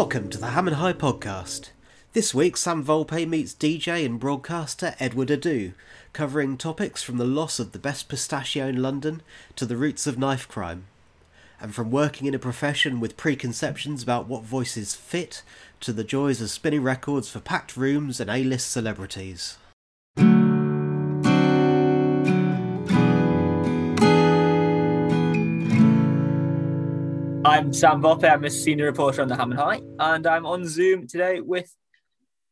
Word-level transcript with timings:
Welcome 0.00 0.30
to 0.30 0.38
the 0.38 0.50
Ham 0.50 0.68
and 0.68 0.76
High 0.76 0.92
podcast. 0.92 1.70
This 2.12 2.32
week, 2.32 2.56
Sam 2.56 2.84
Volpe 2.84 3.26
meets 3.26 3.52
DJ 3.52 4.06
and 4.06 4.20
broadcaster 4.20 4.94
Edward 5.00 5.28
Adoo, 5.28 5.72
covering 6.12 6.56
topics 6.56 7.02
from 7.02 7.18
the 7.18 7.24
loss 7.24 7.58
of 7.58 7.72
the 7.72 7.80
best 7.80 8.08
pistachio 8.08 8.68
in 8.68 8.80
London 8.80 9.22
to 9.56 9.66
the 9.66 9.76
roots 9.76 10.06
of 10.06 10.16
knife 10.16 10.46
crime. 10.46 10.84
And 11.60 11.74
from 11.74 11.90
working 11.90 12.28
in 12.28 12.34
a 12.34 12.38
profession 12.38 13.00
with 13.00 13.16
preconceptions 13.16 14.04
about 14.04 14.28
what 14.28 14.44
voices 14.44 14.94
fit 14.94 15.42
to 15.80 15.92
the 15.92 16.04
joys 16.04 16.40
of 16.40 16.50
spinning 16.50 16.84
records 16.84 17.28
for 17.28 17.40
packed 17.40 17.76
rooms 17.76 18.20
and 18.20 18.30
A 18.30 18.44
list 18.44 18.70
celebrities. 18.70 19.58
I'm 27.58 27.72
Sam 27.72 28.00
Volpe. 28.00 28.32
I'm 28.32 28.44
a 28.44 28.50
senior 28.50 28.84
reporter 28.84 29.20
on 29.20 29.26
the 29.26 29.34
Ham 29.34 29.50
and 29.50 29.58
High, 29.58 29.80
and 29.98 30.28
I'm 30.28 30.46
on 30.46 30.64
Zoom 30.64 31.08
today 31.08 31.40
with 31.40 31.74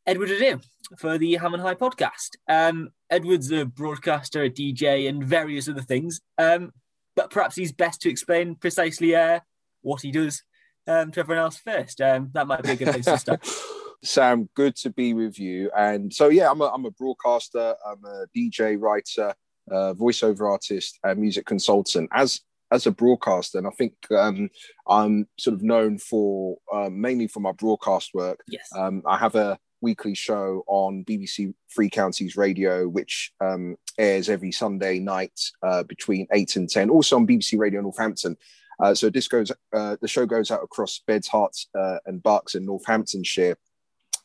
Edward 0.04 0.30
Adoo 0.30 0.60
for 0.98 1.16
the 1.16 1.36
Ham 1.36 1.54
and 1.54 1.62
High 1.62 1.76
podcast. 1.76 2.30
Um, 2.48 2.88
Edward's 3.08 3.52
a 3.52 3.64
broadcaster, 3.64 4.42
a 4.42 4.50
DJ, 4.50 5.08
and 5.08 5.22
various 5.22 5.68
other 5.68 5.80
things. 5.80 6.20
Um, 6.38 6.72
but 7.14 7.30
perhaps 7.30 7.54
he's 7.54 7.70
best 7.70 8.00
to 8.00 8.10
explain 8.10 8.56
precisely 8.56 9.14
uh, 9.14 9.38
what 9.82 10.02
he 10.02 10.10
does 10.10 10.42
um, 10.88 11.12
to 11.12 11.20
everyone 11.20 11.44
else 11.44 11.58
first. 11.58 12.00
Um, 12.00 12.30
that 12.34 12.48
might 12.48 12.64
be 12.64 12.70
a 12.70 12.76
good 12.76 12.88
place 12.88 13.04
to 13.04 13.16
start. 13.16 13.48
Sam, 14.02 14.48
good 14.56 14.74
to 14.78 14.90
be 14.90 15.14
with 15.14 15.38
you. 15.38 15.70
And 15.70 16.12
so, 16.12 16.30
yeah, 16.30 16.50
I'm 16.50 16.60
a, 16.60 16.66
I'm 16.66 16.84
a 16.84 16.90
broadcaster, 16.90 17.76
I'm 17.86 18.04
a 18.04 18.26
DJ, 18.36 18.76
writer, 18.76 19.34
uh, 19.70 19.94
voiceover 19.94 20.50
artist, 20.50 20.98
and 21.04 21.20
music 21.20 21.46
consultant. 21.46 22.10
As 22.12 22.40
as 22.70 22.86
a 22.86 22.90
broadcaster, 22.90 23.58
and 23.58 23.66
I 23.66 23.70
think 23.70 23.94
um, 24.10 24.50
I'm 24.88 25.28
sort 25.38 25.54
of 25.54 25.62
known 25.62 25.98
for 25.98 26.56
uh, 26.72 26.90
mainly 26.90 27.28
for 27.28 27.40
my 27.40 27.52
broadcast 27.52 28.12
work. 28.14 28.42
Yes. 28.48 28.68
Um, 28.76 29.02
I 29.06 29.16
have 29.18 29.34
a 29.34 29.58
weekly 29.80 30.14
show 30.14 30.64
on 30.66 31.04
BBC 31.04 31.54
Three 31.74 31.90
Counties 31.90 32.36
Radio, 32.36 32.88
which 32.88 33.32
um, 33.40 33.76
airs 33.98 34.28
every 34.28 34.52
Sunday 34.52 34.98
night 34.98 35.38
uh, 35.62 35.82
between 35.84 36.26
eight 36.32 36.56
and 36.56 36.68
ten. 36.68 36.90
Also 36.90 37.16
on 37.16 37.26
BBC 37.26 37.58
Radio 37.58 37.80
Northampton. 37.80 38.36
Uh, 38.78 38.94
so 38.94 39.08
this 39.08 39.28
goes, 39.28 39.50
uh, 39.72 39.96
the 40.00 40.08
show 40.08 40.26
goes 40.26 40.50
out 40.50 40.62
across 40.62 41.00
Beds, 41.06 41.28
Herts, 41.28 41.66
uh, 41.74 41.98
and 42.04 42.22
Berks 42.22 42.54
in 42.54 42.66
Northamptonshire, 42.66 43.56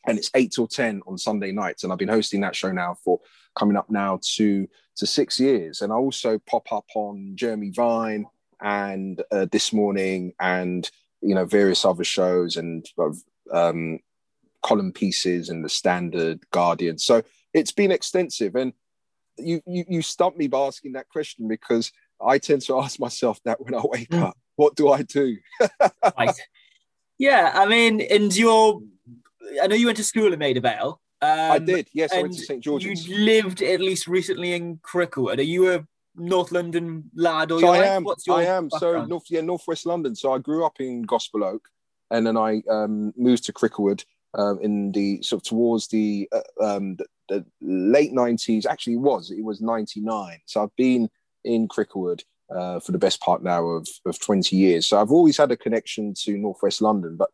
and 0.08 0.18
it's 0.18 0.32
eight 0.36 0.52
till 0.52 0.68
ten 0.68 1.02
on 1.08 1.18
Sunday 1.18 1.52
nights. 1.52 1.84
And 1.84 1.92
I've 1.92 2.00
been 2.00 2.08
hosting 2.08 2.42
that 2.42 2.56
show 2.56 2.72
now 2.72 2.96
for 3.04 3.20
coming 3.56 3.78
up 3.78 3.90
now 3.90 4.20
to 4.36 4.68
to 4.98 5.08
six 5.08 5.40
years. 5.40 5.82
And 5.82 5.92
I 5.92 5.96
also 5.96 6.40
pop 6.40 6.72
up 6.72 6.86
on 6.96 7.34
Jeremy 7.36 7.72
Vine 7.72 8.26
and 8.62 9.22
uh, 9.32 9.48
this 9.52 9.74
morning, 9.74 10.34
and 10.40 10.90
you 11.22 11.36
know 11.36 11.46
various 11.46 11.86
other 11.86 12.04
shows 12.04 12.58
and 12.58 12.86
um, 13.52 14.00
column 14.62 14.92
pieces 14.92 15.50
and 15.50 15.64
the 15.64 15.70
Standard 15.70 16.40
Guardian. 16.52 16.98
So 16.98 17.24
it's 17.54 17.72
been 17.72 17.92
extensive, 17.92 18.56
and 18.56 18.74
you 19.38 19.62
you 19.66 19.86
you 19.88 20.02
stumped 20.02 20.38
me 20.38 20.48
by 20.48 20.60
asking 20.60 20.94
that 20.94 21.10
question 21.10 21.48
because 21.48 21.92
I 22.24 22.38
tend 22.38 22.62
to 22.64 22.80
ask 22.80 23.00
myself 23.00 23.40
that 23.46 23.62
when 23.62 23.74
I 23.74 23.82
wake 23.84 24.10
mm. 24.10 24.24
up. 24.24 24.38
What 24.56 24.76
do 24.76 24.90
I 24.90 25.02
do? 25.02 25.38
right. 26.18 26.36
Yeah, 27.18 27.52
I 27.54 27.68
mean, 27.68 28.02
and 28.02 28.36
you're. 28.36 28.82
I 29.62 29.68
know 29.68 29.76
you 29.76 29.88
went 29.88 29.98
to 29.98 30.04
school 30.04 30.34
in 30.34 30.40
Maida 30.40 30.62
Vale. 30.62 31.02
Um, 31.22 31.52
I 31.52 31.60
did. 31.60 31.88
Yes, 31.94 32.14
I 32.14 32.22
went 32.22 32.34
to 32.34 32.42
St 32.42 32.64
George's. 32.64 33.08
You 33.08 33.18
lived 33.20 33.62
at 33.62 33.80
least 33.80 34.08
recently 34.08 34.54
in 34.54 34.78
Cricklewood. 34.78 35.38
Are 35.38 35.44
you 35.44 35.74
a 35.74 35.86
North 36.16 36.52
London 36.52 37.10
lad 37.16 37.52
or 37.52 37.60
so 37.60 37.68
I 37.68 37.86
am. 37.86 38.04
What's 38.04 38.28
your 38.28 38.38
I 38.38 38.44
am. 38.44 38.68
Background? 38.68 39.04
So 39.04 39.06
North, 39.06 39.24
yeah, 39.30 39.42
Northwest 39.42 39.86
London. 39.86 40.16
So 40.16 40.34
I 40.34 40.40
grew 40.40 40.66
up 40.66 40.80
in 40.80 41.04
Gospel 41.04 41.44
Oak, 41.44 41.68
and 42.10 42.26
then 42.26 42.38
I 42.38 42.62
um, 42.70 43.14
moved 43.16 43.46
to 43.46 43.54
Cricklewood 43.54 44.04
um, 44.34 44.60
in 44.62 44.92
the 44.92 45.22
sort 45.22 45.42
of 45.42 45.48
towards 45.48 45.88
the, 45.88 46.30
uh, 46.32 46.64
um, 46.64 46.96
the, 46.98 47.06
the 47.30 47.46
late 47.62 48.14
nineties. 48.14 48.66
Actually, 48.66 48.94
it 48.94 48.98
was 49.02 49.32
it 49.32 49.44
was 49.44 49.62
ninety 49.62 50.02
nine. 50.02 50.40
So 50.46 50.64
I've 50.64 50.76
been 50.76 51.10
in 51.44 51.68
Cricklewood 51.68 52.24
uh, 52.54 52.80
for 52.80 52.92
the 52.92 52.98
best 52.98 53.22
part 53.22 53.44
now 53.44 53.64
of 53.66 53.88
of 54.06 54.20
twenty 54.20 54.58
years. 54.58 54.88
So 54.88 55.00
I've 55.00 55.12
always 55.12 55.38
had 55.38 55.52
a 55.52 55.58
connection 55.58 56.14
to 56.24 56.38
Northwest 56.38 56.82
London, 56.82 57.16
but 57.16 57.30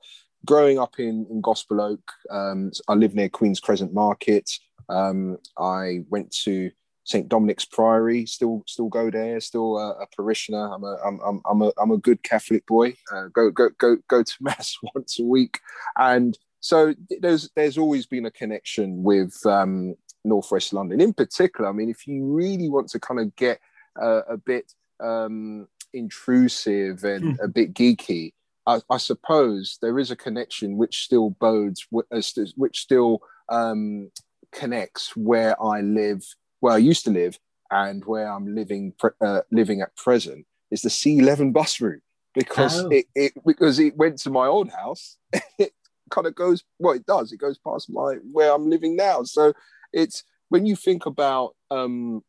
growing 0.45 0.79
up 0.79 0.99
in, 0.99 1.25
in 1.29 1.41
Gospel 1.41 1.81
Oak, 1.81 2.11
um, 2.29 2.71
I 2.87 2.93
live 2.93 3.15
near 3.15 3.29
Queen's 3.29 3.59
Crescent 3.59 3.93
Market. 3.93 4.49
Um, 4.89 5.37
I 5.57 6.03
went 6.09 6.31
to 6.43 6.71
St 7.03 7.27
Dominic's 7.29 7.65
Priory. 7.65 8.25
Still, 8.25 8.63
still 8.67 8.89
go 8.89 9.09
there. 9.09 9.39
Still 9.39 9.77
a, 9.77 9.91
a 9.91 10.07
parishioner. 10.15 10.73
I'm 10.73 10.83
a, 10.83 10.97
I'm, 11.05 11.19
I'm, 11.25 11.41
I'm 11.49 11.61
a, 11.61 11.71
I'm 11.81 11.91
a 11.91 11.97
good 11.97 12.21
Catholic 12.23 12.65
boy. 12.65 12.95
Uh, 13.11 13.27
go, 13.33 13.49
go, 13.49 13.69
go, 13.77 13.97
go 14.07 14.23
to 14.23 14.33
mass 14.41 14.77
once 14.93 15.19
a 15.19 15.23
week, 15.23 15.59
and 15.97 16.37
so 16.59 16.93
there's, 17.21 17.49
there's 17.55 17.77
always 17.77 18.05
been 18.05 18.25
a 18.25 18.31
connection 18.31 19.03
with 19.03 19.33
um, 19.45 19.95
Northwest 20.25 20.73
London. 20.73 20.99
In 20.99 21.13
particular, 21.13 21.69
I 21.69 21.73
mean, 21.73 21.89
if 21.89 22.07
you 22.07 22.25
really 22.25 22.69
want 22.69 22.89
to 22.89 22.99
kind 22.99 23.19
of 23.19 23.35
get 23.35 23.59
uh, 23.99 24.23
a 24.27 24.37
bit 24.37 24.73
um, 24.99 25.67
intrusive 25.93 27.03
and 27.03 27.37
hmm. 27.37 27.43
a 27.43 27.47
bit 27.47 27.73
geeky, 27.73 28.33
I, 28.67 28.81
I, 28.89 28.97
suppose 28.97 29.77
there 29.81 29.97
is 29.97 30.11
a 30.11 30.15
connection 30.15 30.77
which 30.77 31.03
still 31.03 31.31
bodes, 31.31 31.87
which 31.89 32.79
still 32.79 33.21
um, 33.49 34.11
connects 34.51 35.15
where 35.15 35.61
I 35.61 35.81
live 35.81 36.23
where 36.59 36.73
I 36.73 36.77
used 36.77 37.05
to 37.05 37.11
live 37.11 37.39
and 37.71 38.03
where 38.05 38.31
I'm 38.31 38.53
living 38.53 38.93
uh, 39.21 39.41
living 39.51 39.81
at 39.81 39.95
present 39.95 40.45
is 40.69 40.81
the 40.81 40.89
C11 40.89 41.53
bus 41.53 41.79
route 41.79 42.01
because 42.33 42.83
oh. 42.83 42.89
it, 42.89 43.05
it 43.15 43.33
because 43.45 43.79
it 43.79 43.95
went 43.95 44.19
to 44.19 44.29
my 44.29 44.47
old 44.47 44.69
house. 44.71 45.17
it 45.57 45.71
kind 46.11 46.27
of 46.27 46.35
goes 46.35 46.63
well, 46.77 46.93
it 46.93 47.05
does. 47.05 47.31
It 47.31 47.37
goes 47.37 47.57
past 47.57 47.89
my 47.89 48.15
where 48.31 48.53
I'm 48.53 48.69
living 48.69 48.95
now. 48.95 49.23
So 49.23 49.53
it's 49.93 50.23
when 50.49 50.65
you 50.65 50.75
think 50.75 51.05
about 51.05 51.55
um, 51.71 52.23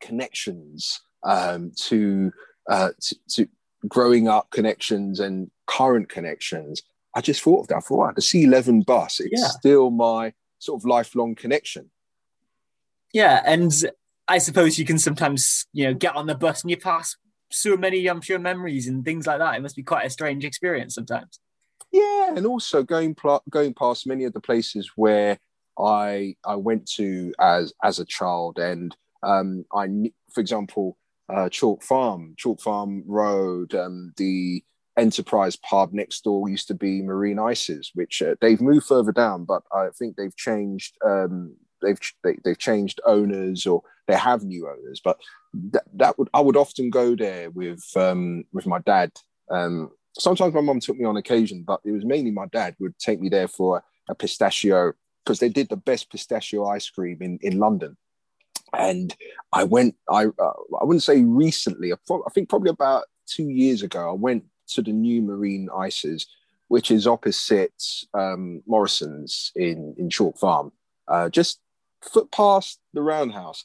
connections 0.00 1.00
um, 1.22 1.72
to, 1.76 2.32
uh, 2.68 2.90
to, 3.00 3.16
to 3.30 3.48
growing 3.86 4.28
up 4.28 4.50
connections 4.50 5.20
and 5.20 5.50
current 5.66 6.08
connections. 6.08 6.82
I 7.14 7.20
just 7.20 7.42
thought 7.42 7.62
of 7.62 7.68
that. 7.68 7.76
I 7.76 7.80
thought, 7.80 7.98
wow, 7.98 8.12
the 8.14 8.20
C11 8.20 8.84
bus, 8.86 9.20
it's 9.20 9.40
yeah. 9.40 9.48
still 9.48 9.90
my 9.90 10.32
sort 10.58 10.80
of 10.80 10.86
lifelong 10.86 11.34
connection. 11.34 11.90
Yeah, 13.12 13.42
and 13.44 13.72
I 14.26 14.38
suppose 14.38 14.78
you 14.78 14.84
can 14.84 14.98
sometimes, 14.98 15.66
you 15.72 15.84
know, 15.84 15.94
get 15.94 16.14
on 16.14 16.26
the 16.26 16.34
bus 16.34 16.62
and 16.62 16.70
you 16.70 16.76
pass 16.76 17.16
so 17.50 17.76
many, 17.76 18.06
I'm 18.06 18.20
sure, 18.20 18.38
memories 18.38 18.86
and 18.86 19.04
things 19.04 19.26
like 19.26 19.38
that. 19.38 19.54
It 19.54 19.62
must 19.62 19.76
be 19.76 19.82
quite 19.82 20.06
a 20.06 20.10
strange 20.10 20.44
experience 20.44 20.94
sometimes. 20.94 21.40
Yeah, 21.90 22.34
and 22.34 22.46
also 22.46 22.82
going 22.82 23.14
pl- 23.14 23.42
going 23.48 23.72
past 23.72 24.06
many 24.06 24.24
of 24.24 24.34
the 24.34 24.40
places 24.40 24.90
where 24.96 25.38
I 25.78 26.36
I 26.44 26.56
went 26.56 26.86
to 26.96 27.32
as 27.40 27.72
as 27.82 27.98
a 27.98 28.04
child, 28.04 28.58
and 28.58 28.94
um, 29.22 29.64
I, 29.72 30.12
for 30.30 30.40
example, 30.40 30.98
uh, 31.28 31.48
Chalk 31.48 31.82
Farm, 31.82 32.34
Chalk 32.36 32.60
Farm 32.60 33.04
Road, 33.06 33.74
um, 33.74 34.12
the 34.16 34.62
Enterprise 34.98 35.54
pub 35.54 35.92
next 35.92 36.24
door 36.24 36.48
used 36.48 36.66
to 36.66 36.74
be 36.74 37.02
Marine 37.02 37.38
Ices, 37.38 37.92
which 37.94 38.20
uh, 38.20 38.34
they've 38.40 38.60
moved 38.60 38.86
further 38.86 39.12
down, 39.12 39.44
but 39.44 39.62
I 39.72 39.90
think 39.96 40.16
they've 40.16 40.36
changed 40.36 40.96
um, 41.06 41.54
they've 41.80 41.98
they, 42.24 42.30
have 42.30 42.42
they 42.42 42.50
have 42.50 42.58
changed 42.58 43.00
owners 43.06 43.64
or 43.64 43.82
they 44.08 44.16
have 44.16 44.42
new 44.42 44.68
owners. 44.68 45.00
But 45.02 45.20
that, 45.54 45.84
that 45.94 46.18
would 46.18 46.28
I 46.34 46.40
would 46.40 46.56
often 46.56 46.90
go 46.90 47.14
there 47.14 47.48
with 47.50 47.84
um, 47.96 48.42
with 48.52 48.66
my 48.66 48.80
dad. 48.80 49.12
Um, 49.48 49.92
sometimes 50.18 50.52
my 50.52 50.62
mum 50.62 50.80
took 50.80 50.96
me 50.96 51.04
on 51.04 51.16
occasion, 51.16 51.62
but 51.64 51.80
it 51.84 51.92
was 51.92 52.04
mainly 52.04 52.32
my 52.32 52.46
dad 52.46 52.74
would 52.80 52.98
take 52.98 53.20
me 53.20 53.28
there 53.28 53.46
for 53.46 53.78
a, 53.78 54.12
a 54.12 54.14
pistachio 54.16 54.94
because 55.24 55.38
they 55.38 55.48
did 55.48 55.68
the 55.68 55.76
best 55.76 56.10
pistachio 56.10 56.66
ice 56.66 56.90
cream 56.90 57.18
in 57.20 57.38
in 57.40 57.60
London. 57.60 57.96
And 58.72 59.14
I 59.52 59.64
went. 59.64 59.96
I 60.10 60.26
uh, 60.26 60.52
I 60.80 60.84
wouldn't 60.84 61.02
say 61.02 61.22
recently. 61.22 61.92
I, 61.92 61.96
think 62.32 62.48
probably 62.48 62.70
about 62.70 63.04
two 63.26 63.48
years 63.48 63.82
ago. 63.82 64.10
I 64.10 64.12
went 64.12 64.44
to 64.68 64.82
the 64.82 64.92
new 64.92 65.22
Marine 65.22 65.68
Ices, 65.74 66.26
which 66.68 66.90
is 66.90 67.06
opposite 67.06 67.82
um, 68.14 68.62
Morrison's 68.66 69.52
in 69.56 69.94
in 69.98 70.10
Chalk 70.10 70.38
Farm. 70.38 70.72
Uh, 71.06 71.28
just 71.30 71.60
foot 72.02 72.30
past 72.30 72.78
the 72.92 73.02
roundhouse, 73.02 73.64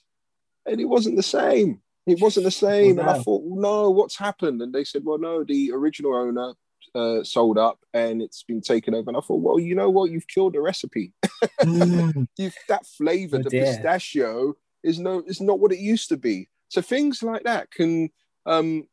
and 0.66 0.80
it 0.80 0.86
wasn't 0.86 1.18
the 1.18 1.24
same. 1.24 1.82
It 2.06 2.20
wasn't 2.20 2.46
the 2.46 2.52
same. 2.52 3.00
Oh, 3.00 3.04
no. 3.04 3.10
And 3.10 3.10
I 3.10 3.24
thought, 3.24 3.44
no, 3.46 3.90
what's 3.90 4.18
happened? 4.18 4.62
And 4.62 4.74
they 4.74 4.84
said, 4.84 5.04
well, 5.06 5.18
no, 5.18 5.44
the 5.44 5.72
original 5.72 6.16
owner 6.16 6.54
uh, 6.96 7.24
sold 7.24 7.58
up 7.58 7.80
and 7.94 8.22
it's 8.22 8.44
been 8.44 8.62
taken 8.62 8.94
over. 8.94 9.10
And 9.10 9.18
I 9.18 9.22
thought, 9.22 9.42
well, 9.42 9.60
you 9.60 9.76
know 9.76 9.90
what? 9.90 10.12
You've 10.12 10.28
killed 10.28 10.54
the 10.54 10.62
recipe. 10.62 11.14
mm. 11.62 12.28
You've, 12.38 12.56
that 12.68 12.86
flavor, 12.86 13.38
oh, 13.38 13.44
the 13.44 13.50
dear. 13.50 13.66
pistachio, 13.66 14.56
is 14.84 15.00
no, 15.00 15.24
is 15.26 15.42
not 15.42 15.60
what 15.60 15.72
it 15.72 15.80
used 15.80 16.10
to 16.10 16.18
be. 16.18 16.50
So 16.70 16.82
things 16.82 17.22
like 17.24 17.44
that 17.44 17.72
can, 17.72 18.10
um, 18.46 18.88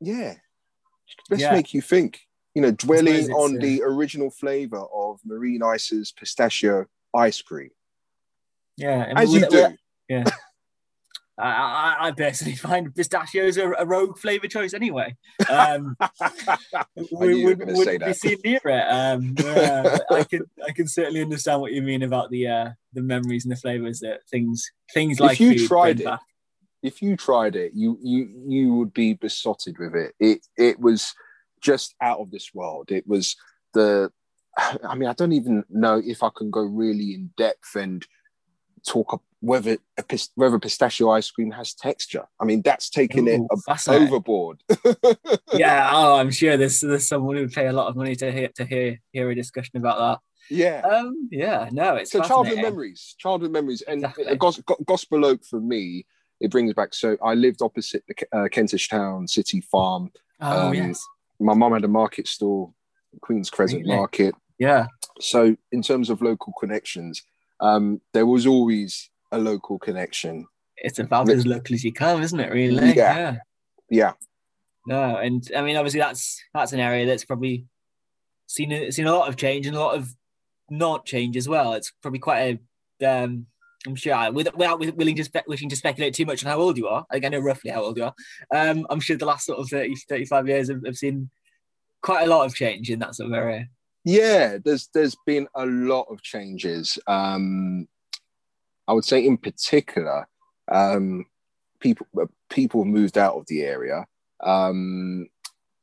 yeah, 0.00 0.34
just 1.30 1.42
yeah. 1.42 1.52
make 1.52 1.74
you 1.74 1.80
think. 1.80 2.20
You 2.54 2.62
know, 2.62 2.70
dwelling 2.72 3.30
on 3.30 3.56
uh... 3.56 3.60
the 3.60 3.82
original 3.82 4.30
flavor 4.30 4.82
of 4.92 5.20
Marine 5.24 5.62
Ice's 5.62 6.10
pistachio 6.10 6.86
ice 7.14 7.40
cream. 7.40 7.70
Yeah, 8.76 9.12
as 9.14 9.32
you 9.32 9.48
do. 9.48 9.76
Yeah. 10.08 10.24
I, 11.40 11.96
I 12.08 12.12
personally 12.12 12.56
find 12.56 12.94
pistachios 12.94 13.56
a, 13.56 13.70
a 13.72 13.86
rogue 13.86 14.18
flavour 14.18 14.48
choice 14.48 14.74
anyway. 14.74 15.16
Um, 15.48 15.96
we 17.12 17.44
would, 17.44 17.64
would 17.66 18.00
be 18.00 18.12
seen 18.12 18.38
near 18.44 18.60
it. 18.64 18.84
Um, 18.90 19.34
uh, 19.44 19.98
I 20.10 20.24
can 20.24 20.42
I 20.66 20.72
can 20.72 20.88
certainly 20.88 21.22
understand 21.22 21.60
what 21.60 21.72
you 21.72 21.82
mean 21.82 22.02
about 22.02 22.30
the 22.30 22.48
uh, 22.48 22.70
the 22.92 23.02
memories 23.02 23.44
and 23.44 23.52
the 23.52 23.56
flavours 23.60 24.00
that 24.00 24.20
things 24.30 24.70
things 24.92 25.20
like 25.20 25.32
if 25.32 25.40
you 25.40 25.68
tried 25.68 26.00
it. 26.00 26.04
Back. 26.04 26.20
If 26.82 27.02
you 27.02 27.16
tried 27.16 27.56
it, 27.56 27.72
you 27.74 27.98
you 28.02 28.28
you 28.46 28.74
would 28.74 28.92
be 28.92 29.14
besotted 29.14 29.78
with 29.78 29.94
it. 29.94 30.14
It 30.18 30.46
it 30.56 30.80
was 30.80 31.14
just 31.60 31.94
out 32.00 32.20
of 32.20 32.30
this 32.30 32.54
world. 32.54 32.90
It 32.90 33.06
was 33.06 33.36
the 33.74 34.10
I 34.84 34.94
mean, 34.94 35.08
I 35.08 35.12
don't 35.12 35.32
even 35.32 35.64
know 35.70 36.00
if 36.04 36.22
I 36.22 36.30
can 36.36 36.50
go 36.50 36.62
really 36.62 37.14
in 37.14 37.30
depth 37.36 37.76
and 37.76 38.04
talk 38.84 39.22
whether 39.40 39.76
a, 39.96 40.18
whether 40.34 40.58
pistachio 40.58 41.10
ice 41.10 41.30
cream 41.30 41.50
has 41.52 41.74
texture. 41.74 42.24
I 42.40 42.44
mean, 42.44 42.62
that's 42.62 42.90
taking 42.90 43.28
Ooh, 43.28 43.46
it 43.50 43.88
overboard. 43.88 44.62
yeah, 45.52 45.90
oh, 45.92 46.16
I'm 46.16 46.30
sure 46.30 46.56
there's 46.56 46.80
there's 46.80 47.06
someone 47.06 47.36
who 47.36 47.42
would 47.42 47.52
pay 47.52 47.66
a 47.66 47.72
lot 47.72 47.88
of 47.88 47.96
money 47.96 48.16
to 48.16 48.32
hear 48.32 48.48
to 48.56 48.64
hear 48.64 49.00
hear 49.12 49.30
a 49.30 49.34
discussion 49.34 49.76
about 49.76 49.98
that. 49.98 50.20
Yeah. 50.50 50.80
Um. 50.80 51.28
Yeah. 51.30 51.68
No. 51.72 51.96
It's 51.96 52.10
so 52.10 52.22
childhood 52.22 52.56
memories, 52.56 53.14
childhood 53.18 53.52
memories, 53.52 53.82
and 53.82 54.04
exactly. 54.04 54.36
Gos- 54.36 54.62
Gospel 54.86 55.24
Oak 55.24 55.44
for 55.44 55.60
me, 55.60 56.06
it 56.40 56.50
brings 56.50 56.72
back. 56.74 56.94
So 56.94 57.16
I 57.22 57.34
lived 57.34 57.62
opposite 57.62 58.02
the 58.08 58.14
uh, 58.36 58.48
Kentish 58.48 58.88
Town 58.88 59.28
City 59.28 59.60
Farm. 59.60 60.10
Oh 60.40 60.68
um, 60.68 60.74
yes. 60.74 61.04
My 61.40 61.54
mum 61.54 61.72
had 61.72 61.84
a 61.84 61.88
market 61.88 62.26
store, 62.26 62.72
Queen's 63.20 63.50
Crescent 63.50 63.82
really? 63.82 63.96
Market. 63.96 64.34
Yeah. 64.58 64.86
So 65.20 65.56
in 65.70 65.82
terms 65.82 66.10
of 66.10 66.20
local 66.22 66.52
connections, 66.58 67.22
um, 67.60 68.00
there 68.12 68.26
was 68.26 68.46
always 68.46 69.10
a 69.32 69.38
local 69.38 69.78
connection. 69.78 70.46
It's 70.76 70.98
about 70.98 71.28
as 71.30 71.46
local 71.46 71.74
as 71.74 71.84
you 71.84 71.92
come, 71.92 72.22
isn't 72.22 72.38
it? 72.38 72.52
Really? 72.52 72.94
Yeah. 72.94 73.16
yeah. 73.18 73.36
Yeah. 73.90 74.12
No, 74.86 75.16
and 75.16 75.46
I 75.56 75.62
mean, 75.62 75.76
obviously, 75.76 76.00
that's 76.00 76.42
that's 76.54 76.72
an 76.72 76.80
area 76.80 77.06
that's 77.06 77.24
probably 77.24 77.66
seen 78.46 78.90
seen 78.90 79.06
a 79.06 79.12
lot 79.12 79.28
of 79.28 79.36
change 79.36 79.66
and 79.66 79.76
a 79.76 79.80
lot 79.80 79.96
of 79.96 80.14
not 80.70 81.04
change 81.04 81.36
as 81.36 81.48
well. 81.48 81.74
It's 81.74 81.92
probably 82.00 82.20
quite 82.20 82.60
a 83.00 83.06
um, 83.06 83.46
I'm 83.86 83.94
sure 83.94 84.32
without 84.32 84.80
willing 84.80 85.16
to 85.16 85.24
spe- 85.24 85.46
wishing 85.46 85.68
to 85.68 85.76
speculate 85.76 86.14
too 86.14 86.26
much 86.26 86.44
on 86.44 86.50
how 86.50 86.58
old 86.58 86.76
you 86.76 86.88
are, 86.88 87.06
I 87.10 87.18
know 87.20 87.38
roughly 87.38 87.70
how 87.70 87.82
old 87.82 87.96
you 87.96 88.04
are. 88.04 88.14
Um, 88.52 88.86
I'm 88.90 89.00
sure 89.00 89.16
the 89.16 89.26
last 89.26 89.46
sort 89.46 89.58
of 89.58 89.68
30, 89.68 89.94
35 90.08 90.48
years 90.48 90.68
have, 90.68 90.84
have, 90.84 90.96
seen 90.96 91.30
quite 92.02 92.26
a 92.26 92.30
lot 92.30 92.44
of 92.44 92.54
change 92.54 92.90
in 92.90 92.98
that 93.00 93.14
sort 93.14 93.30
of 93.30 93.36
area. 93.36 93.68
Yeah, 94.04 94.58
there's 94.64 94.88
there's 94.94 95.16
been 95.26 95.48
a 95.54 95.66
lot 95.66 96.06
of 96.10 96.22
changes. 96.22 96.98
Um, 97.06 97.88
I 98.86 98.92
would 98.92 99.04
say, 99.04 99.24
in 99.24 99.36
particular, 99.36 100.26
um, 100.70 101.26
people 101.80 102.06
people 102.48 102.84
moved 102.84 103.18
out 103.18 103.34
of 103.34 103.46
the 103.48 103.62
area, 103.62 104.06
um, 104.42 105.28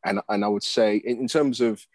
and 0.04 0.22
and 0.30 0.44
I 0.44 0.48
would 0.48 0.64
say, 0.64 0.98
in, 0.98 1.20
in 1.20 1.28
terms 1.28 1.62
of, 1.62 1.86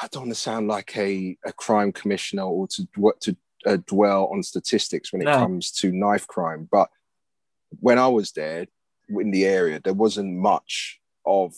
I 0.00 0.06
don't 0.12 0.24
want 0.24 0.34
to 0.34 0.40
sound 0.40 0.68
like 0.68 0.96
a, 0.96 1.36
a 1.44 1.52
crime 1.52 1.92
commissioner 1.92 2.44
or 2.44 2.68
to 2.68 2.86
to 3.20 3.36
uh, 3.66 3.78
dwell 3.86 4.26
on 4.32 4.42
statistics 4.42 5.12
when 5.12 5.22
it 5.22 5.26
no. 5.26 5.38
comes 5.38 5.72
to 5.72 5.90
knife 5.90 6.26
crime, 6.26 6.68
but 6.70 6.88
when 7.80 7.98
I 7.98 8.08
was 8.08 8.32
there 8.32 8.66
in 9.08 9.30
the 9.30 9.44
area, 9.44 9.80
there 9.82 9.94
wasn't 9.94 10.36
much 10.36 11.00
of 11.26 11.54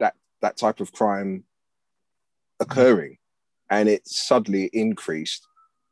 that 0.00 0.14
that 0.40 0.56
type 0.56 0.80
of 0.80 0.92
crime 0.92 1.44
occurring, 2.62 3.18
and 3.70 3.88
it 3.88 4.06
suddenly 4.06 4.70
increased 4.72 5.46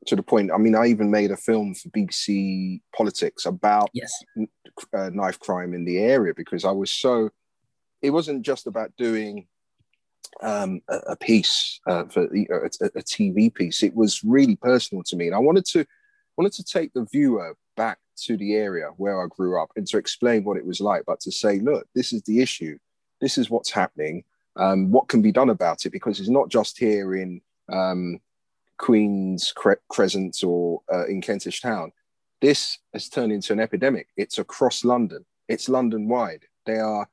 to 0.06 0.17
the 0.17 0.22
point. 0.22 0.50
I 0.52 0.58
mean, 0.58 0.75
I 0.75 0.87
even 0.87 1.11
made 1.11 1.31
a 1.31 1.37
film 1.37 1.75
for 1.75 1.88
BBC 1.90 2.81
Politics 2.96 3.44
about 3.44 3.90
yes. 3.93 4.11
uh, 4.94 5.11
knife 5.12 5.38
crime 5.38 5.75
in 5.75 5.84
the 5.84 5.99
area 5.99 6.32
because 6.34 6.64
I 6.64 6.70
was 6.70 6.90
so. 6.90 7.31
It 8.02 8.11
wasn't 8.11 8.43
just 8.43 8.67
about 8.67 8.96
doing 8.96 9.46
um, 10.43 10.81
a, 10.88 10.96
a, 11.08 11.17
piece 11.17 11.81
uh, 11.87 12.05
for 12.05 12.25
a, 12.25 12.64
a, 12.64 13.02
TV 13.02 13.52
piece. 13.52 13.82
It 13.82 13.94
was 13.94 14.25
really 14.25 14.56
personal 14.56 15.05
to 15.05 15.17
me, 15.17 15.26
and 15.26 15.34
I 15.34 15.38
wanted 15.38 15.67
to 15.67 15.84
wanted 16.37 16.55
to 16.55 16.64
take 16.64 16.94
the 16.94 17.06
viewer 17.12 17.55
back 17.76 17.99
to 18.25 18.37
the 18.37 18.55
area 18.55 18.90
where 18.96 19.22
I 19.22 19.26
grew 19.28 19.61
up 19.61 19.70
and 19.76 19.87
to 19.88 19.99
explain 19.99 20.44
what 20.44 20.56
it 20.56 20.64
was 20.64 20.81
like, 20.81 21.02
but 21.06 21.20
to 21.20 21.32
say, 21.32 21.58
look, 21.58 21.87
this 21.94 22.12
is 22.12 22.22
the 22.22 22.40
issue. 22.40 22.78
This 23.20 23.37
is 23.37 23.50
what's 23.50 23.70
happening 23.70 24.25
um, 24.61 24.91
what 24.91 25.09
can 25.09 25.23
be 25.23 25.33
done 25.33 25.51
about 25.51 25.87
it 25.87 25.91
because 25.91 26.21
it's 26.21 26.29
not 26.29 26.51
just 26.51 26.79
here 26.79 27.17
in 27.17 27.41
um, 27.73 28.21
Queen's 28.77 29.53
Cre- 29.57 29.83
Crescent 29.89 30.37
or 30.45 30.83
uh, 30.93 31.07
in 31.07 31.21
Kentish 31.21 31.61
Town. 31.61 31.93
This 32.41 32.79
has 32.93 33.09
turned 33.09 33.33
into 33.33 33.53
an 33.53 33.61
epidemic. 33.61 34.09
It's 34.17 34.39
across 34.39 34.85
London. 34.85 35.25
It's 35.49 35.69
London 35.69 36.09
wide. 36.09 36.45
There 36.67 36.85
are 36.85 37.09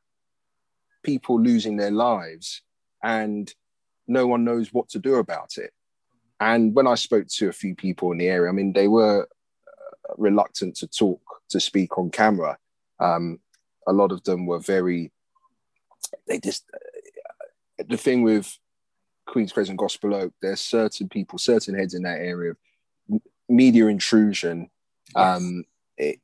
people 1.03 1.41
losing 1.41 1.77
their 1.77 1.91
lives, 1.91 2.61
and 3.01 3.53
no 4.07 4.27
one 4.27 4.43
knows 4.43 4.73
what 4.73 4.89
to 4.89 4.99
do 4.99 5.15
about 5.15 5.57
it. 5.57 5.71
And 6.39 6.75
when 6.75 6.85
I 6.85 6.95
spoke 6.95 7.27
to 7.27 7.49
a 7.49 7.53
few 7.53 7.75
people 7.75 8.11
in 8.11 8.17
the 8.17 8.27
area, 8.27 8.49
I 8.49 8.53
mean, 8.53 8.73
they 8.73 8.87
were 8.87 9.23
uh, 9.23 10.13
reluctant 10.17 10.75
to 10.77 10.87
talk, 10.87 11.21
to 11.49 11.59
speak 11.59 11.97
on 11.97 12.11
camera. 12.11 12.57
Um, 12.99 13.39
a 13.87 13.93
lot 13.93 14.11
of 14.11 14.23
them 14.23 14.45
were 14.45 14.59
very, 14.59 15.11
they 16.27 16.39
just, 16.39 16.65
the 17.87 17.97
thing 17.97 18.23
with 18.23 18.57
Queen's 19.25 19.51
Crescent 19.51 19.77
Gospel 19.77 20.15
Oak, 20.15 20.33
there's 20.41 20.59
certain 20.59 21.09
people, 21.09 21.37
certain 21.37 21.75
heads 21.75 21.93
in 21.93 22.03
that 22.03 22.19
area, 22.19 22.51
of 22.51 23.21
media 23.49 23.87
intrusion. 23.87 24.69
Yes. 25.15 25.37
Um, 25.37 25.63
it 25.97 26.19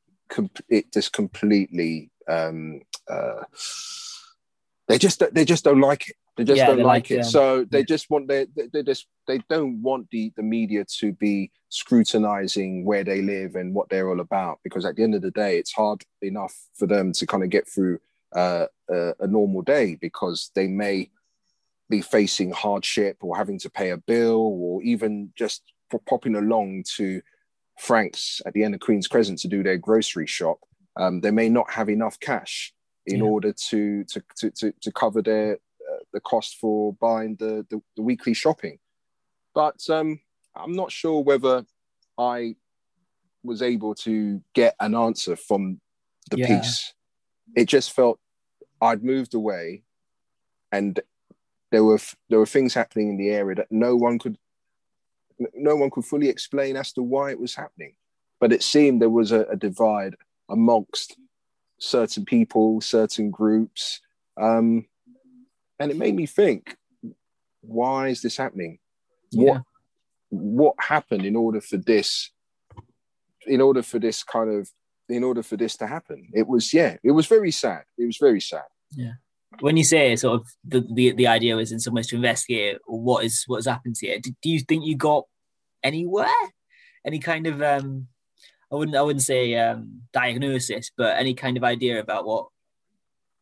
it 0.70 0.92
just 0.92 1.14
completely 1.14 2.10
um, 2.28 2.82
uh, 3.10 3.44
they 4.88 4.98
just 4.98 5.24
they 5.34 5.46
just 5.46 5.64
don't 5.64 5.82
like 5.82 6.10
it. 6.10 6.16
They 6.36 6.44
just 6.44 6.58
yeah, 6.58 6.68
don't 6.68 6.80
like, 6.80 7.10
like 7.10 7.12
it. 7.12 7.26
So 7.26 7.66
they 7.66 7.84
just 7.84 8.10
want 8.10 8.28
they, 8.28 8.48
they 8.74 8.82
just 8.82 9.08
they 9.28 9.40
don't 9.50 9.82
want 9.82 10.10
the 10.10 10.34
the 10.36 10.44
media 10.44 10.86
to 11.00 11.14
be 11.14 11.52
scrutinizing 11.70 12.86
where 12.86 13.04
they 13.04 13.22
live 13.22 13.56
and 13.56 13.74
what 13.74 13.90
they're 13.90 14.10
all 14.10 14.20
about 14.20 14.60
because 14.64 14.86
at 14.86 14.96
the 14.96 15.04
end 15.04 15.16
of 15.16 15.22
the 15.22 15.32
day, 15.32 15.58
it's 15.58 15.74
hard 15.74 16.04
enough 16.22 16.56
for 16.74 16.88
them 16.88 17.12
to 17.14 17.26
kind 17.28 17.44
of 17.44 17.50
get 17.50 17.68
through 17.68 18.00
uh, 18.36 18.66
a, 18.90 19.14
a 19.20 19.28
normal 19.28 19.62
day 19.62 19.96
because 19.96 20.52
they 20.56 20.68
may 20.68 21.10
be 21.94 22.02
facing 22.02 22.52
hardship 22.52 23.18
or 23.22 23.38
having 23.38 23.60
to 23.60 23.70
pay 23.70 23.92
a 23.92 23.98
bill 23.98 24.42
or 24.42 24.82
even 24.82 25.32
just 25.36 25.62
for 25.92 26.00
popping 26.10 26.36
along 26.36 26.84
to 26.96 27.22
Frank's 27.80 28.42
at 28.48 28.54
the 28.54 28.64
end 28.64 28.74
of 28.74 28.80
Queen's 28.80 29.08
Crescent 29.08 29.38
to 29.40 29.48
do 29.48 29.62
their 29.62 29.78
grocery 29.78 30.26
shop, 30.26 30.58
um, 30.96 31.22
they 31.22 31.30
may 31.30 31.50
not 31.50 31.70
have 31.70 31.90
enough 31.90 32.20
cash 32.20 32.74
in 33.06 33.20
yeah. 33.20 33.26
order 33.26 33.54
to, 33.70 34.04
to, 34.06 34.24
to, 34.38 34.50
to, 34.50 34.74
to 34.82 34.92
cover 34.92 35.22
their 35.22 35.54
uh, 35.54 36.04
the 36.14 36.20
cost 36.20 36.58
for 36.60 36.94
buying 36.94 37.36
the, 37.36 37.64
the, 37.70 37.80
the 37.96 38.02
weekly 38.02 38.34
shopping. 38.34 38.80
But 39.54 39.80
um, 39.90 40.20
I'm 40.56 40.74
not 40.74 40.92
sure 40.92 41.22
whether 41.22 41.64
I 42.18 42.56
was 43.44 43.62
able 43.62 43.94
to 43.96 44.42
get 44.56 44.76
an 44.80 44.96
answer 44.96 45.36
from 45.36 45.80
the 46.32 46.40
yeah. 46.40 46.48
piece. 46.48 46.94
It 47.56 47.66
just 47.66 47.92
felt 47.92 48.20
I'd 48.82 49.04
moved 49.04 49.36
away 49.36 49.84
and 50.72 51.00
there 51.74 51.84
were 51.84 52.00
there 52.30 52.38
were 52.38 52.46
things 52.46 52.76
happening 52.76 53.10
in 53.10 53.18
the 53.18 53.32
area 53.32 53.56
that 53.56 53.72
no 53.72 53.96
one 53.96 54.20
could 54.20 54.38
no 55.56 55.76
one 55.76 55.90
could 55.90 56.06
fully 56.06 56.30
explain 56.30 56.78
as 56.78 56.94
to 56.94 57.02
why 57.02 57.32
it 57.32 57.40
was 57.40 57.56
happening. 57.56 57.96
But 58.40 58.54
it 58.54 58.62
seemed 58.62 59.02
there 59.02 59.10
was 59.10 59.32
a, 59.32 59.42
a 59.46 59.56
divide 59.56 60.16
amongst 60.48 61.18
certain 61.80 62.26
people, 62.26 62.80
certain 62.80 63.32
groups, 63.32 64.02
um, 64.38 64.86
and 65.80 65.90
it 65.90 65.98
made 65.98 66.16
me 66.16 66.28
think: 66.28 66.78
Why 67.62 68.10
is 68.10 68.22
this 68.22 68.38
happening? 68.38 68.78
Yeah. 69.32 69.44
What 69.44 69.64
what 70.30 70.76
happened 70.78 71.26
in 71.26 71.36
order 71.36 71.60
for 71.60 71.78
this? 71.78 72.30
In 73.48 73.62
order 73.62 73.82
for 73.82 73.98
this 73.98 74.22
kind 74.24 74.52
of 74.52 74.70
in 75.10 75.24
order 75.24 75.42
for 75.42 75.58
this 75.58 75.76
to 75.78 75.88
happen, 75.88 76.30
it 76.36 76.48
was 76.48 76.72
yeah, 76.72 76.98
it 77.04 77.12
was 77.12 77.26
very 77.26 77.50
sad. 77.50 77.86
It 77.98 78.06
was 78.06 78.18
very 78.18 78.42
sad. 78.42 78.70
Yeah 78.92 79.14
when 79.60 79.78
you 79.78 79.84
say 79.84 80.16
sort 80.16 80.42
of 80.42 80.48
the, 80.64 80.86
the, 80.94 81.12
the 81.12 81.28
idea 81.28 81.56
was 81.56 81.72
in 81.72 81.80
some 81.80 81.94
ways 81.94 82.08
to 82.08 82.16
investigate 82.16 82.78
what 82.86 83.24
is 83.24 83.44
what 83.48 83.58
has 83.58 83.66
happened 83.66 83.96
here, 84.00 84.20
do, 84.20 84.32
do 84.42 84.50
you 84.50 84.60
think 84.60 84.86
you 84.86 84.96
got 84.96 85.26
anywhere? 85.84 86.28
Any 87.06 87.20
kind 87.20 87.48
of 87.48 87.62
um, 87.62 88.08
I 88.72 88.76
wouldn't 88.76 88.98
I 88.98 89.02
wouldn't 89.02 89.24
say 89.24 89.56
um, 89.56 90.02
diagnosis, 90.14 90.92
but 90.98 91.18
any 91.18 91.34
kind 91.34 91.58
of 91.58 91.64
idea 91.64 92.00
about 92.00 92.26
what 92.26 92.48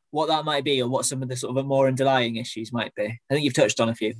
what 0.10 0.28
that 0.28 0.46
might 0.46 0.66
be 0.66 0.82
or 0.82 0.90
what 0.90 1.06
some 1.06 1.24
of 1.24 1.30
the 1.30 1.38
sort 1.38 1.56
of 1.56 1.66
more 1.66 1.88
underlying 1.88 2.36
issues 2.36 2.74
might 2.74 2.94
be. 2.96 3.06
I 3.06 3.34
think 3.34 3.46
you've 3.46 3.54
touched 3.54 3.80
on 3.80 3.90
a 3.90 3.96
few, 3.96 4.14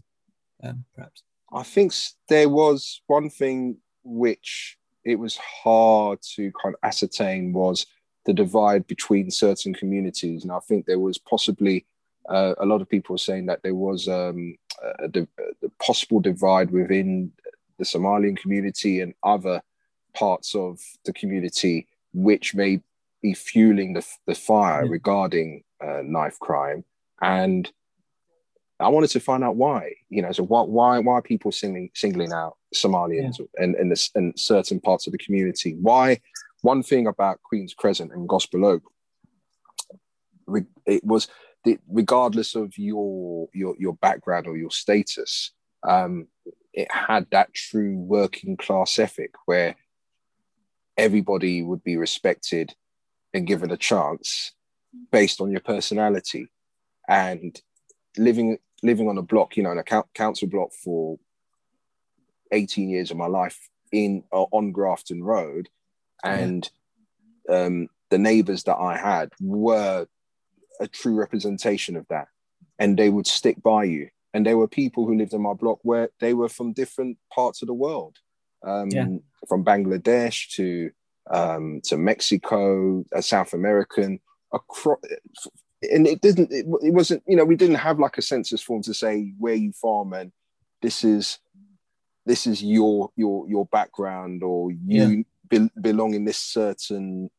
um, 0.64 0.86
perhaps. 0.96 1.24
I 1.52 1.64
think 1.64 1.94
there 2.30 2.48
was 2.48 3.02
one 3.08 3.30
thing 3.30 3.78
which 4.04 4.78
it 5.04 5.18
was 5.18 5.36
hard 5.38 6.20
to 6.36 6.52
kind 6.62 6.76
of 6.76 6.80
ascertain 6.88 7.52
was 7.52 7.86
the 8.26 8.34
divide 8.34 8.88
between 8.88 9.32
certain 9.32 9.74
communities. 9.74 10.44
And 10.44 10.52
I 10.52 10.60
think 10.60 10.86
there 10.86 11.00
was 11.00 11.18
possibly 11.18 11.86
uh, 12.30 12.54
a 12.60 12.66
lot 12.66 12.82
of 12.82 12.90
people 12.90 13.18
saying 13.18 13.48
that 13.48 13.64
there 13.64 13.76
was 13.76 14.08
um, 14.08 14.56
a, 15.00 15.10
a, 15.16 15.28
a, 15.66 15.70
possible 15.84 16.20
divide 16.20 16.70
within 16.72 17.32
the 17.78 17.84
Somalian 17.84 18.38
community 18.38 19.02
and 19.02 19.14
other 19.24 19.62
parts 20.14 20.54
of 20.54 20.80
the 21.06 21.14
community 21.14 21.88
which 22.14 22.54
may 22.54 22.80
be 23.22 23.34
fueling 23.34 23.94
the, 23.94 24.06
the 24.28 24.36
fire 24.36 24.84
yeah. 24.84 24.92
regarding 24.92 25.64
uh, 25.84 26.02
knife 26.04 26.40
crime. 26.40 26.84
And 27.22 27.72
I 28.80 28.90
wanted 28.90 29.12
to 29.12 29.20
find 29.20 29.44
out 29.44 29.56
why, 29.56 29.94
you 30.10 30.22
know, 30.22 30.32
so 30.32 30.44
why 30.44 30.62
why 30.64 31.00
why 31.00 31.14
are 31.14 31.22
people 31.22 31.52
singling 31.52 31.92
singling 31.94 32.34
out 32.34 32.58
Somalians 32.74 33.40
yeah. 33.40 33.46
and 33.58 33.76
and, 33.76 33.92
the, 33.92 34.10
and 34.16 34.40
certain 34.40 34.80
parts 34.80 35.06
of 35.06 35.12
the 35.12 35.20
community? 35.20 35.76
Why? 35.80 36.20
One 36.62 36.84
thing 36.84 37.08
about 37.08 37.42
Queen's 37.42 37.74
Crescent 37.74 38.12
and 38.14 38.28
Gospel 38.28 38.66
Oak, 38.66 38.84
it 40.86 41.04
was 41.04 41.28
regardless 41.88 42.56
of 42.56 42.78
your 42.78 43.48
your 43.54 43.76
your 43.80 43.94
background 43.94 44.48
or 44.48 44.58
your 44.58 44.72
status, 44.72 45.52
um, 45.88 46.28
it 46.74 46.92
had 46.92 47.28
that 47.32 47.54
true 47.54 47.98
working 47.98 48.58
class 48.58 48.98
ethic 49.00 49.32
where 49.46 49.76
everybody 50.98 51.64
would 51.64 51.84
be 51.84 51.98
respected 51.98 52.74
and 53.34 53.48
given 53.48 53.72
a 53.72 53.78
chance 53.78 54.54
based 55.12 55.42
on 55.42 55.52
your 55.52 55.62
personality. 55.62 56.48
And 57.08 57.60
living 58.18 58.58
living 58.84 59.08
on 59.08 59.18
a 59.18 59.22
block 59.22 59.56
you 59.56 59.64
know 59.64 59.72
in 59.72 59.78
a 59.78 60.04
council 60.14 60.48
block 60.48 60.70
for 60.84 61.18
18 62.52 62.90
years 62.90 63.12
of 63.12 63.18
my 63.18 63.28
life 63.28 63.70
in 63.92 64.24
uh, 64.34 64.46
on 64.52 64.72
grafton 64.72 65.24
road 65.24 65.70
and 66.24 66.70
um, 67.50 67.88
the 68.10 68.18
neighbors 68.18 68.64
that 68.64 68.78
i 68.78 68.98
had 68.98 69.30
were 69.40 70.06
a 70.82 70.88
true 70.88 71.14
representation 71.14 71.96
of 71.96 72.06
that. 72.10 72.28
And 72.80 72.98
they 72.98 73.10
would 73.10 73.28
stick 73.28 73.62
by 73.62 73.86
you. 73.86 74.10
And 74.34 74.46
there 74.46 74.58
were 74.58 74.68
people 74.68 75.06
who 75.06 75.18
lived 75.18 75.34
in 75.34 75.42
my 75.42 75.54
block 75.54 75.80
where 75.84 76.10
they 76.20 76.34
were 76.34 76.50
from 76.50 76.74
different 76.74 77.18
parts 77.34 77.62
of 77.62 77.68
the 77.68 77.74
world. 77.74 78.18
Um, 78.64 78.90
yeah. 78.92 79.08
from 79.50 79.66
bangladesh 79.66 80.52
to 80.52 80.92
um, 81.32 81.82
to 81.86 81.98
mexico 81.98 83.04
uh, 83.12 83.20
south 83.20 83.54
american 83.54 84.20
across 84.54 85.00
and 85.82 86.06
it 86.06 86.22
didn't 86.22 86.52
it, 86.52 86.68
it, 86.84 86.94
wasn't 86.94 87.24
you 87.26 87.36
know 87.36 87.44
we 87.44 87.56
didn't 87.56 87.78
have 87.78 87.98
like 87.98 88.20
a 88.20 88.22
census 88.22 88.62
form 88.62 88.84
to 88.84 88.94
say 88.94 89.34
where 89.40 89.56
you 89.56 89.72
farm 89.72 90.14
and 90.14 90.32
this 90.84 91.04
is 91.04 91.40
this 92.28 92.46
is 92.46 92.64
your 92.64 93.10
your 93.16 93.50
your 93.50 93.66
background 93.66 94.44
or 94.44 94.70
you 94.70 94.78
yeah. 95.08 95.24
Be, 95.52 95.70
belong 95.80 96.16
in 96.16 96.26
this 96.26 96.40
certain 96.40 97.30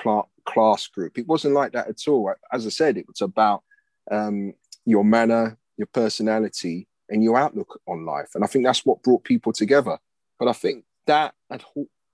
cl- 0.00 0.30
class 0.46 0.86
group. 0.86 1.18
It 1.18 1.26
wasn't 1.26 1.54
like 1.54 1.72
that 1.72 1.88
at 1.88 2.08
all. 2.08 2.32
As 2.50 2.66
i 2.66 2.70
said 2.70 2.96
it 2.96 3.06
was 3.06 3.20
about 3.20 3.62
um, 4.10 4.54
your 4.86 5.04
manner 5.04 5.58
your 5.76 5.86
personality 5.86 6.86
and 7.08 7.22
your 7.22 7.36
outlook 7.36 7.80
on 7.86 8.06
life. 8.06 8.30
And 8.34 8.44
i 8.44 8.46
think 8.46 8.64
that's 8.64 8.86
what 8.86 9.02
brought 9.02 9.24
people 9.24 9.52
together. 9.52 9.98
But 10.38 10.48
i 10.48 10.52
think 10.52 10.84
that 11.06 11.34
had 11.50 11.64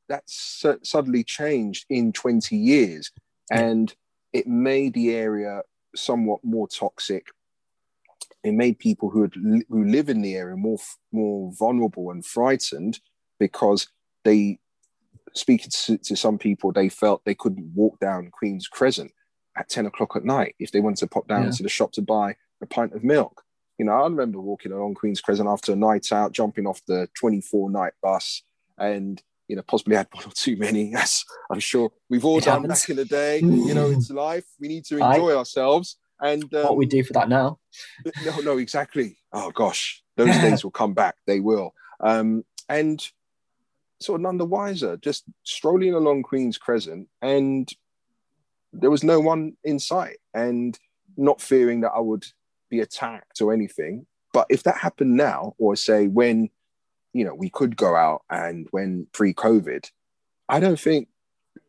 that 0.09 0.23
suddenly 0.27 1.23
changed 1.23 1.85
in 1.91 2.13
20 2.13 2.57
years. 2.57 3.11
And 3.51 3.95
it 4.33 4.47
made 4.47 4.95
the 4.95 5.15
area 5.15 5.63
somewhat 5.95 6.41
more 6.43 6.69
toxic. 6.69 7.27
It 8.45 8.53
made 8.53 8.79
people 8.79 9.11
who 9.11 9.29
who 9.69 9.85
live 9.85 10.09
in 10.09 10.23
the 10.23 10.35
area 10.35 10.57
more 10.57 10.79
more 11.13 11.53
vulnerable 11.59 12.11
and 12.11 12.25
frightened 12.25 13.01
because 13.39 13.89
they, 14.25 14.59
speaking 15.35 15.71
to, 15.71 15.99
to 15.99 16.17
some 16.17 16.39
people, 16.39 16.73
they 16.73 16.89
felt 16.89 17.25
they 17.25 17.35
couldn't 17.35 17.73
walk 17.75 17.99
down 18.01 18.31
Queen's 18.31 18.69
Crescent 18.69 19.13
at 19.57 19.69
ten 19.69 19.87
o'clock 19.87 20.17
at 20.17 20.25
night 20.25 20.55
if 20.59 20.73
they 20.73 20.81
wanted 20.81 20.99
to 20.99 21.07
pop 21.07 21.29
down 21.29 21.45
yeah. 21.45 21.51
to 21.51 21.63
the 21.63 21.69
shop 21.69 21.93
to 21.93 22.03
buy 22.03 22.37
a 22.63 22.67
pint 22.67 22.95
of 22.95 23.05
milk. 23.05 23.43
You 23.79 23.87
know, 23.87 23.93
I 23.93 24.03
remember 24.05 24.41
walking 24.41 24.73
along 24.73 24.95
Queen's 24.95 25.21
Crescent 25.21 25.49
after 25.49 25.73
a 25.73 25.77
night 25.77 26.11
out, 26.13 26.33
jumping 26.33 26.67
off 26.67 26.81
the 26.87 27.09
24 27.15 27.71
night 27.71 27.93
bus 28.03 28.43
and 28.77 29.23
you 29.49 29.57
know, 29.57 29.63
possibly 29.63 29.97
had 29.97 30.07
one 30.13 30.25
or 30.25 30.33
two 30.33 30.57
many. 30.57 30.91
Yes, 30.91 31.25
I'm 31.51 31.61
sure 31.61 31.91
we've 32.09 32.25
all 32.25 32.39
it 32.39 32.45
done 32.45 32.63
happens. 32.63 32.83
back 32.83 32.91
in 32.91 32.97
the 32.97 33.05
day. 33.05 33.41
You 33.69 33.75
know, 33.75 33.91
it's 33.91 34.11
life. 34.11 34.45
We 34.61 34.69
need 34.69 34.85
to 34.87 34.95
enjoy 34.95 35.33
I, 35.33 35.37
ourselves. 35.37 35.97
And 36.21 36.53
um, 36.55 36.65
what 36.65 36.77
we 36.77 36.87
do 36.87 37.03
for 37.05 37.13
that 37.15 37.29
now? 37.29 37.59
No, 38.25 38.41
no, 38.41 38.59
exactly. 38.59 39.17
Oh 39.33 39.51
gosh, 39.51 40.03
those 40.17 40.37
days 40.39 40.65
will 40.65 40.71
come 40.71 40.95
back. 40.95 41.17
They 41.27 41.41
will. 41.41 41.75
Um, 42.01 42.45
and 42.69 43.07
sort 44.00 44.21
of 44.21 44.23
none 44.23 44.38
the 44.38 44.45
wiser, 44.45 44.97
just 44.97 45.25
strolling 45.43 45.95
along 45.95 46.23
Queen's 46.23 46.59
Crescent, 46.59 47.09
and 47.23 47.71
there 48.73 48.90
was 48.90 49.05
no 49.05 49.21
one 49.21 49.57
in 49.64 49.78
sight, 49.78 50.19
and 50.35 50.78
not 51.17 51.40
fearing 51.40 51.81
that 51.81 51.93
I 51.95 52.00
would 52.00 52.26
be 52.71 52.81
attacked 52.81 53.40
or 53.40 53.52
anything. 53.52 54.07
But 54.33 54.47
if 54.50 54.62
that 54.64 54.78
happened 54.78 55.17
now, 55.17 55.55
or 55.59 55.75
say 55.75 56.07
when 56.07 56.50
you 57.12 57.25
know 57.25 57.35
we 57.35 57.50
could 57.50 57.76
go 57.76 57.97
out 57.97 58.23
and 58.31 58.69
when 58.71 59.07
pre-covid 59.12 59.90
i 60.49 60.61
don't 60.61 60.78
think 60.78 61.09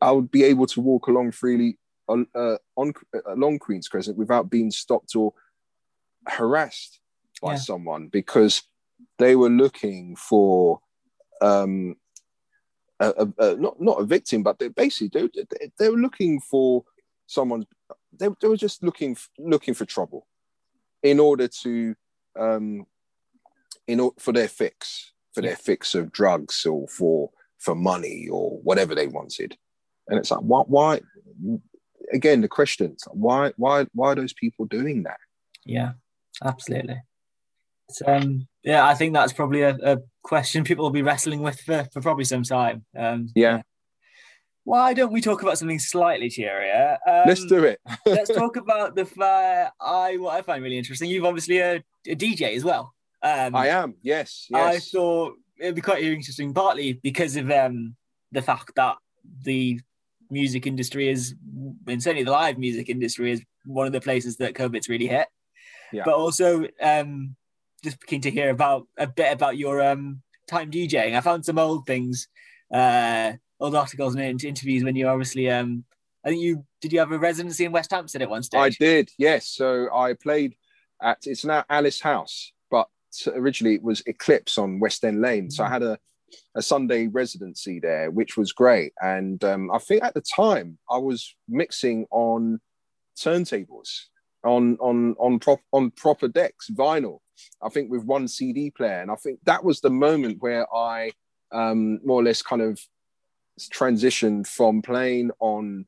i 0.02 0.12
would 0.12 0.30
be 0.30 0.44
able 0.44 0.68
to 0.68 0.82
walk 0.82 1.08
along 1.08 1.32
freely 1.32 1.78
on, 2.08 2.28
uh, 2.36 2.58
on 2.76 2.94
along 3.26 3.60
queen's 3.60 3.88
crescent 3.88 4.18
without 4.18 4.50
being 4.50 4.72
stopped 4.72 5.16
or 5.16 5.34
harassed 6.28 7.00
by 7.42 7.52
yeah. 7.52 7.58
someone 7.58 8.08
because 8.08 8.64
they 9.18 9.36
were 9.36 9.50
looking 9.50 10.16
for 10.16 10.80
um 11.42 11.96
not 13.00 13.82
not 13.82 14.02
a 14.02 14.06
victim 14.06 14.44
but 14.44 14.60
they 14.60 14.68
basically 14.68 15.30
they, 15.32 15.72
they 15.78 15.90
were 15.90 15.98
looking 15.98 16.40
for 16.40 16.84
someone 17.28 17.66
they, 18.18 18.28
they 18.42 18.48
were 18.48 18.58
just 18.58 18.84
looking 18.84 19.16
looking 19.38 19.74
for 19.74 19.86
trouble 19.86 20.28
in 21.04 21.20
order 21.20 21.48
to 21.48 21.96
um 22.38 22.86
in 23.88 24.10
for 24.20 24.34
their 24.34 24.48
fix 24.48 25.14
for 25.34 25.42
their 25.42 25.56
fix 25.56 25.96
of 25.96 26.12
drugs 26.12 26.66
or 26.66 26.88
for 26.88 27.32
for 27.60 27.76
money 27.76 28.28
or 28.32 28.60
whatever 28.64 28.96
they 28.96 29.08
wanted. 29.08 29.58
And 30.08 30.18
it's 30.18 30.32
like, 30.32 30.40
why? 30.40 30.64
why 30.64 31.02
again, 32.12 32.42
the 32.42 32.48
questions: 32.48 33.04
why, 33.12 33.54
why, 33.58 33.86
why 33.94 34.12
are 34.12 34.16
those 34.16 34.34
people 34.34 34.66
doing 34.66 35.04
that? 35.04 35.20
Yeah, 35.66 35.92
absolutely. 36.44 37.02
Um, 38.06 38.48
yeah, 38.64 38.86
I 38.86 38.94
think 38.94 39.14
that's 39.14 39.34
probably 39.34 39.62
a, 39.62 39.78
a, 39.84 39.98
question 40.22 40.64
people 40.64 40.84
will 40.84 40.92
be 40.92 41.02
wrestling 41.02 41.42
with 41.42 41.60
for, 41.62 41.88
for 41.92 42.02
probably 42.02 42.26
some 42.26 42.44
time. 42.44 42.86
Um, 42.96 43.30
yeah. 43.36 43.56
yeah. 43.56 43.62
Why 44.64 44.94
don't 44.94 45.12
we 45.12 45.22
talk 45.22 45.42
about 45.42 45.58
something 45.58 45.80
slightly 45.80 46.30
cheerier? 46.30 46.98
Um, 47.08 47.24
let's 47.26 47.46
do 47.46 47.64
it. 47.64 47.80
let's 48.06 48.30
talk 48.30 48.58
about 48.58 48.96
the 48.96 49.08
uh, 49.20 49.70
I 49.84 50.18
what 50.18 50.36
I 50.36 50.42
find 50.44 50.62
really 50.64 50.78
interesting. 50.78 51.10
You've 51.10 51.26
obviously 51.26 51.58
a, 51.60 51.84
a 52.08 52.16
DJ 52.16 52.56
as 52.56 52.64
well. 52.64 52.94
Um, 53.24 53.56
I 53.56 53.68
am, 53.68 53.96
yes, 54.02 54.46
yes. 54.50 54.76
I 54.76 54.80
thought 54.80 55.34
it'd 55.60 55.76
be 55.76 55.82
quite 55.82 56.04
interesting, 56.04 56.54
partly 56.54 56.94
because 56.94 57.36
of 57.36 57.50
um, 57.52 57.96
the 58.32 58.42
fact 58.42 58.72
that 58.76 58.96
the 59.44 59.80
music 60.30 60.68
industry 60.68 61.10
is, 61.10 61.36
and 61.88 62.02
certainly 62.02 62.24
the 62.24 62.32
live 62.32 62.58
music 62.58 62.90
industry 62.90 63.32
is 63.32 63.42
one 63.66 63.88
of 63.88 63.94
the 63.94 64.02
places 64.02 64.38
that 64.38 64.54
COVID's 64.54 64.90
really 64.90 65.08
hit. 65.08 65.28
Yeah. 65.92 66.04
But 66.06 66.14
also, 66.16 66.68
um, 66.82 67.36
just 67.80 68.06
keen 68.06 68.22
to 68.22 68.32
hear 68.32 68.50
about 68.50 68.88
a 68.98 69.08
bit 69.08 69.34
about 69.34 69.58
your 69.58 69.82
um, 69.82 70.22
time 70.48 70.72
DJing. 70.72 71.16
I 71.16 71.22
found 71.22 71.46
some 71.46 71.60
old 71.60 71.86
things, 71.86 72.28
uh, 72.74 73.34
old 73.60 73.76
articles 73.76 74.16
and 74.16 74.44
interviews 74.44 74.84
when 74.84 74.96
you 74.96 75.08
obviously, 75.08 75.50
um, 75.50 75.84
I 76.26 76.30
think 76.30 76.42
you 76.42 76.66
did 76.82 76.94
you 76.94 77.00
have 77.00 77.12
a 77.12 77.20
residency 77.20 77.66
in 77.66 77.72
West 77.72 77.92
Hampstead 77.92 78.22
at 78.22 78.30
one 78.30 78.44
stage? 78.44 78.60
I 78.60 78.70
did, 78.70 79.10
yes. 79.18 79.48
So 79.48 79.88
I 79.94 80.14
played 80.14 80.56
at 81.02 81.20
it's 81.24 81.46
now 81.46 81.64
Alice 81.70 82.02
House 82.02 82.52
but 83.20 83.36
originally 83.36 83.76
it 83.76 83.84
was 83.84 84.04
Eclipse 84.06 84.58
on 84.58 84.80
West 84.80 85.04
End 85.04 85.22
Lane. 85.22 85.50
So 85.50 85.64
I 85.64 85.70
had 85.70 85.84
a, 85.84 85.98
a 86.56 86.62
Sunday 86.62 87.08
residency 87.08 87.80
there, 87.80 88.12
which 88.12 88.38
was 88.38 88.52
great. 88.52 88.94
And 89.02 89.44
um, 89.44 89.72
I 89.72 89.80
think 89.80 90.04
at 90.04 90.14
the 90.14 90.24
time 90.36 90.78
I 90.90 90.98
was 90.98 91.36
mixing 91.48 92.06
on 92.12 92.60
turntables 93.18 93.90
on 94.44 94.78
on 94.78 95.16
on 95.20 95.40
prop 95.40 95.60
on 95.74 95.92
proper 95.92 96.28
decks, 96.28 96.70
vinyl. 96.70 97.20
I 97.62 97.70
think 97.70 97.92
with 97.92 98.04
one 98.04 98.28
CD 98.28 98.72
player, 98.72 99.02
and 99.02 99.12
I 99.12 99.16
think 99.16 99.40
that 99.46 99.64
was 99.64 99.82
the 99.82 99.90
moment 99.90 100.42
where 100.42 100.72
I 100.74 101.12
um, 101.52 102.00
more 102.06 102.22
or 102.22 102.24
less 102.24 102.42
kind 102.42 102.62
of 102.62 102.80
transitioned 103.60 104.48
from 104.48 104.82
playing 104.82 105.32
on 105.40 105.86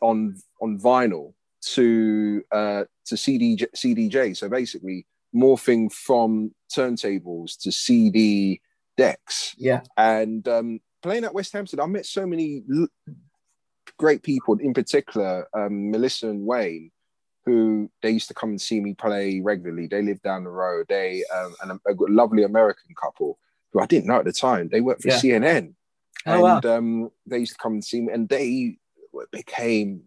on 0.00 0.36
on 0.60 0.78
vinyl 0.78 1.34
to 1.74 2.42
uh, 2.52 2.84
to 3.06 3.16
CD 3.16 3.56
CDJ. 3.56 4.36
So 4.36 4.48
basically, 4.48 5.06
morphing 5.34 5.92
from 5.92 6.54
turntables 6.74 7.58
to 7.62 7.72
CD 7.72 8.60
decks. 8.96 9.54
Yeah. 9.58 9.82
And 9.96 10.46
um, 10.48 10.80
playing 11.02 11.24
at 11.24 11.34
West 11.34 11.52
Hampstead, 11.52 11.80
I 11.80 11.86
met 11.86 12.06
so 12.06 12.26
many 12.26 12.62
l- 12.72 12.88
great 13.98 14.22
people, 14.22 14.58
in 14.58 14.74
particular, 14.74 15.48
um, 15.54 15.90
Melissa 15.90 16.28
and 16.28 16.44
Wayne, 16.44 16.90
who 17.44 17.90
they 18.02 18.10
used 18.10 18.28
to 18.28 18.34
come 18.34 18.50
and 18.50 18.60
see 18.60 18.80
me 18.80 18.94
play 18.94 19.40
regularly. 19.40 19.86
They 19.86 20.02
live 20.02 20.22
down 20.22 20.44
the 20.44 20.50
road. 20.50 20.86
They, 20.88 21.24
um, 21.34 21.54
and 21.62 21.72
a, 21.72 21.90
a, 21.90 21.94
lovely 22.08 22.44
American 22.44 22.94
couple 23.00 23.38
who 23.72 23.80
I 23.80 23.86
didn't 23.86 24.06
know 24.06 24.18
at 24.18 24.24
the 24.24 24.32
time, 24.32 24.68
they 24.68 24.80
worked 24.80 25.02
for 25.02 25.08
yeah. 25.08 25.18
CNN. 25.18 25.74
Oh, 26.26 26.32
and 26.32 26.64
wow. 26.64 26.76
um, 26.76 27.10
they 27.26 27.38
used 27.38 27.54
to 27.54 27.58
come 27.58 27.72
and 27.72 27.84
see 27.84 28.00
me, 28.00 28.12
and 28.12 28.28
they 28.28 28.76
became 29.32 30.02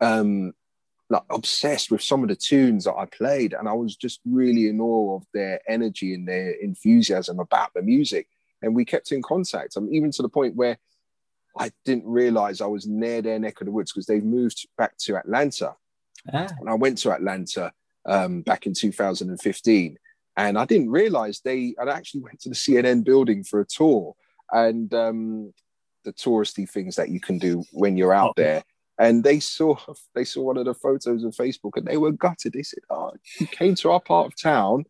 um, 0.00 0.52
like 1.10 1.24
obsessed 1.30 1.90
with 1.90 2.02
some 2.02 2.22
of 2.22 2.28
the 2.28 2.36
tunes 2.36 2.84
that 2.84 2.94
I 2.94 3.06
played, 3.06 3.54
and 3.54 3.68
I 3.68 3.72
was 3.72 3.96
just 3.96 4.20
really 4.24 4.68
in 4.68 4.80
awe 4.80 5.16
of 5.16 5.24
their 5.34 5.60
energy 5.68 6.14
and 6.14 6.28
their 6.28 6.50
enthusiasm 6.50 7.40
about 7.40 7.72
the 7.74 7.82
music. 7.82 8.28
And 8.62 8.74
we 8.74 8.84
kept 8.84 9.12
in 9.12 9.22
contact. 9.22 9.74
I 9.76 9.80
mean, 9.80 9.94
even 9.94 10.10
to 10.12 10.22
the 10.22 10.28
point 10.28 10.56
where 10.56 10.78
I 11.58 11.70
didn't 11.84 12.06
realize 12.06 12.60
I 12.60 12.66
was 12.66 12.86
near 12.86 13.22
their 13.22 13.38
neck 13.38 13.60
of 13.60 13.66
the 13.66 13.72
woods 13.72 13.92
because 13.92 14.06
they've 14.06 14.24
moved 14.24 14.68
back 14.76 14.96
to 14.98 15.16
Atlanta. 15.16 15.74
Ah. 16.32 16.48
And 16.60 16.68
I 16.68 16.74
went 16.74 16.98
to 16.98 17.12
Atlanta 17.12 17.72
um, 18.06 18.42
back 18.42 18.66
in 18.66 18.74
2015. 18.74 19.98
And 20.36 20.58
I 20.58 20.64
didn't 20.64 20.90
realize 20.90 21.40
they, 21.40 21.74
I 21.80 21.90
actually 21.90 22.22
went 22.22 22.40
to 22.40 22.48
the 22.48 22.54
CNN 22.54 23.04
building 23.04 23.42
for 23.42 23.60
a 23.60 23.66
tour 23.66 24.14
and 24.52 24.92
um, 24.94 25.52
the 26.04 26.12
touristy 26.12 26.68
things 26.68 26.96
that 26.96 27.10
you 27.10 27.20
can 27.20 27.38
do 27.38 27.64
when 27.72 27.96
you're 27.96 28.14
out 28.14 28.30
oh. 28.30 28.34
there. 28.36 28.62
And 29.00 29.22
they 29.22 29.38
saw 29.38 29.76
they 30.14 30.24
saw 30.24 30.42
one 30.42 30.56
of 30.56 30.64
the 30.64 30.74
photos 30.74 31.24
on 31.24 31.30
Facebook 31.30 31.76
and 31.76 31.86
they 31.86 31.96
were 31.96 32.10
gutted. 32.10 32.52
They 32.52 32.64
said, 32.64 32.82
"Oh, 32.90 33.12
you 33.38 33.46
came 33.46 33.76
to 33.76 33.92
our 33.92 34.00
part 34.00 34.26
of 34.26 34.36
town 34.36 34.86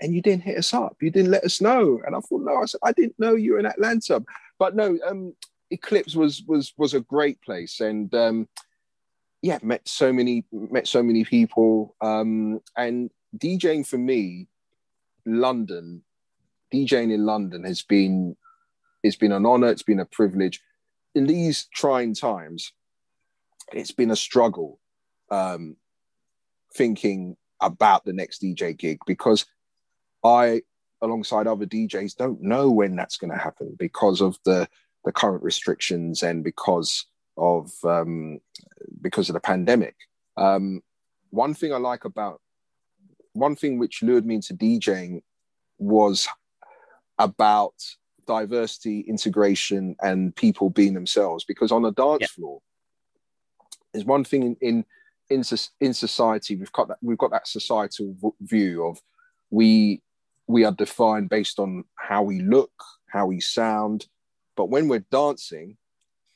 and 0.00 0.14
you 0.14 0.22
didn't 0.22 0.44
hit 0.44 0.56
us 0.56 0.72
up. 0.72 0.96
You 1.02 1.10
didn't 1.10 1.30
let 1.30 1.44
us 1.44 1.60
know." 1.60 2.00
And 2.06 2.16
I 2.16 2.20
thought, 2.20 2.40
"No, 2.42 2.62
I 2.62 2.64
said 2.64 2.80
I 2.82 2.92
didn't 2.92 3.18
know 3.18 3.34
you 3.34 3.52
were 3.52 3.58
in 3.58 3.66
Atlanta." 3.66 4.22
But 4.58 4.74
no, 4.74 4.98
um, 5.06 5.34
Eclipse 5.70 6.16
was 6.16 6.42
was 6.46 6.72
was 6.78 6.94
a 6.94 7.00
great 7.00 7.38
place, 7.42 7.80
and 7.80 8.14
um, 8.14 8.48
yeah, 9.44 9.58
met 9.62 9.86
so 9.86 10.10
many 10.10 10.42
met 10.50 10.88
so 10.88 11.02
many 11.02 11.22
people, 11.22 11.94
um, 12.00 12.60
and 12.78 13.10
DJing 13.36 13.86
for 13.86 13.98
me, 13.98 14.48
London, 15.26 16.02
DJing 16.72 17.12
in 17.12 17.26
London 17.26 17.62
has 17.64 17.82
been 17.82 18.36
it's 19.02 19.16
been 19.16 19.32
an 19.32 19.44
honor, 19.44 19.68
it's 19.68 19.82
been 19.82 20.00
a 20.00 20.06
privilege. 20.06 20.62
In 21.14 21.26
these 21.26 21.68
trying 21.74 22.14
times, 22.14 22.72
it's 23.70 23.92
been 23.92 24.10
a 24.10 24.16
struggle 24.16 24.80
um, 25.30 25.76
thinking 26.74 27.36
about 27.60 28.06
the 28.06 28.14
next 28.14 28.40
DJ 28.40 28.74
gig 28.74 28.98
because 29.06 29.44
I, 30.24 30.62
alongside 31.02 31.46
other 31.46 31.66
DJs, 31.66 32.16
don't 32.16 32.40
know 32.40 32.70
when 32.70 32.96
that's 32.96 33.18
going 33.18 33.30
to 33.30 33.38
happen 33.38 33.76
because 33.78 34.22
of 34.22 34.38
the 34.46 34.66
the 35.04 35.12
current 35.12 35.42
restrictions 35.42 36.22
and 36.22 36.42
because 36.42 37.04
of 37.36 37.70
um, 37.84 38.40
because 39.00 39.28
of 39.28 39.34
the 39.34 39.40
pandemic. 39.40 39.96
Um, 40.36 40.82
one 41.30 41.54
thing 41.54 41.72
I 41.72 41.78
like 41.78 42.04
about 42.04 42.40
one 43.32 43.56
thing 43.56 43.78
which 43.78 44.02
lured 44.02 44.24
me 44.24 44.36
into 44.36 44.54
DJing 44.54 45.22
was 45.78 46.28
about 47.18 47.74
diversity, 48.26 49.00
integration, 49.00 49.96
and 50.00 50.34
people 50.34 50.70
being 50.70 50.94
themselves. 50.94 51.44
Because 51.44 51.72
on 51.72 51.84
a 51.84 51.92
dance 51.92 52.22
yeah. 52.22 52.26
floor, 52.28 52.60
there's 53.92 54.04
one 54.04 54.24
thing 54.24 54.42
in, 54.42 54.56
in 54.60 54.84
in 55.30 55.42
in 55.80 55.94
society 55.94 56.54
we've 56.56 56.72
got 56.72 56.88
that 56.88 56.98
we've 57.00 57.18
got 57.18 57.30
that 57.30 57.48
societal 57.48 58.14
view 58.40 58.84
of 58.84 59.00
we 59.50 60.02
we 60.46 60.64
are 60.64 60.72
defined 60.72 61.30
based 61.30 61.58
on 61.58 61.84
how 61.94 62.22
we 62.22 62.40
look, 62.40 62.72
how 63.08 63.26
we 63.26 63.40
sound, 63.40 64.06
but 64.56 64.68
when 64.68 64.88
we're 64.88 65.06
dancing, 65.10 65.76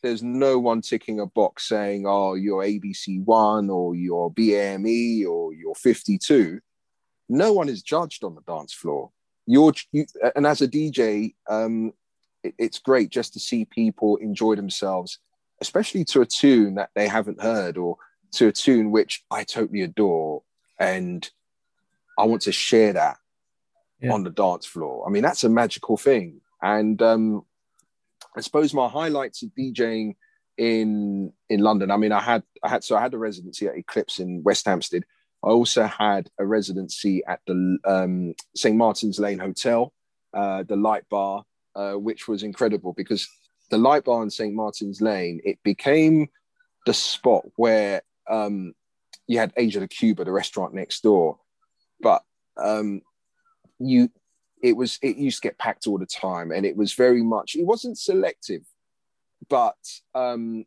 there's 0.03 0.23
no 0.23 0.59
one 0.59 0.81
ticking 0.81 1.21
a 1.21 1.27
box 1.27 1.69
saying, 1.69 2.05
oh, 2.07 2.35
you're 2.35 2.63
ABC1 2.63 3.71
or 3.71 3.95
you're 3.95 4.31
BME 4.31 5.27
or 5.27 5.53
you're 5.53 5.75
52. 5.75 6.61
No 7.29 7.53
one 7.53 7.69
is 7.69 7.83
judged 7.83 8.25
on 8.25 8.35
the 8.35 8.41
dance 8.43 8.73
floor. 8.73 9.11
You're, 9.47 9.73
you, 9.93 10.07
and 10.37 10.47
as 10.47 10.63
a 10.63 10.69
DJ, 10.69 11.35
um, 11.49 11.93
it, 12.43 12.55
it's 12.59 12.79
great 12.79 13.11
just 13.11 13.33
to 13.33 13.41
see 13.41 13.65
people 13.65 14.17
enjoy 14.17 14.55
themselves, 14.55 15.19
especially 15.61 16.05
to 16.07 16.21
a 16.21 16.27
tune 16.27 16.77
that 16.77 16.91
they 16.95 17.09
haven't 17.09 17.43
heard 17.43 17.77
or 17.77 17.97
to 18.33 18.49
a 18.49 18.53
tune 18.53 18.91
which 18.91 19.25
I 19.31 19.45
totally 19.45 19.83
adore. 19.83 20.43
And 20.79 21.29
I 22.19 22.25
want 22.25 22.43
to 22.43 22.53
share 22.53 22.93
that 22.93 23.17
yeah. 24.01 24.13
on 24.13 24.23
the 24.23 24.31
dance 24.31 24.67
floor. 24.67 25.07
I 25.07 25.11
mean, 25.11 25.23
that's 25.23 25.45
a 25.45 25.49
magical 25.49 25.97
thing. 25.97 26.41
And 26.63 27.01
um, 27.03 27.45
I 28.39 28.41
suppose 28.41 28.73
my 28.73 28.89
highlights 28.89 29.43
of 29.43 29.51
DJing 29.59 30.15
in 30.57 31.33
in 31.49 31.61
London. 31.61 31.91
I 31.91 31.97
mean, 31.97 32.13
I 32.13 32.21
had 32.21 32.45
I 32.63 32.69
had 32.69 32.85
so 32.85 32.97
I 32.97 33.01
had 33.01 33.13
a 33.13 33.19
residency 33.19 33.67
at 33.67 33.77
Eclipse 33.77 34.21
in 34.21 34.45
West 34.45 34.65
Hampstead. 34.65 35.03
I 35.43 35.49
also 35.49 35.85
had 35.85 36.31
a 36.39 36.47
residency 36.47 37.25
at 37.27 37.41
the 37.49 37.79
um, 37.85 38.35
St 38.55 38.77
Martin's 38.77 39.19
Lane 39.19 39.41
Hotel, 39.41 39.93
uh, 40.35 40.63
the 40.63 40.77
Light 40.77 41.03
Bar, 41.09 41.45
uh, 41.75 41.95
which 41.95 42.29
was 42.29 42.45
incredible 42.45 42.93
because 42.93 43.29
the 43.71 43.79
Light 43.79 44.05
Bar 44.05 44.23
in 44.23 44.31
St 44.31 44.55
Martin's 44.55 45.01
Lane 45.01 45.41
it 45.45 45.59
became 45.65 46.29
the 46.87 46.95
spot 46.95 47.43
where 47.57 48.03
um, 48.31 48.73
you 49.27 49.39
had 49.39 49.53
Asia 49.57 49.81
de 49.81 49.89
Cuba, 49.89 50.25
the 50.25 50.31
restaurant 50.31 50.75
next 50.75 51.03
door, 51.03 51.41
but 52.01 52.23
um, 52.57 53.03
you 53.81 54.11
it 54.63 54.77
was 54.77 54.99
it 55.03 55.17
used 55.17 55.43
to 55.43 55.49
get 55.49 55.59
packed 55.59 55.87
all 55.87 55.99
the 55.99 56.07
time 56.07 56.51
and 56.51 56.65
it 56.67 56.77
was 56.77 56.93
very 56.95 57.23
much 57.23 57.55
it 57.55 57.65
wasn't 57.65 57.99
selective 57.99 58.63
but 59.49 59.77
um 60.15 60.65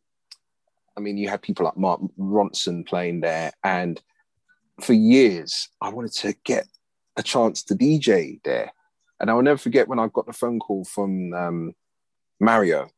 i 0.97 0.99
mean 0.99 1.17
you 1.17 1.27
had 1.30 1.41
people 1.41 1.65
like 1.65 1.77
mark 1.77 2.01
ronson 2.19 2.86
playing 2.86 3.21
there 3.21 3.51
and 3.63 4.01
for 4.82 4.93
years 4.93 5.69
i 5.82 5.89
wanted 5.89 6.12
to 6.12 6.34
get 6.43 6.67
a 7.17 7.23
chance 7.23 7.63
to 7.63 7.75
dj 7.75 8.41
there. 8.43 8.71
And 9.19 9.30
i 9.30 9.34
will 9.34 9.43
never 9.43 9.58
forget 9.58 9.88
when 9.88 9.99
i 9.99 10.08
got 10.08 10.25
the 10.25 10.34
phone 10.34 10.60
call 10.60 10.86
from 10.86 11.34
um, 11.34 11.73
mario 12.39 12.89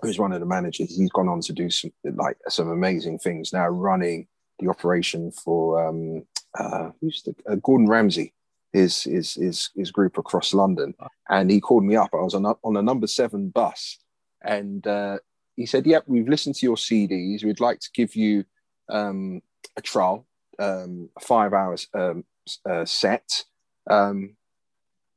who's 0.00 0.18
one 0.18 0.32
of 0.32 0.40
the 0.40 0.46
managers. 0.46 0.94
He's 0.94 1.10
gone 1.10 1.28
on 1.28 1.40
to 1.42 1.52
do 1.52 1.70
some 1.70 1.92
like 2.04 2.36
some 2.48 2.68
amazing 2.68 3.18
things 3.18 3.52
now 3.52 3.68
running 3.68 4.26
the 4.58 4.68
operation 4.68 5.30
for 5.30 5.86
um 5.86 6.24
uh 6.58 6.90
who's 7.00 7.22
the 7.22 7.34
uh, 7.50 7.56
gordon 7.56 7.86
ramsay 7.86 8.32
his 8.76 9.02
his 9.02 9.34
his, 9.34 9.70
his 9.74 9.90
group 9.90 10.18
across 10.18 10.52
London, 10.52 10.94
and 11.28 11.50
he 11.50 11.60
called 11.60 11.84
me 11.84 11.96
up. 11.96 12.10
I 12.12 12.18
was 12.18 12.34
on 12.34 12.44
a, 12.44 12.54
on 12.62 12.76
a 12.76 12.82
number 12.82 13.06
seven 13.06 13.48
bus, 13.48 13.98
and 14.42 14.86
uh, 14.86 15.18
he 15.56 15.66
said, 15.66 15.86
"Yep, 15.86 16.04
we've 16.06 16.28
listened 16.28 16.56
to 16.56 16.66
your 16.66 16.76
CDs. 16.76 17.44
We'd 17.44 17.60
like 17.60 17.80
to 17.80 17.90
give 17.94 18.14
you 18.14 18.44
um, 18.88 19.40
a 19.76 19.82
trial, 19.82 20.26
um, 20.58 21.08
a 21.16 21.20
five 21.20 21.52
hours 21.52 21.88
um, 21.94 22.24
uh, 22.68 22.84
set." 22.84 23.44
Um, 23.88 24.36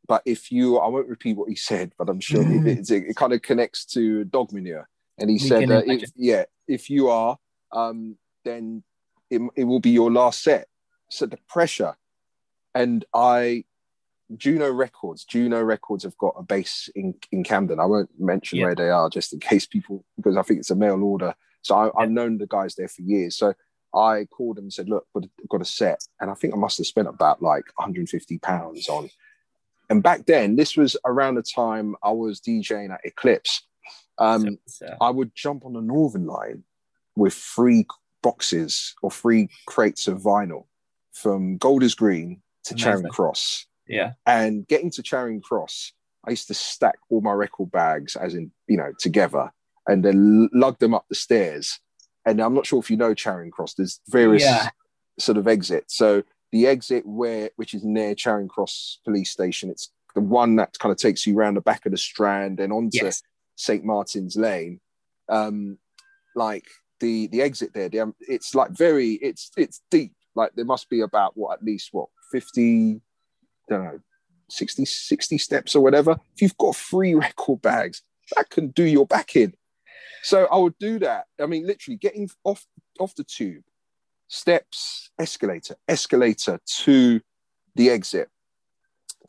but 0.08 0.24
if 0.26 0.52
you, 0.52 0.78
I 0.78 0.88
won't 0.88 1.08
repeat 1.08 1.38
what 1.38 1.50
he 1.50 1.56
said, 1.56 1.91
but 1.98 2.10
I'm 2.10 2.19
sure 2.19 2.43
mm. 2.43 2.65
it, 2.65 2.89
it, 2.89 3.10
it, 3.10 3.15
kind 3.15 3.34
of 3.34 3.43
connects 3.43 3.86
to 3.93 4.24
dog 4.24 4.52
manure. 4.52 4.89
And 5.19 5.30
he 5.30 5.36
we 5.36 5.39
said, 5.39 5.69
uh, 5.69 5.84
if, 5.86 6.10
"Yeah, 6.15 6.45
if 6.67 6.89
you 6.89 7.10
are, 7.10 7.38
um, 7.74 8.17
then 8.45 8.84
it, 9.30 9.41
it 9.56 9.65
will 9.65 9.82
be 9.82 9.91
your 9.91 10.12
last 10.12 10.41
set." 10.43 10.67
So 11.12 11.26
the 11.26 11.39
pressure 11.48 11.95
and 12.80 13.04
I 13.13 13.65
Juno 14.38 14.72
Records. 14.72 15.26
Juno 15.26 15.62
Records 15.62 16.04
have 16.04 16.18
got 16.18 16.36
a 16.38 16.44
base 16.44 16.89
in, 16.96 17.13
in 17.32 17.44
Camden. 17.44 17.80
I 17.80 17.86
won't 17.86 18.10
mention 18.18 18.60
yeah. 18.60 18.65
where 18.65 18.76
they 18.76 18.89
are 18.89 19.10
just 19.10 19.34
in 19.34 19.39
case 19.52 19.65
people, 19.65 20.06
because 20.15 20.38
I 20.38 20.44
think 20.44 20.62
it's 20.62 20.72
a 20.72 20.76
mail 20.76 21.04
order. 21.04 21.36
So 21.62 21.76
I, 21.76 22.04
have 22.04 22.12
known 22.12 22.38
the 22.38 22.48
guys 22.48 22.76
there 22.76 22.88
for 22.88 23.02
years. 23.02 23.36
So 23.36 23.54
I 23.94 24.28
called 24.32 24.56
them 24.56 24.65
and 24.65 24.74
said, 24.74 24.88
"Look, 24.88 25.06
I've 25.15 25.24
got 25.50 25.62
a 25.62 25.65
set," 25.65 26.00
and 26.22 26.32
I 26.32 26.36
think 26.36 26.54
I 26.54 26.58
must 26.58 26.78
have 26.78 26.88
spent 26.88 27.10
about 27.10 27.42
like 27.42 27.65
150 27.76 28.38
pounds 28.39 28.88
on. 28.88 29.10
And 29.89 30.02
back 30.02 30.26
then, 30.26 30.56
this 30.56 30.78
was 30.78 30.96
around 31.04 31.36
the 31.36 31.42
time 31.42 31.96
I 32.02 32.12
was 32.12 32.39
DJing 32.39 32.94
at 32.94 33.02
Eclipse. 33.04 33.63
Um, 34.20 34.58
so, 34.68 34.96
I 35.02 35.10
would 35.10 35.36
jump 35.36 35.65
on 35.65 35.74
the 35.74 35.82
Northern 35.82 36.28
Line 36.28 36.63
with 37.15 37.34
three 37.34 37.88
boxes 38.22 38.94
or 39.02 39.12
three 39.12 39.50
crates 39.65 40.08
of 40.08 40.22
vinyl 40.22 40.65
from 41.12 41.58
Golders 41.58 41.96
Green 41.96 42.42
to 42.65 42.74
Amazing. 42.74 42.91
Charing 42.91 43.08
Cross. 43.10 43.65
Yeah. 43.88 44.13
And 44.26 44.67
getting 44.67 44.91
to 44.91 45.04
Charing 45.04 45.41
Cross, 45.41 45.93
I 46.26 46.32
used 46.32 46.48
to 46.48 46.54
stack 46.54 47.00
all 47.10 47.22
my 47.22 47.32
record 47.32 47.72
bags, 47.72 48.15
as 48.15 48.36
in, 48.36 48.52
you 48.67 48.78
know, 48.78 48.91
together 49.00 49.52
and 49.88 50.06
then 50.06 50.50
lug 50.54 50.80
them 50.80 50.93
up 50.93 51.06
the 51.10 51.15
stairs. 51.15 51.80
And 52.26 52.39
I'm 52.39 52.54
not 52.54 52.65
sure 52.65 52.80
if 52.80 52.91
you 52.91 52.98
know 52.98 53.13
Charing 53.13 53.52
Cross, 53.52 53.74
there's 53.74 54.00
various 54.08 54.43
yeah. 54.43 54.69
sort 55.17 55.38
of 55.38 55.48
exits. 55.48 55.98
So 55.98 56.24
the 56.52 56.67
exit 56.67 57.06
where, 57.06 57.50
which 57.56 57.74
is 57.74 57.84
near 57.84 58.13
Charing 58.13 58.48
Cross 58.48 59.00
police 59.04 59.32
station, 59.32 59.69
it's 59.69 59.91
the 60.13 60.22
one 60.22 60.56
that 60.58 60.78
kind 60.80 60.91
of 60.91 60.98
takes 60.98 61.26
you 61.26 61.38
around 61.38 61.56
the 61.56 61.62
back 61.62 61.86
of 61.86 61.91
the 61.91 61.98
Strand 61.98 62.60
and 62.60 62.72
onto 62.72 63.04
yes. 63.04 63.24
St. 63.56 63.84
Martin's 63.84 64.36
Lane. 64.36 64.80
Um, 65.28 65.78
like 66.36 66.65
the 67.00 67.28
the 67.28 67.41
exit 67.41 67.74
there, 67.74 67.89
the, 67.89 68.02
um, 68.02 68.15
it's 68.19 68.54
like 68.56 68.72
very, 68.72 69.13
it's 69.13 69.52
it's 69.58 69.82
deep. 69.89 70.13
Like 70.36 70.52
there 70.56 70.65
must 70.65 70.89
be 70.89 71.02
about 71.02 71.36
what 71.36 71.54
at 71.54 71.63
least 71.63 71.89
what 71.91 72.10
50, 72.32 73.02
I 73.70 73.74
don't 73.74 73.84
know, 73.84 74.00
60, 74.50 74.86
60 74.86 75.38
steps 75.38 75.76
or 75.76 75.82
whatever. 75.82 76.18
If 76.36 76.42
you've 76.42 76.58
got 76.58 76.76
three 76.76 77.13
record 77.15 77.62
bags, 77.62 78.02
that 78.36 78.50
can 78.50 78.70
do 78.70 78.84
your 78.84 79.06
back 79.06 79.36
in. 79.36 79.54
So 80.24 80.48
I 80.52 80.58
would 80.58 80.78
do 80.80 81.00
that. 81.00 81.26
I 81.39 81.46
mean, 81.46 81.65
literally 81.65 81.98
getting 81.98 82.30
off 82.44 82.65
off 83.00 83.15
the 83.15 83.24
tube, 83.24 83.63
steps, 84.28 85.10
escalator, 85.18 85.76
escalator 85.88 86.60
to 86.84 87.22
the 87.76 87.89
exit, 87.89 88.30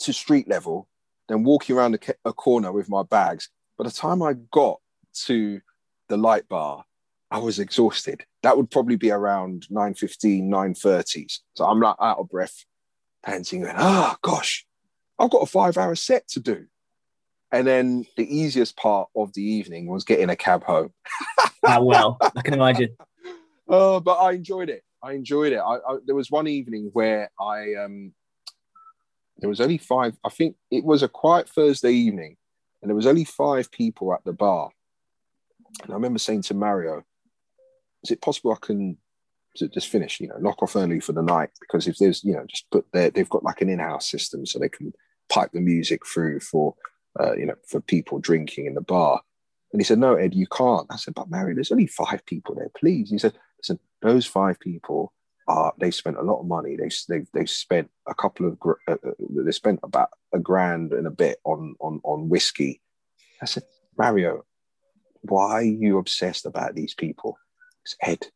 to 0.01 0.13
street 0.13 0.49
level, 0.49 0.89
then 1.29 1.45
walking 1.45 1.77
around 1.77 1.95
a, 1.95 2.15
a 2.29 2.33
corner 2.33 2.73
with 2.73 2.89
my 2.89 3.05
bags. 3.05 3.49
By 3.79 3.85
the 3.85 3.91
time 3.91 4.23
I 4.23 4.35
got 4.51 4.81
to 5.27 5.61
the 6.09 6.17
light 6.17 6.49
bar, 6.49 6.85
I 7.31 7.39
was 7.39 7.61
exhausted. 7.61 8.25
That 8.43 8.57
would 8.57 8.71
probably 8.71 8.97
be 8.97 9.11
around 9.11 9.69
9.15, 9.71 10.49
9.30. 10.49 11.39
So 11.55 11.65
I'm 11.65 11.81
like 11.81 11.95
out 12.01 12.19
of 12.19 12.29
breath, 12.29 12.65
panting, 13.25 13.63
going, 13.63 13.75
oh 13.77 14.17
gosh, 14.23 14.67
I've 15.19 15.31
got 15.31 15.43
a 15.43 15.47
five 15.47 15.77
hour 15.77 15.95
set 15.95 16.29
to 16.29 16.41
do. 16.41 16.67
And 17.53 17.67
then 17.67 18.07
the 18.17 18.25
easiest 18.25 18.77
part 18.77 19.09
of 19.17 19.33
the 19.33 19.43
evening 19.43 19.87
was 19.89 20.05
getting 20.05 20.31
a 20.31 20.37
cab 20.37 20.65
home. 20.65 20.93
ah, 21.67 21.81
well, 21.81 22.17
I 22.21 22.43
can 22.43 22.55
imagine. 22.55 22.97
Oh, 23.73 24.01
but 24.01 24.17
I 24.17 24.33
enjoyed 24.33 24.69
it. 24.69 24.83
I 25.01 25.13
enjoyed 25.13 25.53
it. 25.53 25.59
I, 25.59 25.77
I, 25.77 25.99
there 26.05 26.17
was 26.17 26.29
one 26.29 26.49
evening 26.49 26.91
where 26.93 27.31
I 27.39 27.75
um, 27.75 28.13
there 29.39 29.49
was 29.49 29.61
only 29.61 29.79
five. 29.79 30.17
I 30.25 30.29
think 30.29 30.57
it 30.73 30.85
was 30.85 31.05
a 31.05 31.09
quiet 31.09 31.49
Thursday 31.49 31.93
evening, 31.93 32.37
and 32.83 32.89
there 32.89 32.97
was 32.97 33.07
only 33.07 33.23
five 33.23 33.71
people 33.71 34.13
at 34.13 34.25
the 34.25 34.33
bar. 34.33 34.71
And 35.85 35.93
I 35.93 35.95
remember 35.95 36.19
saying 36.19 36.43
to 36.43 36.55
Mario, 36.55 37.05
"Is 38.03 38.11
it 38.11 38.21
possible 38.21 38.51
I 38.53 38.67
can 38.67 38.99
just 39.69 39.89
finish? 39.89 40.21
You 40.21 40.29
know, 40.29 40.39
knock 40.39 40.63
off 40.63 40.77
early 40.77 41.01
for 41.01 41.13
the 41.13 41.23
night? 41.23 41.51
Because 41.61 41.87
if 41.87 41.99
there's, 41.99 42.25
you 42.25 42.35
know, 42.35 42.45
just 42.49 42.71
put 42.71 42.87
there, 42.93 43.11
they've 43.11 43.29
got 43.29 43.45
like 43.45 43.61
an 43.61 43.69
in-house 43.69 44.11
system, 44.11 44.47
so 44.47 44.59
they 44.59 44.69
can 44.69 44.93
pipe 45.29 45.51
the 45.53 45.61
music 45.61 46.07
through 46.07 46.41
for, 46.41 46.75
uh, 47.19 47.35
you 47.35 47.47
know, 47.47 47.57
for 47.67 47.81
people 47.81 48.19
drinking 48.19 48.67
in 48.67 48.75
the 48.75 48.81
bar." 48.81 49.23
And 49.73 49.81
he 49.81 49.85
said, 49.85 49.99
"No, 49.99 50.15
Ed, 50.15 50.35
you 50.35 50.47
can't." 50.47 50.87
I 50.91 50.97
said, 50.97 51.15
"But 51.15 51.31
Mario, 51.31 51.55
there's 51.55 51.73
only 51.73 51.87
five 51.87 52.25
people 52.27 52.55
there. 52.55 52.71
Please." 52.75 53.11
He 53.11 53.19
said, 53.19 53.35
"Listen, 53.59 53.79
those 54.03 54.27
five 54.27 54.59
people 54.61 55.13
are, 55.49 55.75
they 55.79 55.91
spent 55.91 56.17
a 56.17 56.23
lot 56.23 56.41
of 56.41 56.47
money. 56.47 56.77
They 56.77 56.91
they 57.09 57.27
they 57.35 57.47
spent 57.47 57.91
a 58.09 58.15
couple 58.15 58.47
of 58.47 58.59
uh, 58.89 58.93
uh, 58.93 59.13
they 59.45 59.53
spent 59.53 59.81
about 59.83 60.11
a 60.33 60.39
grand 60.39 60.93
and 60.93 61.07
a 61.07 61.11
bit 61.11 61.39
on 61.45 61.75
on 61.81 62.01
on 62.05 62.29
whiskey. 62.29 62.81
I 63.43 63.47
said, 63.47 63.65
Mario, 63.97 64.45
why 65.23 65.53
are 65.53 65.63
you 65.63 65.99
obsessed 65.99 66.47
about 66.47 66.75
these 66.75 66.95
people? 66.95 67.39
It's 67.85 67.97
Ed. 68.01 68.27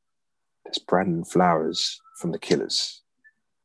It's 0.66 0.78
Brandon 0.78 1.24
Flowers 1.24 2.00
from 2.18 2.32
the 2.32 2.38
Killers. 2.38 3.02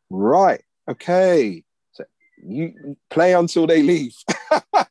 Right. 0.09 0.61
Okay. 0.89 1.63
So 1.91 2.05
you 2.43 2.97
play 3.09 3.33
until 3.33 3.67
they 3.67 3.83
leave, 3.83 4.13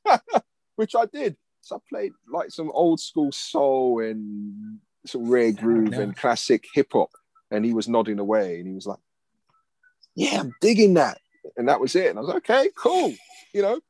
which 0.76 0.94
I 0.94 1.06
did. 1.06 1.36
So 1.60 1.76
I 1.76 1.78
played 1.88 2.12
like 2.32 2.50
some 2.50 2.70
old 2.72 3.00
school 3.00 3.32
soul 3.32 4.00
and 4.00 4.78
some 5.06 5.28
rare 5.28 5.52
groove 5.52 5.92
and 5.94 6.16
classic 6.16 6.64
hip 6.72 6.88
hop 6.92 7.10
and 7.50 7.64
he 7.64 7.72
was 7.72 7.88
nodding 7.88 8.18
away 8.18 8.58
and 8.58 8.68
he 8.68 8.74
was 8.74 8.86
like, 8.86 8.98
Yeah, 10.14 10.40
I'm 10.40 10.54
digging 10.60 10.94
that. 10.94 11.18
And 11.56 11.68
that 11.68 11.80
was 11.80 11.94
it. 11.96 12.10
And 12.10 12.18
I 12.18 12.22
was 12.22 12.28
like, 12.28 12.48
Okay, 12.48 12.70
cool. 12.76 13.14
You 13.52 13.62
know, 13.62 13.80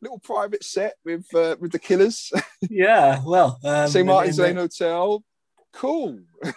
little 0.00 0.18
private 0.18 0.64
set 0.64 0.94
with 1.04 1.24
uh, 1.34 1.56
with 1.60 1.72
the 1.72 1.78
killers. 1.78 2.32
Yeah, 2.70 3.20
well, 3.26 3.58
um, 3.64 3.88
St. 3.88 4.06
Martin's 4.06 4.38
Lane 4.38 4.54
Hotel. 4.54 5.24
Cool. 5.72 6.20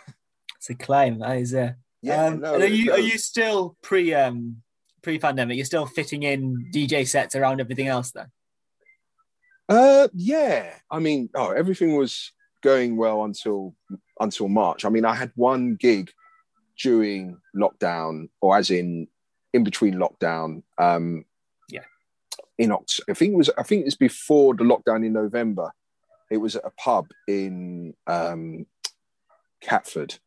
it's 0.69 0.81
a 0.81 0.85
claim. 0.85 1.19
That 1.19 1.37
is 1.37 1.53
uh 1.53 1.73
yeah. 2.01 2.25
Um, 2.25 2.39
no, 2.41 2.55
are 2.55 2.65
you 2.65 2.91
are 2.91 2.99
you 2.99 3.17
still 3.17 3.77
pre 3.81 4.13
um 4.13 4.57
pre 5.01 5.19
pandemic? 5.19 5.57
You're 5.57 5.65
still 5.65 5.85
fitting 5.85 6.23
in 6.23 6.69
DJ 6.73 7.07
sets 7.07 7.35
around 7.35 7.61
everything 7.61 7.87
else 7.87 8.11
then? 8.11 8.27
Uh 9.69 10.07
yeah. 10.13 10.73
I 10.89 10.99
mean, 10.99 11.29
oh 11.35 11.51
everything 11.51 11.95
was 11.95 12.31
going 12.63 12.97
well 12.97 13.23
until 13.23 13.75
until 14.19 14.47
March. 14.47 14.85
I 14.85 14.89
mean, 14.89 15.05
I 15.05 15.13
had 15.13 15.31
one 15.35 15.75
gig 15.75 16.11
during 16.81 17.37
lockdown, 17.55 18.29
or 18.41 18.57
as 18.57 18.71
in 18.71 19.07
in 19.53 19.63
between 19.63 19.95
lockdown. 19.95 20.63
Um, 20.77 21.25
yeah. 21.69 21.83
In 22.57 22.69
Oct- 22.69 23.01
I 23.09 23.13
think 23.13 23.33
it 23.33 23.37
was 23.37 23.49
I 23.57 23.63
think 23.63 23.81
it 23.81 23.85
was 23.85 23.95
before 23.95 24.55
the 24.55 24.63
lockdown 24.63 25.05
in 25.05 25.13
November. 25.13 25.71
It 26.31 26.37
was 26.37 26.55
at 26.55 26.65
a 26.65 26.71
pub 26.71 27.05
in 27.27 27.93
um, 28.07 28.65
Catford, 29.61 30.17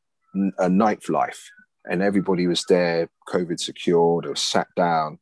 a 0.58 0.68
Ninth 0.68 1.08
Life, 1.08 1.50
and 1.84 2.02
everybody 2.02 2.46
was 2.46 2.64
there, 2.68 3.08
COVID 3.28 3.60
secured. 3.60 4.26
I 4.26 4.30
was 4.30 4.42
sat 4.42 4.68
down 4.76 5.18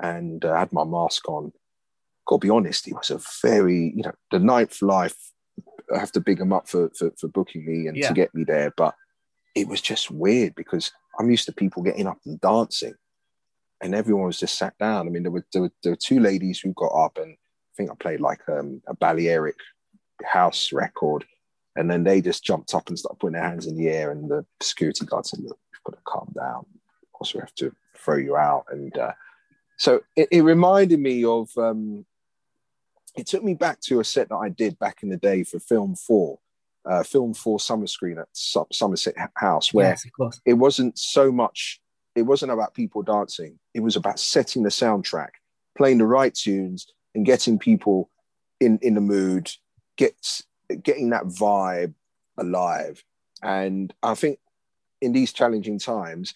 and 0.00 0.44
uh, 0.44 0.56
had 0.56 0.72
my 0.72 0.84
mask 0.84 1.28
on. 1.28 1.52
Got 2.26 2.40
to 2.40 2.46
be 2.46 2.50
honest, 2.50 2.86
it 2.86 2.94
was 2.94 3.10
a 3.10 3.20
very 3.42 3.92
you 3.96 4.02
know 4.02 4.12
the 4.30 4.38
Ninth 4.38 4.82
Life. 4.82 5.16
I 5.94 5.98
have 5.98 6.12
to 6.12 6.20
big 6.20 6.38
them 6.38 6.52
up 6.52 6.68
for 6.68 6.90
for, 6.96 7.10
for 7.18 7.28
booking 7.28 7.66
me 7.66 7.88
and 7.88 7.96
yeah. 7.96 8.08
to 8.08 8.14
get 8.14 8.34
me 8.34 8.44
there, 8.44 8.72
but 8.76 8.94
it 9.54 9.68
was 9.68 9.80
just 9.80 10.10
weird 10.10 10.54
because 10.54 10.92
I'm 11.18 11.30
used 11.30 11.46
to 11.46 11.52
people 11.52 11.82
getting 11.82 12.06
up 12.06 12.18
and 12.24 12.40
dancing, 12.40 12.94
and 13.82 13.94
everyone 13.94 14.26
was 14.26 14.38
just 14.38 14.56
sat 14.56 14.74
down. 14.78 15.06
I 15.06 15.10
mean, 15.10 15.22
there 15.22 15.32
were 15.32 15.46
there 15.52 15.62
were, 15.62 15.72
there 15.82 15.92
were 15.92 15.98
two 16.00 16.20
ladies 16.20 16.60
who 16.60 16.72
got 16.74 16.94
up, 16.94 17.18
and 17.18 17.32
I 17.32 17.72
think 17.76 17.90
I 17.90 17.94
played 17.94 18.20
like 18.20 18.40
um, 18.48 18.82
a 18.86 18.94
Balearic 18.94 19.56
house 20.24 20.72
record, 20.72 21.24
and 21.80 21.90
then 21.90 22.04
they 22.04 22.20
just 22.20 22.44
jumped 22.44 22.74
up 22.74 22.88
and 22.88 22.98
started 22.98 23.18
putting 23.18 23.34
their 23.34 23.48
hands 23.48 23.66
in 23.66 23.76
the 23.76 23.88
air, 23.88 24.10
and 24.12 24.30
the 24.30 24.44
security 24.60 25.04
guard 25.04 25.26
said, 25.26 25.40
"Look, 25.40 25.58
you've 25.72 25.82
got 25.84 25.96
to 25.96 26.02
calm 26.04 26.32
down. 26.34 26.66
Of 27.02 27.12
course, 27.12 27.34
we 27.34 27.40
have 27.40 27.54
to 27.56 27.74
throw 27.96 28.16
you 28.16 28.36
out." 28.36 28.66
And 28.70 28.96
uh, 28.96 29.12
so 29.78 30.02
it, 30.16 30.28
it, 30.30 30.42
reminded 30.42 31.00
me 31.00 31.24
of. 31.24 31.50
Um, 31.56 32.06
it 33.16 33.26
took 33.26 33.42
me 33.42 33.54
back 33.54 33.80
to 33.80 33.98
a 33.98 34.04
set 34.04 34.28
that 34.28 34.36
I 34.36 34.50
did 34.50 34.78
back 34.78 35.02
in 35.02 35.08
the 35.08 35.16
day 35.16 35.42
for 35.42 35.58
Film 35.58 35.96
Four 35.96 36.38
uh, 36.84 37.02
film 37.02 37.34
for 37.34 37.60
summer 37.60 37.86
screen 37.86 38.18
at 38.18 38.28
Somerset 38.32 39.14
House, 39.36 39.72
where 39.72 39.90
yes, 39.90 40.06
it 40.44 40.54
wasn't 40.54 40.98
so 40.98 41.30
much, 41.30 41.80
it 42.14 42.22
wasn't 42.22 42.52
about 42.52 42.74
people 42.74 43.02
dancing. 43.02 43.58
It 43.74 43.80
was 43.80 43.96
about 43.96 44.18
setting 44.18 44.62
the 44.62 44.70
soundtrack, 44.70 45.30
playing 45.76 45.98
the 45.98 46.06
right 46.06 46.34
tunes, 46.34 46.86
and 47.14 47.26
getting 47.26 47.58
people 47.58 48.10
in 48.60 48.78
in 48.82 48.94
the 48.94 49.00
mood, 49.00 49.50
gets 49.96 50.44
getting 50.76 51.10
that 51.10 51.24
vibe 51.24 51.94
alive. 52.38 53.04
And 53.42 53.92
I 54.02 54.14
think 54.14 54.38
in 55.00 55.12
these 55.12 55.32
challenging 55.32 55.78
times, 55.78 56.34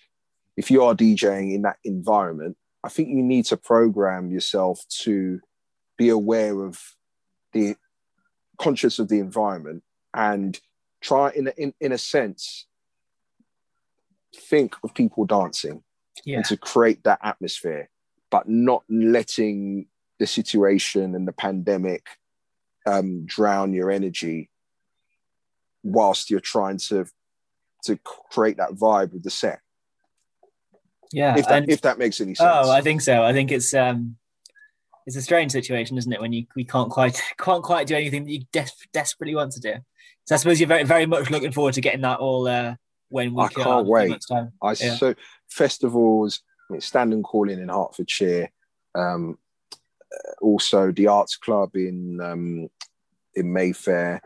if 0.57 0.71
you 0.71 0.85
are 0.85 0.95
DJing 0.95 1.55
in 1.55 1.63
that 1.63 1.79
environment, 1.85 2.57
I 2.83 2.89
think 2.89 3.09
you 3.09 3.23
need 3.23 3.47
to 3.47 3.57
program 3.57 4.31
yourself 4.31 4.85
to 5.03 5.41
be 5.97 6.09
aware 6.09 6.63
of 6.63 6.81
the 7.53 7.77
conscious 8.59 8.99
of 8.99 9.09
the 9.09 9.19
environment 9.19 9.83
and 10.13 10.61
try 11.01 11.31
in, 11.35 11.49
in, 11.57 11.75
in 11.81 11.93
a 11.93 11.99
sense 11.99 12.67
think 14.35 14.75
of 14.83 14.95
people 14.95 15.25
dancing 15.25 15.83
yeah. 16.25 16.37
and 16.37 16.45
to 16.47 16.57
create 16.57 17.03
that 17.05 17.19
atmosphere 17.23 17.89
but 18.31 18.49
not 18.49 18.83
letting 18.89 19.87
the 20.19 20.27
situation 20.27 21.15
and 21.15 21.27
the 21.27 21.33
pandemic 21.33 22.07
um, 22.87 23.25
drown 23.27 23.73
your 23.73 23.91
energy 23.91 24.51
whilst 25.83 26.31
you're 26.31 26.41
trying 26.41 26.79
to 26.79 27.07
to 27.85 27.99
create 28.31 28.57
that 28.57 28.71
vibe 28.71 29.13
with 29.13 29.23
the 29.23 29.31
set. 29.31 29.61
Yeah 31.13 31.37
if 31.37 31.47
that, 31.47 31.63
and, 31.63 31.71
if 31.71 31.83
that 31.83 31.99
makes 31.99 32.21
any 32.21 32.35
sense. 32.35 32.51
Oh 32.51 32.71
i 32.71 32.81
think 32.81 33.01
so. 33.01 33.23
I 33.23 33.33
think 33.33 33.53
it's 33.53 33.75
um 33.75 34.17
it's 35.07 35.17
a 35.17 35.23
strange 35.23 35.53
situation 35.53 35.99
isn't 35.99 36.13
it 36.13 36.21
when 36.21 36.33
you 36.33 36.47
we 36.57 36.65
can't 36.65 36.91
quite 36.91 37.21
can't 37.39 37.63
quite 37.63 37.87
do 37.87 37.95
anything 37.95 38.25
that 38.25 38.31
you 38.31 38.45
des- 38.53 38.89
desperately 38.93 39.35
want 39.35 39.53
to 39.53 39.61
do. 39.61 39.75
So 40.27 40.35
I 40.35 40.39
suppose 40.39 40.59
you're 40.59 40.69
very, 40.69 40.85
very 40.85 41.07
much 41.07 41.31
looking 41.31 41.53
forward 41.53 41.75
to 41.75 41.83
getting 41.83 42.01
that 42.01 42.19
all 42.19 42.49
uh, 42.49 42.77
when 43.11 43.35
we 43.35 43.43
I 43.43 43.49
can't 43.49 43.87
wait. 43.87 44.25
I 44.63 44.75
yeah. 44.81 44.97
so 44.97 45.15
festivals, 45.51 46.41
I 46.69 46.75
mean, 46.75 46.81
Standon 46.81 47.23
Calling 47.23 47.61
in 47.61 47.69
Hertfordshire, 47.69 48.51
um, 48.95 49.39
also 50.41 50.93
the 50.93 51.09
Arts 51.09 51.37
Club 51.37 51.77
in 51.77 52.21
um, 52.21 52.69
in 53.35 53.53
Mayfair. 53.53 54.21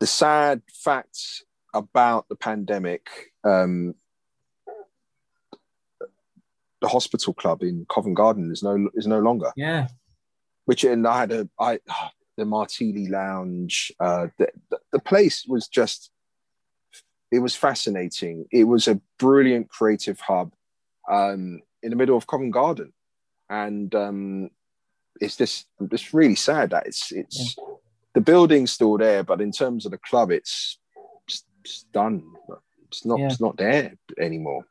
The 0.00 0.06
sad 0.06 0.62
facts 0.72 1.42
about 1.72 2.28
the 2.28 2.36
pandemic, 2.36 3.08
um, 3.44 3.94
the 6.80 6.88
hospital 6.88 7.32
club 7.32 7.62
in 7.62 7.86
Covent 7.88 8.16
Garden 8.16 8.50
is 8.52 8.62
no 8.62 8.88
is 8.94 9.06
no 9.06 9.20
longer. 9.20 9.52
Yeah. 9.56 9.88
Which 10.66 10.84
and 10.84 11.06
I 11.06 11.18
had 11.20 11.32
a 11.32 11.48
I 11.58 11.80
the 12.36 12.44
Martini 12.44 13.08
Lounge. 13.08 13.92
Uh, 14.00 14.28
the, 14.38 14.48
the, 14.70 14.78
the 14.92 14.98
place 14.98 15.44
was 15.46 15.68
just, 15.68 16.10
it 17.30 17.38
was 17.38 17.54
fascinating. 17.54 18.46
It 18.50 18.64
was 18.64 18.88
a 18.88 19.00
brilliant 19.18 19.68
creative 19.68 20.20
hub 20.20 20.52
um, 21.10 21.60
in 21.82 21.90
the 21.90 21.96
middle 21.96 22.16
of 22.16 22.26
Covent 22.26 22.52
Garden. 22.52 22.92
And 23.48 23.94
um, 23.94 24.50
it's 25.20 25.36
just, 25.36 25.66
it's 25.80 26.14
really 26.14 26.34
sad 26.34 26.70
that 26.70 26.86
it's, 26.86 27.12
it's, 27.12 27.56
yeah. 27.56 27.64
the 28.14 28.20
building's 28.20 28.72
still 28.72 28.96
there, 28.98 29.22
but 29.22 29.40
in 29.40 29.52
terms 29.52 29.84
of 29.86 29.92
the 29.92 29.98
club, 29.98 30.30
it's, 30.30 30.78
it's, 31.26 31.44
it's 31.64 31.84
done. 31.92 32.22
It's 32.88 33.04
not, 33.04 33.18
yeah. 33.18 33.26
it's 33.26 33.40
not 33.40 33.56
there 33.56 33.94
anymore. 34.18 34.64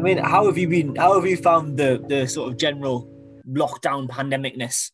I 0.00 0.02
mean, 0.02 0.16
how 0.16 0.46
have 0.46 0.56
you 0.56 0.66
been? 0.66 0.96
How 0.96 1.14
have 1.14 1.26
you 1.26 1.36
found 1.36 1.76
the 1.76 2.02
the 2.08 2.26
sort 2.26 2.50
of 2.50 2.56
general 2.58 3.06
lockdown 3.46 4.08
pandemicness? 4.08 4.92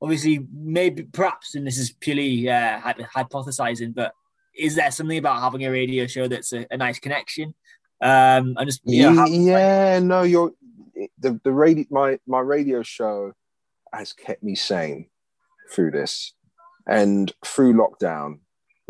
Obviously, 0.00 0.46
maybe 0.52 1.02
perhaps, 1.02 1.56
and 1.56 1.66
this 1.66 1.76
is 1.76 1.90
purely 1.90 2.48
uh, 2.48 2.80
hypothesizing, 2.80 3.92
but 3.92 4.14
is 4.54 4.74
there 4.74 4.90
something 4.90 5.18
about 5.18 5.40
having 5.40 5.64
a 5.64 5.70
radio 5.70 6.06
show 6.06 6.28
that's 6.28 6.52
a, 6.52 6.66
a 6.70 6.76
nice 6.76 6.98
connection? 6.98 7.54
Um, 8.00 8.56
and 8.58 8.66
just 8.66 8.82
you 8.84 9.10
know, 9.10 9.24
yeah, 9.26 9.98
no, 9.98 10.22
you're 10.22 10.52
the 11.18 11.40
the 11.44 11.52
radio. 11.52 11.84
My 11.90 12.18
my 12.26 12.40
radio 12.40 12.82
show 12.82 13.32
has 13.92 14.12
kept 14.12 14.42
me 14.42 14.54
sane 14.54 15.06
through 15.72 15.92
this, 15.92 16.34
and 16.86 17.32
through 17.44 17.74
lockdown, 17.74 18.40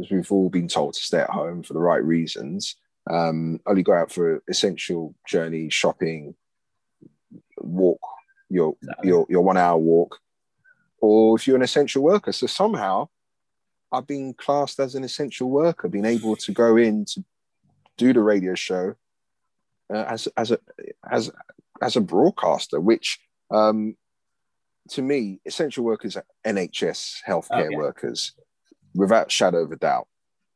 as 0.01 0.11
we've 0.11 0.31
all 0.33 0.51
been 0.51 0.69
told 0.69 0.95
to 0.95 1.01
stay 1.01 1.21
at 1.21 1.31
home 1.31 1.63
for 1.63 1.75
the 1.75 1.81
right 1.81 2.03
reasons. 2.03 2.77
Um, 3.11 3.61
only 3.67 3.83
go 3.83 3.93
out 3.93 4.11
for 4.11 4.43
essential 4.49 5.15
journey, 5.29 5.69
shopping, 5.69 6.35
walk 7.59 8.01
your 8.49 8.77
exactly. 8.83 9.09
your 9.09 9.27
your 9.29 9.43
one 9.43 9.57
hour 9.57 9.77
walk, 9.77 10.19
or 11.01 11.37
if 11.37 11.47
you're 11.47 11.57
an 11.57 11.63
essential 11.63 12.03
worker. 12.03 12.33
So 12.33 12.47
somehow, 12.47 13.09
I've 13.95 14.07
been 14.07 14.35
classed 14.35 14.81
as 14.81 14.95
an 14.95 15.05
essential 15.05 15.51
worker, 15.51 15.89
being 15.89 16.05
able 16.05 16.37
to 16.37 16.53
go 16.53 16.77
in 16.77 17.05
to 17.07 17.25
do 17.97 18.13
the 18.13 18.21
radio 18.21 18.55
show 18.55 18.95
uh, 19.93 20.05
as 20.09 20.29
as 20.37 20.51
a 20.51 20.59
as 21.11 21.31
as 21.83 21.97
a 21.97 22.01
broadcaster, 22.01 22.81
which 22.81 23.21
um, 23.51 23.97
to 24.91 25.03
me, 25.03 25.41
essential 25.45 25.85
workers 25.85 26.17
are 26.17 26.27
NHS 26.45 27.19
healthcare 27.27 27.67
okay. 27.67 27.77
workers, 27.77 28.33
without 28.95 29.31
shadow 29.31 29.63
of 29.63 29.73
a 29.73 29.77
doubt. 29.77 30.09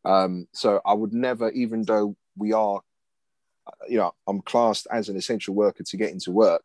Um, 0.05 0.46
so 0.53 0.81
I 0.85 0.94
would 0.94 1.12
never, 1.12 1.51
even 1.51 1.83
though 1.83 2.16
we 2.37 2.53
are, 2.53 2.81
you 3.88 3.98
know, 3.98 4.14
I'm 4.27 4.40
classed 4.42 4.87
as 4.90 5.09
an 5.09 5.16
essential 5.16 5.55
worker 5.55 5.83
to 5.85 5.96
get 5.96 6.11
into 6.11 6.31
work. 6.31 6.64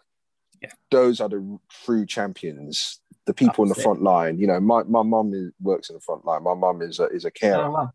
Yeah. 0.61 0.71
Those 0.91 1.19
are 1.19 1.29
the 1.29 1.59
true 1.85 2.05
champions, 2.05 3.01
the 3.25 3.33
people 3.33 3.63
in 3.63 3.69
the 3.69 3.75
front 3.75 4.01
line. 4.01 4.37
You 4.37 4.47
know, 4.47 4.59
my 4.59 4.83
my 4.83 5.03
mum 5.03 5.53
works 5.61 5.89
in 5.89 5.95
the 5.95 6.01
front 6.01 6.25
line. 6.25 6.43
My 6.43 6.53
mum 6.53 6.81
is 6.81 6.99
a, 6.99 7.05
is 7.05 7.25
a 7.25 7.31
carer. 7.31 7.65
Oh, 7.65 7.71
wow. 7.71 7.91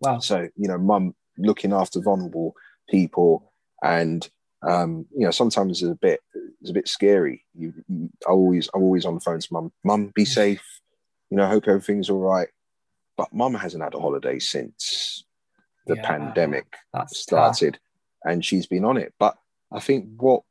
wow. 0.00 0.18
So 0.18 0.48
you 0.56 0.68
know, 0.68 0.78
mum 0.78 1.14
looking 1.38 1.72
after 1.72 2.00
vulnerable 2.00 2.54
people, 2.88 3.52
and 3.82 4.28
um, 4.62 5.06
you 5.12 5.24
know, 5.24 5.30
sometimes 5.30 5.82
it's 5.82 5.90
a 5.90 5.94
bit 5.94 6.20
it's 6.60 6.70
a 6.70 6.74
bit 6.74 6.88
scary. 6.88 7.44
You, 7.54 7.72
you 7.88 8.10
I 8.26 8.30
always 8.30 8.68
I'm 8.74 8.82
always 8.82 9.04
on 9.04 9.14
the 9.14 9.20
phone 9.20 9.40
to 9.40 9.48
mum. 9.52 9.72
Mum, 9.84 10.12
be 10.14 10.24
safe. 10.24 10.64
You 11.30 11.36
know, 11.36 11.46
hope 11.46 11.68
everything's 11.68 12.10
all 12.10 12.20
right. 12.20 12.48
But 13.16 13.32
mum 13.32 13.54
hasn't 13.54 13.82
had 13.82 13.94
a 13.94 14.00
holiday 14.00 14.38
since 14.38 15.24
the 15.86 15.96
yeah, 15.96 16.02
pandemic 16.02 16.66
started, 17.08 17.74
tough. 17.74 18.32
and 18.32 18.44
she's 18.44 18.66
been 18.66 18.84
on 18.84 18.96
it. 18.96 19.14
But 19.18 19.36
I 19.72 19.80
think 19.80 20.08
what 20.16 20.42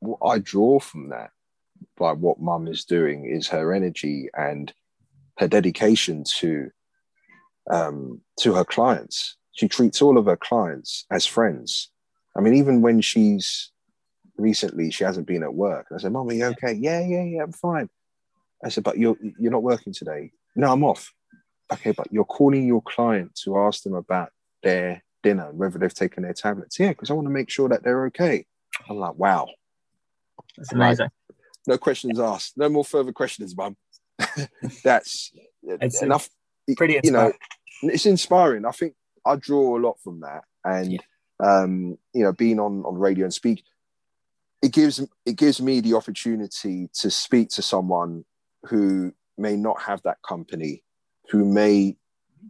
what 0.00 0.18
I 0.24 0.38
draw 0.38 0.78
from 0.78 1.10
that 1.10 1.30
by 2.02 2.12
what 2.12 2.40
mum 2.40 2.66
is 2.66 2.84
doing 2.84 3.24
is 3.24 3.48
her 3.48 3.72
energy 3.72 4.28
and 4.34 4.72
her 5.38 5.48
dedication 5.48 6.24
to 6.40 6.70
um, 7.70 8.20
to 8.40 8.54
her 8.54 8.64
clients. 8.64 9.36
She 9.52 9.68
treats 9.68 10.02
all 10.02 10.18
of 10.18 10.26
her 10.26 10.36
clients 10.36 11.06
as 11.10 11.26
friends. 11.26 11.90
I 12.36 12.40
mean, 12.40 12.54
even 12.54 12.82
when 12.82 13.00
she's 13.00 13.70
recently 14.36 14.90
she 14.90 15.04
hasn't 15.04 15.26
been 15.26 15.44
at 15.44 15.54
work. 15.54 15.86
I 15.94 15.98
said, 15.98 16.12
Mum, 16.12 16.28
are 16.28 16.32
you 16.32 16.46
okay? 16.46 16.72
Yeah, 16.72 17.00
yeah, 17.00 17.22
yeah, 17.22 17.42
I'm 17.44 17.52
fine. 17.52 17.88
I 18.64 18.68
said, 18.68 18.84
but 18.84 18.98
you're 18.98 19.16
you're 19.38 19.52
not 19.52 19.62
working 19.62 19.92
today. 19.92 20.32
No, 20.56 20.72
I'm 20.72 20.84
off 20.84 21.12
okay, 21.72 21.92
but 21.92 22.08
you're 22.10 22.24
calling 22.24 22.66
your 22.66 22.82
client 22.82 23.34
to 23.44 23.58
ask 23.58 23.82
them 23.82 23.94
about 23.94 24.30
their 24.62 25.02
dinner 25.22 25.48
and 25.48 25.58
whether 25.58 25.78
they've 25.78 25.94
taken 25.94 26.22
their 26.22 26.34
tablets. 26.34 26.78
Yeah, 26.78 26.90
because 26.90 27.10
I 27.10 27.14
want 27.14 27.26
to 27.26 27.32
make 27.32 27.50
sure 27.50 27.68
that 27.68 27.82
they're 27.82 28.06
okay. 28.06 28.44
I'm 28.88 28.98
like, 28.98 29.14
wow. 29.14 29.48
That's 30.56 30.72
amazing. 30.72 31.04
Like, 31.04 31.12
no 31.66 31.78
questions 31.78 32.18
asked. 32.18 32.56
No 32.56 32.68
more 32.68 32.84
further 32.84 33.12
questions, 33.12 33.56
mum. 33.56 33.76
That's 34.84 35.32
it's 35.62 36.02
enough. 36.02 36.28
Pretty 36.76 36.96
inspiring. 36.96 37.32
You 37.82 37.90
know, 37.90 37.92
it's 37.92 38.06
inspiring. 38.06 38.64
I 38.64 38.70
think 38.70 38.94
I 39.26 39.36
draw 39.36 39.76
a 39.76 39.80
lot 39.80 39.98
from 40.02 40.20
that. 40.20 40.44
And 40.64 40.92
yeah. 40.92 40.98
um, 41.40 41.98
you 42.12 42.22
know, 42.24 42.32
being 42.32 42.60
on, 42.60 42.84
on 42.84 42.94
radio 42.94 43.24
and 43.24 43.34
speak, 43.34 43.64
it 44.62 44.72
gives 44.72 45.04
it 45.26 45.36
gives 45.36 45.60
me 45.60 45.80
the 45.80 45.94
opportunity 45.94 46.88
to 46.94 47.10
speak 47.10 47.50
to 47.50 47.62
someone 47.62 48.24
who 48.66 49.12
may 49.36 49.56
not 49.56 49.82
have 49.82 50.00
that 50.02 50.22
company 50.22 50.84
who 51.30 51.44
may 51.44 51.96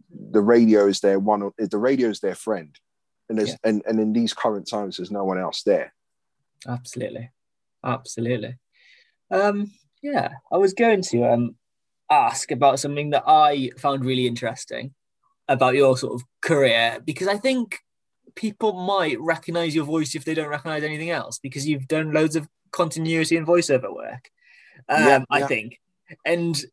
the 0.09 0.41
radio 0.41 0.87
is 0.87 0.99
their 0.99 1.19
one 1.19 1.51
the 1.57 1.77
radio 1.77 2.09
is 2.09 2.19
their 2.19 2.35
friend 2.35 2.77
and 3.29 3.37
there's 3.37 3.49
yeah. 3.49 3.55
and, 3.63 3.81
and 3.87 3.99
in 3.99 4.13
these 4.13 4.33
current 4.33 4.67
times 4.67 4.97
there's 4.97 5.11
no 5.11 5.23
one 5.23 5.39
else 5.39 5.63
there 5.63 5.93
absolutely 6.67 7.31
absolutely 7.83 8.57
um 9.33 9.71
yeah 10.01 10.29
i 10.51 10.57
was 10.57 10.73
going 10.73 11.01
to 11.01 11.23
um 11.23 11.55
ask 12.09 12.51
about 12.51 12.79
something 12.79 13.09
that 13.09 13.23
i 13.27 13.69
found 13.77 14.05
really 14.05 14.27
interesting 14.27 14.93
about 15.47 15.75
your 15.75 15.97
sort 15.97 16.13
of 16.13 16.21
career 16.41 16.99
because 17.05 17.27
i 17.27 17.37
think 17.37 17.79
people 18.35 18.73
might 18.73 19.19
recognize 19.19 19.75
your 19.75 19.85
voice 19.85 20.15
if 20.15 20.25
they 20.25 20.33
don't 20.33 20.47
recognize 20.47 20.83
anything 20.83 21.09
else 21.09 21.39
because 21.39 21.67
you've 21.67 21.87
done 21.87 22.11
loads 22.11 22.35
of 22.35 22.47
continuity 22.71 23.37
and 23.37 23.45
voiceover 23.45 23.93
work 23.93 24.29
um, 24.89 25.03
yeah, 25.03 25.07
yeah. 25.17 25.23
i 25.29 25.43
think 25.43 25.79
and 26.25 26.63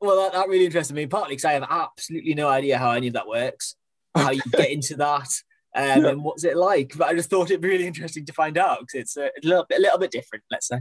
well, 0.00 0.16
that, 0.16 0.32
that 0.32 0.48
really 0.48 0.64
interested 0.64 0.94
me, 0.94 1.06
partly 1.06 1.34
because 1.34 1.44
I 1.44 1.52
have 1.52 1.66
absolutely 1.68 2.34
no 2.34 2.48
idea 2.48 2.78
how 2.78 2.92
any 2.92 3.08
of 3.08 3.14
that 3.14 3.28
works, 3.28 3.76
how 4.14 4.30
you 4.30 4.42
get 4.52 4.70
into 4.70 4.96
that, 4.96 5.28
um, 5.76 6.04
yeah. 6.04 6.08
and 6.08 6.24
what's 6.24 6.44
it 6.44 6.56
like. 6.56 6.92
But 6.96 7.08
I 7.08 7.14
just 7.14 7.28
thought 7.28 7.50
it'd 7.50 7.60
be 7.60 7.68
really 7.68 7.86
interesting 7.86 8.24
to 8.26 8.32
find 8.32 8.56
out 8.56 8.80
because 8.80 8.94
it's 8.94 9.16
a, 9.16 9.30
little 9.42 9.66
bit, 9.68 9.78
a 9.78 9.82
little 9.82 9.98
bit 9.98 10.10
different, 10.10 10.44
let's 10.50 10.68
say. 10.68 10.78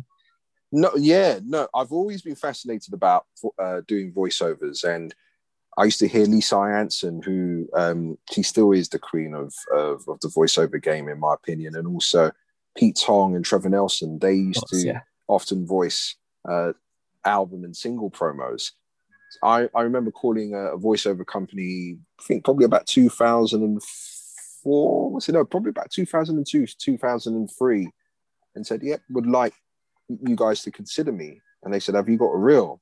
No, 0.71 0.91
yeah, 0.95 1.39
no, 1.43 1.67
I've 1.73 1.91
always 1.91 2.21
been 2.21 2.35
fascinated 2.35 2.93
about 2.93 3.25
uh, 3.57 3.81
doing 3.87 4.13
voiceovers, 4.13 4.83
and 4.83 5.15
I 5.77 5.85
used 5.85 5.99
to 5.99 6.07
hear 6.07 6.25
Lisa 6.25 6.55
I'Anson, 6.55 7.23
who 7.23 7.67
um, 7.73 8.17
she 8.31 8.43
still 8.43 8.71
is 8.71 8.89
the 8.89 8.99
queen 8.99 9.33
of, 9.33 9.53
of, 9.73 10.07
of 10.07 10.19
the 10.19 10.27
voiceover 10.27 10.79
game, 10.81 11.09
in 11.09 11.19
my 11.19 11.33
opinion, 11.33 11.75
and 11.75 11.87
also 11.87 12.31
Pete 12.77 13.01
Tong 13.03 13.35
and 13.35 13.43
Trevor 13.43 13.69
Nelson. 13.69 14.19
They 14.19 14.33
used 14.33 14.59
course, 14.59 14.83
to 14.83 14.87
yeah. 14.87 15.01
often 15.27 15.65
voice 15.65 16.15
uh, 16.47 16.73
album 17.25 17.63
and 17.63 17.75
single 17.75 18.11
promos. 18.11 18.71
I, 19.43 19.69
I 19.75 19.81
remember 19.81 20.11
calling 20.11 20.53
a, 20.53 20.73
a 20.73 20.77
voiceover 20.77 21.25
company, 21.25 21.97
I 22.19 22.23
think 22.23 22.43
probably 22.43 22.65
about 22.65 22.85
2004, 22.87 25.11
was 25.11 25.29
it? 25.29 25.33
No, 25.33 25.45
probably 25.45 25.69
about 25.69 25.91
2002, 25.91 26.65
2003, 26.77 27.89
and 28.55 28.67
said, 28.67 28.81
Yep, 28.83 28.99
yeah, 28.99 29.15
would 29.15 29.27
like 29.27 29.53
you 30.09 30.35
guys 30.35 30.63
to 30.63 30.71
consider 30.71 31.11
me. 31.11 31.41
And 31.63 31.73
they 31.73 31.79
said, 31.79 31.95
Have 31.95 32.09
you 32.09 32.17
got 32.17 32.31
a 32.31 32.37
reel? 32.37 32.81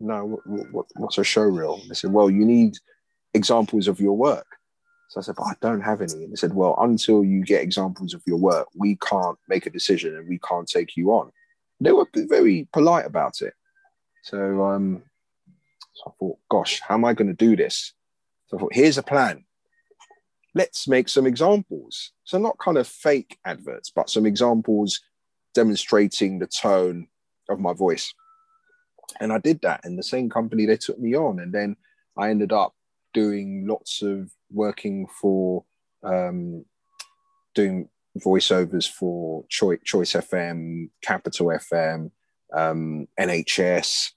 No, 0.00 0.40
what, 0.44 0.72
what, 0.72 0.86
what's 0.96 1.18
a 1.18 1.24
show 1.24 1.42
reel? 1.42 1.80
They 1.88 1.94
said, 1.94 2.12
Well, 2.12 2.30
you 2.30 2.44
need 2.44 2.76
examples 3.32 3.88
of 3.88 4.00
your 4.00 4.16
work. 4.16 4.46
So 5.08 5.20
I 5.20 5.22
said, 5.22 5.36
but 5.36 5.44
I 5.44 5.52
don't 5.60 5.82
have 5.82 6.00
any. 6.00 6.24
And 6.24 6.32
they 6.32 6.36
said, 6.36 6.54
well, 6.54 6.74
until 6.80 7.22
you 7.22 7.44
get 7.44 7.62
examples 7.62 8.14
of 8.14 8.22
your 8.26 8.38
work, 8.38 8.66
we 8.74 8.96
can't 8.96 9.38
make 9.48 9.66
a 9.66 9.70
decision 9.70 10.16
and 10.16 10.28
we 10.28 10.38
can't 10.38 10.66
take 10.66 10.96
you 10.96 11.10
on. 11.10 11.30
They 11.78 11.92
were 11.92 12.08
very 12.14 12.66
polite 12.72 13.06
about 13.06 13.40
it. 13.40 13.52
So 14.22 14.64
um, 14.64 15.02
so 15.94 16.04
I 16.08 16.12
thought, 16.18 16.38
gosh, 16.50 16.80
how 16.80 16.94
am 16.94 17.04
I 17.04 17.14
going 17.14 17.28
to 17.28 17.34
do 17.34 17.56
this? 17.56 17.92
So 18.46 18.56
I 18.56 18.60
thought, 18.60 18.74
here's 18.74 18.98
a 18.98 19.02
plan. 19.02 19.44
Let's 20.54 20.86
make 20.86 21.08
some 21.08 21.26
examples. 21.26 22.12
So 22.24 22.38
not 22.38 22.58
kind 22.58 22.78
of 22.78 22.86
fake 22.86 23.38
adverts, 23.44 23.90
but 23.90 24.10
some 24.10 24.26
examples 24.26 25.00
demonstrating 25.54 26.38
the 26.38 26.46
tone 26.46 27.08
of 27.48 27.60
my 27.60 27.72
voice. 27.72 28.12
And 29.20 29.32
I 29.32 29.38
did 29.38 29.60
that. 29.62 29.80
And 29.84 29.98
the 29.98 30.02
same 30.02 30.30
company, 30.30 30.66
they 30.66 30.76
took 30.76 30.98
me 30.98 31.14
on. 31.14 31.38
And 31.38 31.52
then 31.52 31.76
I 32.16 32.30
ended 32.30 32.52
up 32.52 32.74
doing 33.12 33.66
lots 33.66 34.02
of 34.02 34.30
working 34.50 35.06
for 35.20 35.64
um, 36.02 36.64
doing 37.54 37.88
voiceovers 38.18 38.90
for 38.90 39.44
Choice, 39.48 39.80
Choice 39.84 40.12
FM, 40.12 40.90
Capital 41.02 41.46
FM, 41.46 42.10
um, 42.52 43.06
NHS, 43.18 44.10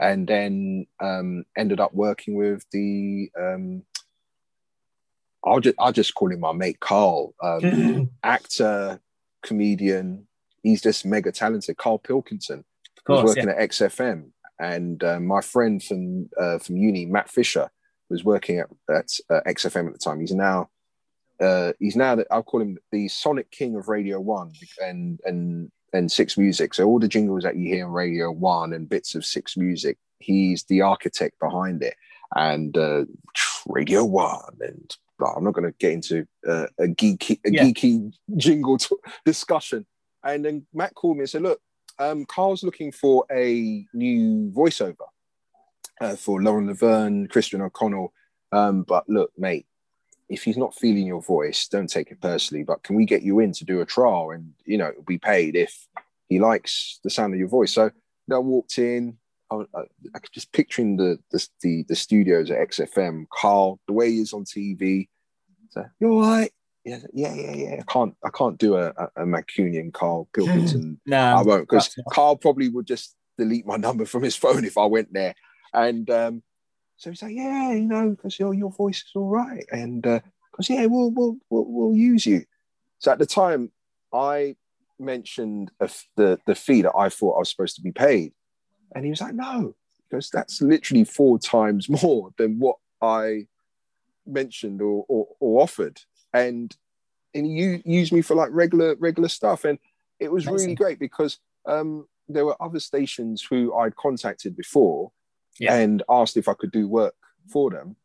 and 0.00 0.26
then 0.26 0.86
um, 1.00 1.44
ended 1.56 1.80
up 1.80 1.94
working 1.94 2.34
with 2.34 2.64
the 2.72 3.30
um, 3.38 3.82
I'll 5.44 5.60
just 5.60 5.76
I'll 5.78 5.92
just 5.92 6.14
call 6.14 6.30
him 6.30 6.40
my 6.40 6.52
mate 6.52 6.80
Karl, 6.80 7.34
um, 7.42 8.10
actor, 8.22 9.00
comedian. 9.42 10.26
He's 10.62 10.82
just 10.82 11.04
mega 11.04 11.32
talented. 11.32 11.76
Karl 11.76 11.98
Pilkington 11.98 12.64
was 13.08 13.24
working 13.24 13.48
yeah. 13.48 13.54
at 13.54 13.70
XFM, 13.70 14.30
and 14.58 15.02
uh, 15.02 15.20
my 15.20 15.40
friend 15.40 15.82
from 15.82 16.28
uh, 16.40 16.58
from 16.58 16.76
uni, 16.76 17.06
Matt 17.06 17.28
Fisher, 17.28 17.70
was 18.08 18.24
working 18.24 18.58
at, 18.58 18.68
at 18.90 19.10
uh, 19.30 19.40
XFM 19.46 19.86
at 19.86 19.92
the 19.92 19.98
time. 19.98 20.20
He's 20.20 20.32
now 20.32 20.68
uh, 21.40 21.72
he's 21.80 21.96
now 21.96 22.14
that 22.14 22.28
I'll 22.30 22.42
call 22.42 22.60
him 22.60 22.78
the 22.92 23.08
Sonic 23.08 23.50
King 23.50 23.76
of 23.76 23.88
Radio 23.88 24.20
One, 24.20 24.52
and 24.80 25.20
and 25.24 25.70
and 25.92 26.10
Six 26.10 26.38
Music. 26.38 26.74
So 26.74 26.86
all 26.86 27.00
the 27.00 27.08
jingles 27.08 27.42
that 27.42 27.56
you 27.56 27.74
hear 27.74 27.86
on 27.86 27.92
Radio 27.92 28.30
One 28.30 28.72
and 28.72 28.88
bits 28.88 29.14
of 29.14 29.24
Six 29.24 29.56
Music, 29.56 29.98
he's 30.20 30.64
the 30.64 30.82
architect 30.82 31.38
behind 31.40 31.82
it. 31.82 31.94
And 32.34 32.76
uh, 32.78 33.04
Radio 33.66 34.04
One, 34.04 34.56
and 34.60 34.96
I'm 35.20 35.44
not 35.44 35.54
going 35.54 35.70
to 35.70 35.76
get 35.78 35.92
into 35.92 36.26
uh, 36.48 36.66
a 36.78 36.86
geeky 36.86 37.40
a 37.44 37.50
yeah. 37.50 37.64
geeky 37.64 38.12
jingle 38.36 38.78
t- 38.78 38.96
discussion. 39.24 39.86
And 40.24 40.44
then 40.44 40.66
Matt 40.72 40.94
called 40.94 41.16
me 41.16 41.22
and 41.22 41.30
said, 41.30 41.42
"Look, 41.42 41.60
um, 41.98 42.24
Karl's 42.26 42.62
looking 42.62 42.92
for 42.92 43.24
a 43.30 43.86
new 43.92 44.50
voiceover 44.54 45.06
uh, 46.00 46.16
for 46.16 46.42
Lauren 46.42 46.66
Laverne, 46.66 47.28
Christian 47.28 47.60
O'Connell. 47.60 48.12
Um, 48.50 48.82
but 48.82 49.08
look, 49.08 49.32
mate, 49.38 49.66
if 50.28 50.42
he's 50.42 50.56
not 50.56 50.74
feeling 50.74 51.06
your 51.06 51.22
voice, 51.22 51.68
don't 51.68 51.88
take 51.88 52.10
it 52.10 52.20
personally. 52.20 52.64
But 52.64 52.82
can 52.82 52.96
we 52.96 53.06
get 53.06 53.22
you 53.22 53.40
in 53.40 53.52
to 53.52 53.64
do 53.64 53.80
a 53.80 53.86
trial 53.86 54.30
and 54.30 54.52
you 54.64 54.78
know 54.78 54.92
be 55.06 55.18
paid 55.18 55.56
if 55.56 55.86
he 56.28 56.40
likes 56.40 57.00
the 57.04 57.10
sound 57.10 57.34
of 57.34 57.38
your 57.38 57.48
voice? 57.48 57.72
So 57.72 57.90
I 58.30 58.38
walked 58.38 58.78
in. 58.78 59.18
I, 59.50 59.64
I, 59.74 59.82
just 60.32 60.50
picturing 60.52 60.96
the, 60.96 61.18
the, 61.30 61.46
the 61.60 61.84
the 61.88 61.96
studios 61.96 62.50
at 62.50 62.68
XFM. 62.68 63.26
Karl, 63.32 63.78
the 63.86 63.92
way 63.92 64.10
he 64.10 64.20
is 64.20 64.32
on 64.32 64.44
TV, 64.44 65.08
So, 65.70 65.84
you're 66.00 66.10
all 66.10 66.22
right? 66.22 66.52
Yeah, 66.84 66.98
yeah, 67.12 67.34
yeah, 67.34 67.54
yeah. 67.54 67.76
I 67.80 67.92
can't, 67.92 68.16
I 68.24 68.30
can't 68.30 68.58
do 68.58 68.76
a, 68.76 68.88
a, 69.16 69.24
Mancunian 69.24 69.92
Karl 69.92 70.28
Pilkington. 70.34 71.00
no, 71.06 71.18
I 71.18 71.42
won't 71.42 71.68
because 71.68 71.94
Karl 72.10 72.36
probably 72.36 72.68
would 72.68 72.86
just 72.86 73.14
delete 73.38 73.66
my 73.66 73.76
number 73.76 74.04
from 74.04 74.22
his 74.22 74.36
phone 74.42 74.64
if 74.64 74.76
I 74.76 74.86
went 74.86 75.12
there. 75.12 75.34
And 75.72 76.10
um, 76.10 76.42
so 76.96 77.10
he's 77.10 77.22
like, 77.22 77.34
yeah, 77.34 77.72
you 77.72 77.86
know, 77.86 78.10
because 78.10 78.38
your 78.38 78.52
your 78.54 78.70
voice 78.70 78.98
is 78.98 79.12
all 79.14 79.28
right, 79.28 79.64
and 79.70 80.02
because 80.02 80.68
yeah, 80.68 80.86
we'll, 80.86 81.10
we'll 81.10 81.36
we'll 81.50 81.64
we'll 81.66 81.96
use 81.96 82.26
you. 82.26 82.44
So 82.98 83.10
at 83.10 83.18
the 83.18 83.26
time, 83.26 83.70
I 84.12 84.56
mentioned 84.98 85.70
the 86.16 86.38
the 86.46 86.54
fee 86.54 86.82
that 86.82 86.96
I 86.96 87.08
thought 87.08 87.36
I 87.36 87.38
was 87.40 87.50
supposed 87.50 87.76
to 87.76 87.82
be 87.82 87.92
paid, 87.92 88.32
and 88.94 89.04
he 89.04 89.10
was 89.10 89.20
like, 89.20 89.34
no, 89.34 89.74
because 90.08 90.30
that's 90.30 90.60
literally 90.60 91.04
four 91.04 91.38
times 91.38 91.88
more 92.02 92.30
than 92.38 92.58
what 92.58 92.76
I 93.00 93.46
mentioned 94.26 94.82
or 94.82 95.04
or, 95.08 95.28
or 95.40 95.62
offered, 95.62 96.00
and 96.32 96.74
and 97.34 97.46
he 97.46 97.80
used 97.84 98.12
me 98.12 98.22
for 98.22 98.34
like 98.34 98.50
regular 98.52 98.94
regular 98.96 99.28
stuff, 99.28 99.64
and 99.64 99.78
it 100.20 100.30
was 100.30 100.46
really 100.46 100.74
great 100.74 100.98
because 100.98 101.38
um, 101.66 102.06
there 102.28 102.44
were 102.44 102.60
other 102.62 102.80
stations 102.80 103.42
who 103.42 103.74
I'd 103.74 103.96
contacted 103.96 104.56
before 104.56 105.12
Yeah. 105.58 105.74
and 105.74 106.02
asked 106.08 106.36
if 106.36 106.48
I 106.48 106.54
could 106.54 106.72
do 106.72 106.86
work 106.88 107.14
for 107.48 107.70
them. 107.70 107.96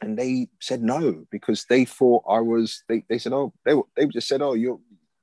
And 0.00 0.18
they 0.18 0.48
said 0.60 0.82
no 0.82 1.26
because 1.30 1.66
they 1.66 1.84
thought 1.84 2.24
I 2.28 2.40
was. 2.40 2.82
They, 2.88 3.04
they 3.08 3.18
said, 3.18 3.32
"Oh, 3.32 3.52
they, 3.64 3.74
they 3.96 4.06
just 4.06 4.26
said, 4.28 4.40
oh, 4.42 4.54
you're 4.54 4.80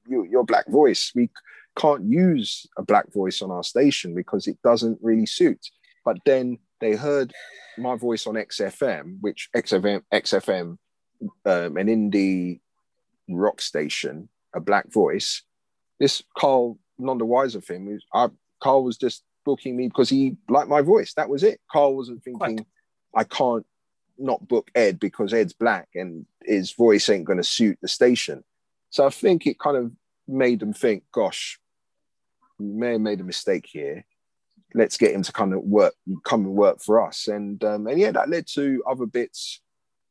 you, 0.08 0.26
you're 0.30 0.44
black 0.44 0.68
voice. 0.70 1.12
We 1.16 1.30
can't 1.76 2.06
use 2.06 2.68
a 2.78 2.84
black 2.84 3.12
voice 3.12 3.42
on 3.42 3.52
our 3.52 3.64
station 3.64 4.14
because 4.14 4.48
it 4.48 4.58
doesn't 4.64 5.00
really 5.02 5.26
suit." 5.26 5.60
But 6.06 6.18
then 6.26 6.60
they 6.80 6.96
heard 6.96 7.34
my 7.78 7.96
voice 7.96 8.28
on 8.28 8.36
XFM, 8.36 9.18
which 9.22 9.50
XFM 9.56 10.04
XFM, 10.14 10.78
um, 11.46 11.78
an 11.78 11.88
indie 11.88 12.60
rock 13.30 13.62
station, 13.62 14.30
a 14.54 14.60
black 14.60 14.92
voice. 14.92 15.44
This 16.00 16.24
Karl, 16.38 16.78
none 16.98 17.18
the 17.18 17.26
wiser 17.26 17.62
thing, 17.62 17.86
was 17.86 18.04
I, 18.14 18.30
Karl 18.62 18.84
was 18.84 18.98
just 18.98 19.24
booking 19.46 19.76
me 19.76 19.88
because 19.88 20.10
he 20.10 20.38
liked 20.48 20.70
my 20.70 20.82
voice. 20.82 21.14
That 21.14 21.30
was 21.30 21.44
it. 21.44 21.60
Karl 21.72 21.96
wasn't 21.96 22.24
thinking, 22.24 22.66
I 23.16 23.24
can't 23.24 23.66
not 24.18 24.48
book 24.48 24.70
Ed 24.76 25.00
because 25.00 25.34
Ed's 25.34 25.54
black 25.54 25.88
and 25.96 26.26
his 26.44 26.74
voice 26.74 27.10
ain't 27.10 27.26
going 27.26 27.38
to 27.38 27.44
suit 27.44 27.78
the 27.82 27.88
station. 27.88 28.44
So 28.90 29.06
I 29.06 29.10
think 29.10 29.48
it 29.48 29.60
kind 29.60 29.78
of 29.78 29.92
made 30.28 30.60
them 30.60 30.74
think, 30.74 31.04
gosh, 31.12 31.60
we 32.60 32.66
may 32.66 32.94
have 32.94 33.02
made 33.02 33.22
a 33.22 33.24
mistake 33.24 33.66
here. 33.68 34.06
Let's 34.74 34.98
get 34.98 35.14
him 35.14 35.24
to 35.24 35.32
kind 35.32 35.54
of 35.54 35.62
work, 35.64 35.96
come 36.24 36.46
and 36.46 36.54
work 36.54 36.82
for 36.82 37.06
us. 37.06 37.28
And 37.28 37.64
um, 37.64 37.88
and 37.88 38.00
yeah, 38.00 38.12
that 38.12 38.30
led 38.30 38.46
to 38.54 38.84
other 38.88 39.06
bits 39.06 39.62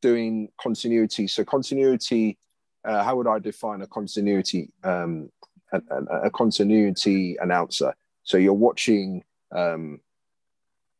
doing 0.01 0.49
continuity. 0.59 1.27
So 1.27 1.43
continuity, 1.43 2.37
uh, 2.85 3.03
how 3.03 3.15
would 3.17 3.27
I 3.27 3.39
define 3.39 3.81
a 3.81 3.87
continuity? 3.87 4.71
Um, 4.83 5.29
a, 5.71 5.81
a, 5.91 6.21
a 6.25 6.29
continuity 6.31 7.37
announcer. 7.39 7.93
So 8.23 8.37
you're 8.37 8.53
watching 8.53 9.23
um, 9.51 10.01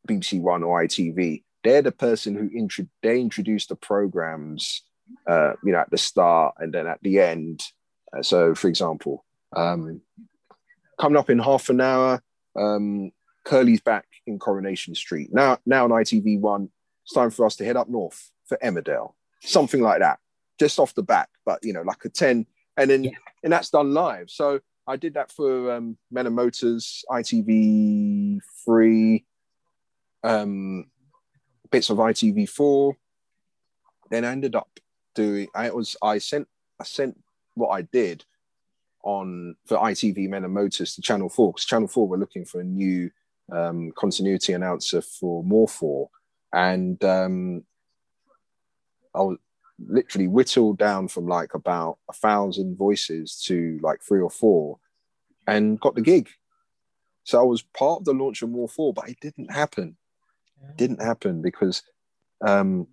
BBC 0.08 0.42
One 0.42 0.64
or 0.64 0.84
ITV. 0.84 1.44
They're 1.64 1.82
the 1.82 1.92
person 1.92 2.36
who 2.36 2.50
intro- 2.56 2.88
they 3.02 3.20
introduce 3.20 3.68
the 3.68 3.76
programs, 3.76 4.84
uh, 5.28 5.54
you 5.64 5.72
know, 5.72 5.80
at 5.80 5.92
the 5.92 5.98
start 5.98 6.56
and 6.60 6.74
then 6.74 6.88
at 6.88 7.00
the 7.02 7.20
end. 7.20 7.62
Uh, 8.16 8.22
so, 8.22 8.56
for 8.56 8.68
example, 8.68 9.26
um, 9.56 10.02
coming 11.00 11.18
up 11.18 11.30
in 11.30 11.40
half 11.40 11.70
an 11.70 11.82
hour, 11.82 12.22
um, 12.56 13.12
Curly's 13.46 13.82
back 13.82 14.06
in 14.26 14.40
Coronation 14.40 14.96
Street. 14.96 15.30
Now, 15.32 15.58
now 15.66 15.84
on 15.84 15.92
ITV 15.92 16.40
One, 16.40 16.70
it's 17.04 17.14
time 17.14 17.32
for 17.32 17.46
us 17.46 17.56
to 17.58 17.66
head 17.66 17.78
up 17.78 17.90
north 17.90 18.32
for 18.50 18.58
Emmerdale, 18.58 19.14
something 19.42 19.82
like 19.82 20.00
that, 20.00 20.20
just 20.60 20.80
off 20.80 20.94
the 20.96 21.04
back. 21.04 21.30
But 21.46 21.64
you 21.64 21.72
know, 21.72 21.84
like 21.84 22.04
a 22.04 22.10
ten, 22.10 22.46
and 22.76 22.90
then 22.90 23.04
Yeah. 23.06 23.12
and 23.44 23.54
that's 23.54 23.70
done 23.70 23.94
live. 23.94 24.30
So 24.30 24.60
I 24.88 24.98
did 24.98 25.14
that 25.14 25.32
for 25.32 25.72
um, 25.72 25.98
Men 26.12 26.26
and 26.28 26.36
Motors, 26.36 27.06
ITV 27.10 28.40
Three, 28.66 29.26
um, 30.24 30.86
bits 31.72 31.90
of 31.90 31.98
ITV 31.98 32.50
Four. 32.50 32.98
Then 34.10 34.26
I 34.26 34.32
ended 34.32 34.56
up 34.56 34.80
doing. 35.16 35.48
I 35.56 35.70
was 35.70 35.96
I 36.02 36.18
sent 36.18 36.48
I 36.80 36.84
sent 36.84 37.18
what 37.56 37.70
I 37.70 37.84
did 37.84 38.26
on 39.04 39.56
for 39.66 39.78
ITV 39.78 40.28
Men 40.30 40.44
and 40.44 40.54
Motors 40.54 40.96
to 40.96 41.02
Channel 41.02 41.30
Four 41.30 41.54
because 41.54 41.66
Channel 41.66 41.88
Four 41.88 42.08
were 42.08 42.18
looking 42.18 42.44
for 42.46 42.60
a 42.60 42.64
new 42.64 43.12
um, 43.52 43.92
continuity 43.96 44.54
announcer 44.54 45.02
for 45.02 45.44
More 45.44 45.68
Four, 45.68 46.10
and 46.54 47.04
um, 47.04 47.64
I 49.13 49.22
was 49.22 49.38
literally 49.80 50.28
whittled 50.28 50.78
down 50.78 51.08
from 51.08 51.28
like 51.28 51.54
about 51.54 51.98
a 52.10 52.13
thousand 52.13 52.78
voices 52.78 53.41
to 53.45 53.80
like 53.82 54.02
three 54.02 54.22
or 54.22 54.30
four 54.30 54.80
and 55.48 55.80
got 55.80 55.95
the 55.95 56.02
gig. 56.02 56.30
So 57.24 57.39
I 57.39 57.43
was 57.43 57.62
part 57.62 58.00
of 58.00 58.06
the 58.06 58.13
launch 58.13 58.41
of 58.41 58.50
More 58.50 58.67
4, 58.67 58.93
but 58.93 59.10
it 59.10 59.19
didn't 59.22 59.52
happen. 59.52 59.98
It 60.69 60.78
didn't 60.78 61.02
happen 61.02 61.41
because 61.41 61.84
um, 62.45 62.88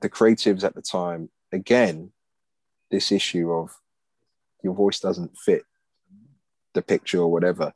the 0.00 0.08
creatives 0.08 0.64
at 0.64 0.74
the 0.74 0.82
time, 0.82 1.30
again, 1.52 2.12
this 2.90 3.10
issue 3.10 3.50
of 3.50 3.70
your 4.62 4.74
voice 4.74 5.00
doesn't 5.00 5.36
fit 5.38 5.62
the 6.74 6.82
picture 6.82 7.18
or 7.18 7.32
whatever. 7.32 7.72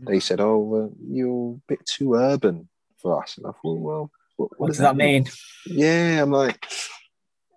They 0.00 0.20
said, 0.20 0.40
"Oh, 0.40 0.90
uh, 0.90 0.94
you're 1.02 1.54
a 1.54 1.60
bit 1.66 1.80
too 1.84 2.14
urban 2.14 2.68
for 2.98 3.20
us," 3.20 3.36
and 3.36 3.46
I 3.46 3.50
thought, 3.50 3.80
"Well, 3.80 4.10
what, 4.36 4.60
What 4.60 4.68
does 4.68 4.78
that 4.78 4.96
mean? 4.96 5.26
yeah, 5.66 6.22
I'm 6.22 6.30
like, 6.30 6.64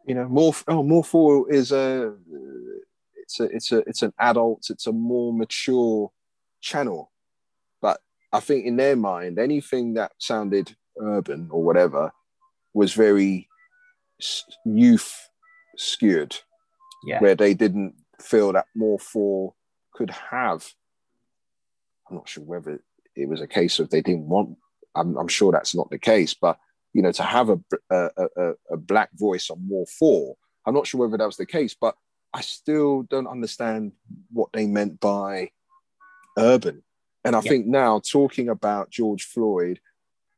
you 0.06 0.16
know, 0.16 0.28
more. 0.28 0.54
Oh, 0.68 0.84
More 0.84 1.04
Four 1.04 1.52
is 1.52 1.72
a. 1.72 2.14
It's 3.24 3.40
a. 3.40 3.44
It's 3.46 3.72
a. 3.72 3.78
It's 3.88 4.02
an 4.02 4.14
adult. 4.20 4.68
It's 4.70 4.88
a 4.88 4.92
more 4.92 5.34
mature 5.34 6.12
channel, 6.62 7.12
but 7.82 8.00
I 8.32 8.40
think 8.40 8.66
in 8.66 8.78
their 8.78 8.96
mind, 8.96 9.40
anything 9.40 9.94
that 9.96 10.12
sounded 10.20 10.76
urban 11.00 11.48
or 11.52 11.64
whatever 11.64 12.12
was 12.74 12.94
very 12.94 13.48
youth 14.66 15.30
skewed, 15.78 16.36
Yeah. 17.04 17.20
where 17.20 17.36
they 17.36 17.54
didn't 17.54 17.96
feel 18.22 18.54
that 18.54 18.66
More 18.76 19.00
Four 19.00 19.56
could 19.94 20.12
have. 20.12 20.74
I'm 22.10 22.18
not 22.18 22.30
sure 22.30 22.44
whether 22.44 22.84
it 23.16 23.28
was 23.30 23.42
a 23.42 23.48
case 23.48 23.80
of 23.80 23.90
they 23.90 24.02
didn't 24.02 24.28
want. 24.28 24.58
I'm, 24.96 25.18
I'm 25.18 25.28
sure 25.28 25.52
that's 25.52 25.74
not 25.74 25.90
the 25.90 25.98
case, 25.98 26.34
but 26.34 26.60
you 26.94 27.02
know, 27.02 27.12
to 27.12 27.24
have 27.24 27.50
a 27.50 27.60
a, 27.90 28.10
a, 28.38 28.52
a 28.72 28.78
black 28.78 29.10
voice 29.14 29.50
on 29.50 29.68
More 29.68 29.86
four, 29.86 30.36
I'm 30.66 30.74
not 30.74 30.88
sure 30.88 31.02
whether 31.02 31.18
that 31.18 31.26
was 31.26 31.38
the 31.38 31.46
case, 31.46 31.76
but 31.80 31.96
I 32.34 32.42
still 32.42 33.04
don't 33.04 33.28
understand 33.28 33.94
what 34.32 34.50
they 34.54 34.68
meant 34.68 35.00
by 35.00 35.52
urban. 36.38 36.84
And 37.24 37.36
I 37.36 37.40
Yeah. 37.40 37.50
think 37.50 37.68
now 37.68 38.00
talking 38.00 38.50
about 38.50 38.90
George 38.90 39.24
Floyd 39.26 39.80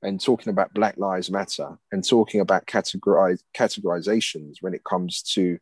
and 0.02 0.20
talking 0.20 0.50
about 0.50 0.74
Black 0.74 0.98
Lives 0.98 1.32
Matter 1.32 1.78
and 1.92 2.06
talking 2.06 2.42
about 2.42 2.66
categorize, 2.66 3.42
categorizations 3.56 4.58
when 4.62 4.74
it 4.74 4.84
comes 4.84 5.22
to 5.34 5.60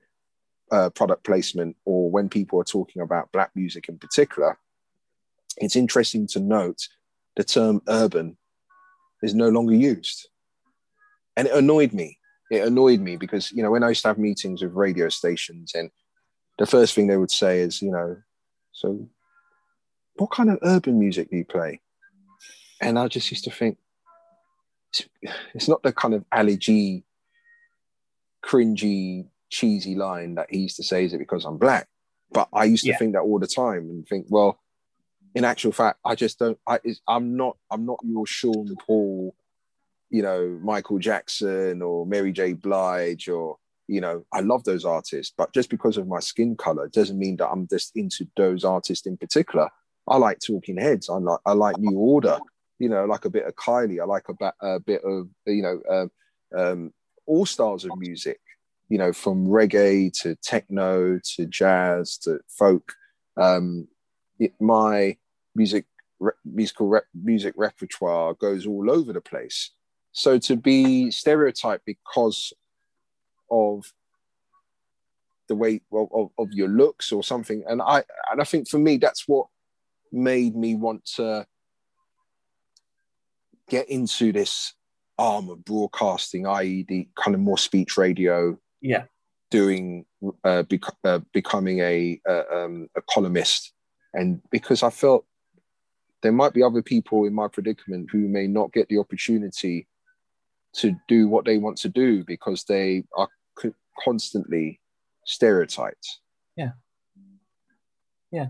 uh, 0.71 0.89
product 0.89 1.23
placement 1.25 1.75
or 1.85 2.09
when 2.09 2.29
people 2.29 2.59
are 2.59 2.63
talking 2.63 3.01
about 3.01 3.31
black 3.31 3.51
music 3.55 3.89
in 3.89 3.99
particular, 3.99 4.57
it's 5.57 5.75
interesting 5.75 6.25
to 6.27 6.39
note 6.39 6.87
the 7.35 7.43
term 7.43 7.81
urban 7.87 8.37
is 9.21 9.35
no 9.35 9.49
longer 9.49 9.73
used. 9.75 10.29
And 11.37 11.47
it 11.47 11.53
annoyed 11.53 11.93
me. 11.93 12.17
It 12.49 12.67
annoyed 12.67 12.99
me 12.99 13.15
because, 13.15 13.51
you 13.51 13.63
know, 13.63 13.71
when 13.71 13.83
I 13.83 13.89
used 13.89 14.01
to 14.01 14.09
have 14.09 14.17
meetings 14.17 14.61
with 14.61 14.73
radio 14.73 15.09
stations 15.09 15.71
and 15.73 15.89
the 16.59 16.65
first 16.65 16.93
thing 16.93 17.07
they 17.07 17.17
would 17.17 17.31
say 17.31 17.59
is, 17.59 17.81
you 17.81 17.91
know, 17.91 18.17
so 18.73 19.07
what 20.15 20.31
kind 20.31 20.49
of 20.49 20.59
urban 20.63 20.99
music 20.99 21.29
do 21.29 21.37
you 21.37 21.45
play? 21.45 21.81
And 22.81 22.99
I 22.99 23.07
just 23.07 23.31
used 23.31 23.45
to 23.45 23.51
think, 23.51 23.77
it's, 25.53 25.67
not 25.67 25.81
the 25.83 25.93
kind 25.93 26.13
of 26.13 26.25
G 26.59 27.05
cringy, 28.43 29.27
cheesy 29.49 29.95
line 29.95 30.35
that 30.35 30.47
he 30.49 30.59
used 30.59 30.75
to 30.77 30.83
say, 30.83 31.05
is 31.05 31.13
it 31.13 31.19
because 31.19 31.45
I'm 31.45 31.57
black? 31.57 31.87
But 32.31 32.49
I 32.53 32.65
used 32.65 32.83
to 32.83 32.89
Yeah. 32.89 32.97
think 32.97 33.13
that 33.13 33.21
all 33.21 33.39
the 33.39 33.47
time 33.47 33.89
and 33.89 34.07
think, 34.07 34.27
well, 34.29 34.59
in 35.35 35.45
actual 35.45 35.71
fact, 35.71 35.99
I 36.03 36.15
just 36.15 36.39
don't. 36.39 36.57
I, 36.67 36.79
I'm 37.07 37.37
not. 37.37 37.57
I'm 37.69 37.85
not 37.85 37.99
your 38.03 38.25
Sean 38.25 38.75
Paul, 38.75 39.33
you 40.11 40.21
know, 40.21 40.59
Michael 40.61 40.99
Jackson 40.99 41.81
or 41.81 42.05
Mary 42.05 42.31
J. 42.31 42.53
Blige 42.53 43.29
or 43.29 43.57
you 43.87 44.01
know. 44.01 44.23
I 44.31 44.41
love 44.41 44.63
those 44.65 44.85
artists, 44.85 45.33
but 45.35 45.53
just 45.53 45.69
because 45.69 45.97
of 45.97 46.07
my 46.07 46.19
skin 46.19 46.55
color 46.55 46.89
doesn't 46.89 47.17
mean 47.17 47.37
that 47.37 47.49
I'm 47.49 47.67
just 47.67 47.93
into 47.95 48.27
those 48.35 48.63
artists 48.63 49.07
in 49.07 49.17
particular. 49.17 49.69
I 50.07 50.17
like 50.17 50.39
Talking 50.45 50.77
Heads. 50.77 51.09
I 51.09 51.17
like. 51.17 51.39
I 51.45 51.53
like 51.53 51.77
New 51.79 51.97
Order. 51.97 52.39
You 52.77 52.89
know, 52.89 53.03
I 53.03 53.05
like 53.05 53.25
a 53.25 53.29
bit 53.29 53.45
of 53.45 53.55
Kylie. 53.55 54.01
I 54.01 54.05
like 54.05 54.27
a, 54.27 54.33
ba- 54.33 54.53
a 54.61 54.79
bit 54.79 55.01
of 55.03 55.29
you 55.47 55.61
know, 55.61 55.81
um, 55.89 56.11
um, 56.55 56.93
all 57.25 57.45
styles 57.45 57.85
of 57.85 57.91
music. 57.97 58.39
You 58.89 58.97
know, 58.97 59.13
from 59.13 59.47
reggae 59.47 60.11
to 60.21 60.35
techno 60.35 61.19
to 61.35 61.45
jazz 61.45 62.17
to 62.19 62.41
folk. 62.49 62.93
Um, 63.37 63.87
it, 64.39 64.53
my 64.59 65.15
music 65.55 65.85
re- 66.19 66.33
musical 66.43 66.87
re- 66.87 67.01
music 67.13 67.53
repertoire 67.55 68.33
goes 68.33 68.67
all 68.67 68.91
over 68.91 69.13
the 69.13 69.21
place. 69.21 69.71
So 70.11 70.37
to 70.39 70.55
be 70.55 71.11
stereotyped 71.11 71.85
because 71.85 72.53
of 73.49 73.91
the 75.51 75.55
way 75.55 75.81
of, 75.91 76.07
of, 76.13 76.29
of 76.37 76.51
your 76.53 76.69
looks 76.69 77.11
or 77.11 77.23
something. 77.23 77.63
And 77.67 77.81
I 77.81 78.03
and 78.31 78.39
I 78.39 78.43
think 78.45 78.69
for 78.69 78.79
me 78.79 78.97
that's 78.97 79.27
what 79.27 79.47
made 80.11 80.55
me 80.55 80.75
want 80.75 81.05
to 81.17 81.45
get 83.69 83.89
into 83.89 84.31
this 84.31 84.73
arm 85.17 85.49
of 85.49 85.63
broadcasting, 85.63 86.47
i.e., 86.47 86.85
the 86.87 87.07
kind 87.15 87.35
of 87.35 87.41
more 87.41 87.57
speech 87.57 87.97
radio. 87.97 88.57
Yeah. 88.81 89.03
Doing, 89.49 90.05
uh, 90.45 90.63
bec- 90.63 90.95
uh, 91.03 91.19
becoming 91.33 91.79
a 91.79 92.21
uh, 92.27 92.43
um, 92.53 92.87
a 92.95 93.01
columnist, 93.01 93.73
and 94.13 94.41
because 94.49 94.81
I 94.81 94.89
felt 94.89 95.25
there 96.21 96.31
might 96.31 96.53
be 96.53 96.63
other 96.63 96.81
people 96.81 97.25
in 97.25 97.33
my 97.33 97.49
predicament 97.49 98.09
who 98.11 98.29
may 98.29 98.47
not 98.47 98.71
get 98.71 98.87
the 98.87 98.99
opportunity 98.99 99.87
to 100.73 100.95
do 101.07 101.27
what 101.27 101.45
they 101.45 101.57
want 101.57 101.77
to 101.77 101.89
do 101.89 102.23
because 102.23 102.63
they 102.63 103.03
are 103.15 103.27
constantly 104.03 104.79
stereotyped. 105.25 106.19
Yeah. 106.55 106.71
Yeah. 108.31 108.47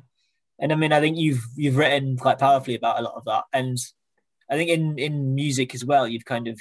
And 0.59 0.72
I 0.72 0.76
mean, 0.76 0.93
I 0.93 0.99
think 0.99 1.17
you've 1.17 1.43
you've 1.55 1.78
written 1.78 2.17
quite 2.17 2.38
powerfully 2.38 2.76
about 2.76 2.99
a 2.99 3.01
lot 3.01 3.15
of 3.15 3.26
that, 3.26 3.45
and 3.51 3.80
I 4.49 4.55
think 4.55 4.69
in 4.69 4.99
in 4.99 5.34
music 5.34 5.74
as 5.74 5.84
well, 5.84 6.07
you've 6.07 6.26
kind 6.26 6.47
of 6.47 6.59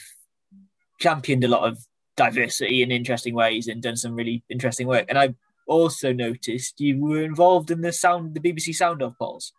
championed 0.99 1.45
a 1.45 1.49
lot 1.49 1.69
of 1.69 1.79
diversity 2.17 2.83
in 2.83 2.91
interesting 2.91 3.35
ways 3.35 3.69
and 3.69 3.83
done 3.83 3.97
some 3.97 4.15
really 4.15 4.43
interesting 4.49 4.87
work. 4.87 5.07
And 5.09 5.19
I 5.19 5.35
also 5.67 6.13
noticed 6.13 6.81
you 6.81 6.99
were 6.99 7.23
involved 7.23 7.71
in 7.71 7.83
the 7.83 7.93
sound, 7.93 8.35
the 8.35 8.41
BBC 8.41 8.75
Sound 8.75 9.03
of 9.03 9.19
polls. 9.19 9.53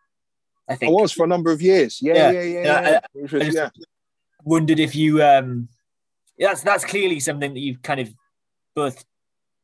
I 0.67 0.75
think 0.75 0.89
I 0.89 0.93
was 0.93 1.11
for 1.11 1.23
a 1.23 1.27
number 1.27 1.51
of 1.51 1.61
years. 1.61 1.99
Yeah, 2.01 2.31
yeah, 2.31 2.31
yeah. 2.31 2.41
yeah, 2.41 2.63
yeah. 2.63 2.99
I, 3.33 3.37
I 3.37 3.49
yeah. 3.51 3.69
wondered 4.43 4.79
if 4.79 4.95
you 4.95 5.23
um, 5.23 5.69
that's 6.41 6.63
that's 6.63 6.85
clearly 6.85 7.19
something 7.19 7.53
that 7.53 7.59
you've 7.59 7.81
kind 7.81 7.99
of 7.99 8.13
both 8.75 9.05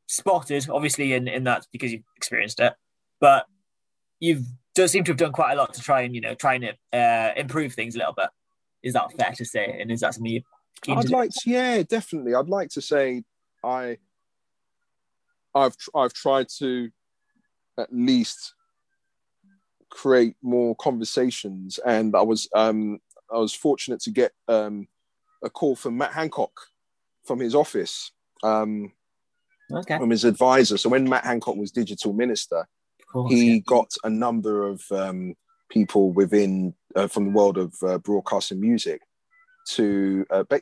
spotted, 0.07 0.69
obviously, 0.69 1.13
in 1.13 1.28
in 1.28 1.43
that 1.45 1.67
because 1.71 1.91
you've 1.91 2.03
experienced 2.15 2.59
it, 2.59 2.73
but 3.19 3.45
you've 4.19 4.45
does 4.75 4.91
seem 4.91 5.03
to 5.03 5.11
have 5.11 5.17
done 5.17 5.32
quite 5.32 5.53
a 5.53 5.55
lot 5.55 5.73
to 5.73 5.82
try 5.82 6.01
and 6.01 6.13
you 6.13 6.21
know 6.21 6.36
trying 6.36 6.61
to 6.61 6.97
uh, 6.97 7.34
improve 7.36 7.73
things 7.73 7.95
a 7.95 7.97
little 7.97 8.13
bit. 8.13 8.30
Is 8.84 8.93
that 8.93 9.11
fair 9.17 9.32
to 9.32 9.45
say? 9.45 9.80
And 9.82 9.91
is 9.91 10.01
that 10.01 10.13
something 10.13 10.32
you? 10.32 10.41
I'd 10.88 11.09
like 11.09 11.32
to, 11.32 11.49
yeah, 11.49 11.82
definitely. 11.82 12.36
I'd 12.36 12.47
like 12.47 12.69
to 12.69 12.82
say 12.82 13.23
I, 13.63 13.97
I've 15.55 15.75
I've 15.95 16.13
tried 16.13 16.47
to 16.59 16.91
at 17.80 17.89
least 17.91 18.53
create 19.89 20.36
more 20.43 20.75
conversations, 20.75 21.80
and 21.84 22.15
I 22.15 22.21
was 22.21 22.47
um 22.55 22.99
I 23.34 23.39
was 23.39 23.53
fortunate 23.53 24.01
to 24.01 24.11
get 24.11 24.32
um 24.47 24.88
a 25.43 25.49
call 25.49 25.75
from 25.75 25.97
Matt 25.97 26.13
Hancock 26.13 26.51
from 27.25 27.39
his 27.39 27.53
office, 27.53 28.11
um, 28.43 28.91
okay. 29.71 29.97
from 29.97 30.09
his 30.09 30.23
advisor. 30.23 30.77
So 30.77 30.89
when 30.89 31.07
Matt 31.09 31.25
Hancock 31.25 31.55
was 31.55 31.71
digital 31.71 32.13
minister, 32.13 32.67
course, 33.11 33.31
he 33.31 33.55
yeah. 33.55 33.61
got 33.65 33.93
a 34.03 34.09
number 34.09 34.67
of 34.67 34.81
um, 34.91 35.35
people 35.69 36.11
within 36.11 36.73
uh, 36.95 37.07
from 37.07 37.25
the 37.25 37.31
world 37.31 37.57
of 37.57 37.73
uh, 37.85 37.97
broadcasting 37.99 38.59
music 38.59 39.01
to. 39.69 40.25
Uh, 40.29 40.43
ba- 40.43 40.61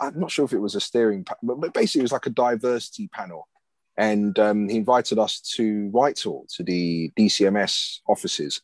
I'm 0.00 0.18
not 0.18 0.30
sure 0.30 0.44
if 0.44 0.52
it 0.52 0.58
was 0.58 0.74
a 0.74 0.80
steering, 0.80 1.24
pa- 1.24 1.36
but 1.42 1.74
basically 1.74 2.00
it 2.00 2.02
was 2.04 2.12
like 2.12 2.26
a 2.26 2.30
diversity 2.30 3.08
panel, 3.08 3.48
and 3.96 4.38
um, 4.38 4.68
he 4.68 4.76
invited 4.76 5.18
us 5.18 5.40
to 5.56 5.88
Whitehall 5.88 6.46
to 6.56 6.62
the 6.62 7.10
DCMS 7.18 8.00
offices, 8.08 8.60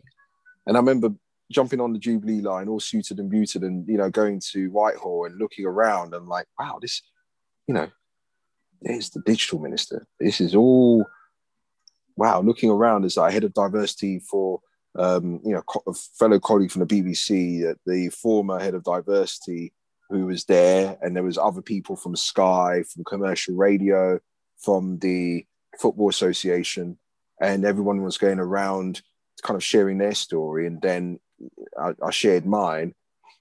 and 0.67 0.77
I 0.77 0.81
remember 0.81 1.11
jumping 1.53 1.81
on 1.81 1.93
the 1.93 1.99
Jubilee 1.99 2.41
line, 2.41 2.69
all 2.69 2.81
suited 2.81 3.19
and 3.19 3.31
booted, 3.31 3.63
and 3.63 3.87
you 3.87 3.97
know, 3.97 4.11
going 4.11 4.41
to 4.53 4.71
Whitehall 4.71 5.27
and 5.27 5.39
looking 5.39 5.67
around 5.67 6.15
and 6.15 6.29
like, 6.29 6.47
wow, 6.59 6.79
this, 6.81 7.03
you 7.67 7.75
know, 7.75 7.89
there's 8.81 9.11
the 9.11 9.21
digital 9.21 9.59
minister. 9.61 10.07
This 10.19 10.41
is 10.41 10.55
all, 10.55 11.07
wow. 12.17 12.41
Looking 12.41 12.71
around 12.71 13.05
as 13.05 13.19
I 13.19 13.31
head 13.31 13.45
of 13.45 13.55
diversity 13.55 14.19
for, 14.19 14.61
um, 14.99 15.41
you 15.45 15.53
know, 15.53 15.63
a 15.87 15.95
fellow 15.95 16.41
colleague 16.41 16.71
from 16.71 16.85
the 16.85 17.03
BBC, 17.03 17.71
uh, 17.71 17.75
the 17.87 18.09
former 18.09 18.59
head 18.59 18.75
of 18.75 18.85
diversity 18.85 19.73
who 20.11 20.27
was 20.27 20.45
there, 20.45 20.99
and 21.01 21.17
there 21.17 21.23
was 21.23 21.39
other 21.39 21.63
people 21.63 21.97
from 21.97 22.17
Sky, 22.17 22.83
from 22.93 23.05
commercial 23.05 23.55
radio, 23.55 24.21
from 24.59 24.99
the 24.99 25.47
Football 25.79 26.11
Association, 26.11 26.99
and 27.41 27.65
everyone 27.65 28.03
was 28.03 28.19
going 28.19 28.39
around 28.39 29.01
kind 29.43 29.57
of 29.57 29.65
sharing 29.65 29.99
their 29.99 30.15
story 30.15 30.67
and 30.67 30.81
then 30.81 31.19
I, 31.79 31.95
I 32.03 32.11
shared 32.11 32.47
mine, 32.47 32.95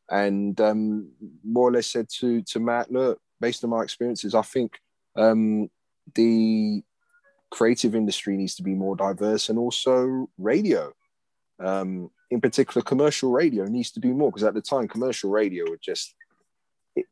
and 0.10 0.60
um, 0.62 1.12
more 1.44 1.70
or 1.70 1.72
less 1.72 1.88
said 1.88 2.08
to 2.20 2.42
to 2.44 2.60
Matt, 2.60 2.92
look, 2.92 3.20
based 3.40 3.64
on 3.64 3.70
my 3.70 3.82
experiences, 3.82 4.36
I 4.36 4.42
think 4.42 4.80
um, 5.16 5.70
the 6.16 6.84
creative 7.50 7.96
industry 7.96 8.38
needs 8.38 8.56
to 8.56 8.64
be 8.64 8.74
more 8.74 8.96
diverse, 8.96 9.50
and 9.50 9.60
also 9.60 10.30
radio, 10.38 10.94
um, 11.60 12.10
in 12.30 12.42
particular, 12.42 12.84
commercial 12.84 13.32
radio 13.32 13.66
needs 13.66 13.92
to 13.92 14.00
do 14.00 14.14
more 14.14 14.32
because 14.32 14.44
at 14.44 14.54
the 14.54 14.62
time, 14.62 14.88
commercial 14.88 15.30
radio 15.30 15.66
would 15.70 15.82
just, 15.82 16.16
it 16.96 17.06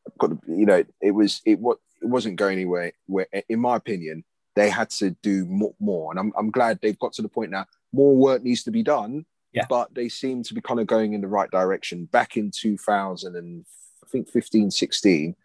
you 0.47 0.65
know, 0.65 0.83
it 1.01 1.11
was 1.11 1.41
it 1.45 1.59
what 1.59 1.77
it 2.01 2.07
wasn't 2.07 2.37
going 2.37 2.53
anywhere. 2.53 2.93
Where, 3.07 3.27
in 3.49 3.59
my 3.59 3.75
opinion, 3.75 4.23
they 4.55 4.69
had 4.69 4.89
to 4.91 5.11
do 5.21 5.45
more, 5.45 5.75
more, 5.79 6.11
and 6.11 6.19
I'm 6.19 6.33
I'm 6.37 6.51
glad 6.51 6.79
they've 6.81 6.99
got 6.99 7.13
to 7.13 7.21
the 7.21 7.29
point 7.29 7.51
now. 7.51 7.65
More 7.91 8.15
work 8.15 8.43
needs 8.43 8.63
to 8.63 8.71
be 8.71 8.83
done, 8.83 9.25
yeah. 9.53 9.65
But 9.67 9.93
they 9.93 10.09
seem 10.09 10.43
to 10.43 10.53
be 10.53 10.61
kind 10.61 10.79
of 10.79 10.87
going 10.87 11.13
in 11.13 11.21
the 11.21 11.27
right 11.27 11.49
direction. 11.49 12.05
Back 12.05 12.37
in 12.37 12.51
2000 12.51 13.35
and 13.35 13.65
I 14.03 14.07
think 14.09 14.29
15, 14.29 14.71
16, 14.71 15.35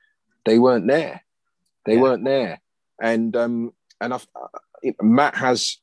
they 0.44 0.58
weren't 0.58 0.86
there. 0.86 1.22
They 1.86 1.94
yeah. 1.94 2.00
weren't 2.00 2.24
there. 2.24 2.60
And 3.00 3.34
um, 3.36 3.72
and 4.00 4.14
I've, 4.14 4.26
uh, 4.34 4.92
Matt 5.02 5.34
has 5.36 5.78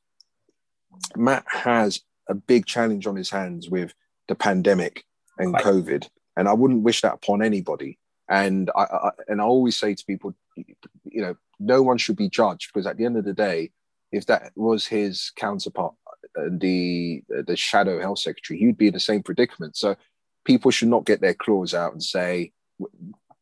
Matt 1.16 1.44
has 1.46 2.00
a 2.28 2.34
big 2.34 2.66
challenge 2.66 3.06
on 3.06 3.16
his 3.16 3.30
hands 3.30 3.68
with 3.68 3.92
the 4.28 4.34
pandemic 4.34 5.04
and 5.38 5.52
right. 5.52 5.62
COVID, 5.62 6.08
and 6.36 6.48
I 6.48 6.52
wouldn't 6.54 6.82
wish 6.82 7.02
that 7.02 7.14
upon 7.14 7.42
anybody. 7.42 7.98
And 8.28 8.70
I, 8.74 8.82
I 8.82 9.10
and 9.28 9.40
I 9.40 9.44
always 9.44 9.78
say 9.78 9.94
to 9.94 10.04
people, 10.04 10.34
you 10.56 11.22
know, 11.22 11.36
no 11.60 11.82
one 11.82 11.98
should 11.98 12.16
be 12.16 12.30
judged 12.30 12.70
because 12.72 12.86
at 12.86 12.96
the 12.96 13.04
end 13.04 13.16
of 13.16 13.24
the 13.24 13.34
day, 13.34 13.72
if 14.12 14.26
that 14.26 14.52
was 14.54 14.86
his 14.86 15.32
counterpart 15.36 15.94
the 16.34 17.22
the 17.28 17.56
shadow 17.56 18.00
health 18.00 18.18
secretary, 18.18 18.58
he 18.58 18.66
would 18.66 18.78
be 18.78 18.88
in 18.88 18.94
the 18.94 19.00
same 19.00 19.22
predicament. 19.22 19.76
So 19.76 19.96
people 20.44 20.70
should 20.70 20.88
not 20.88 21.04
get 21.04 21.20
their 21.20 21.34
claws 21.34 21.74
out 21.74 21.92
and 21.92 22.02
say, 22.02 22.52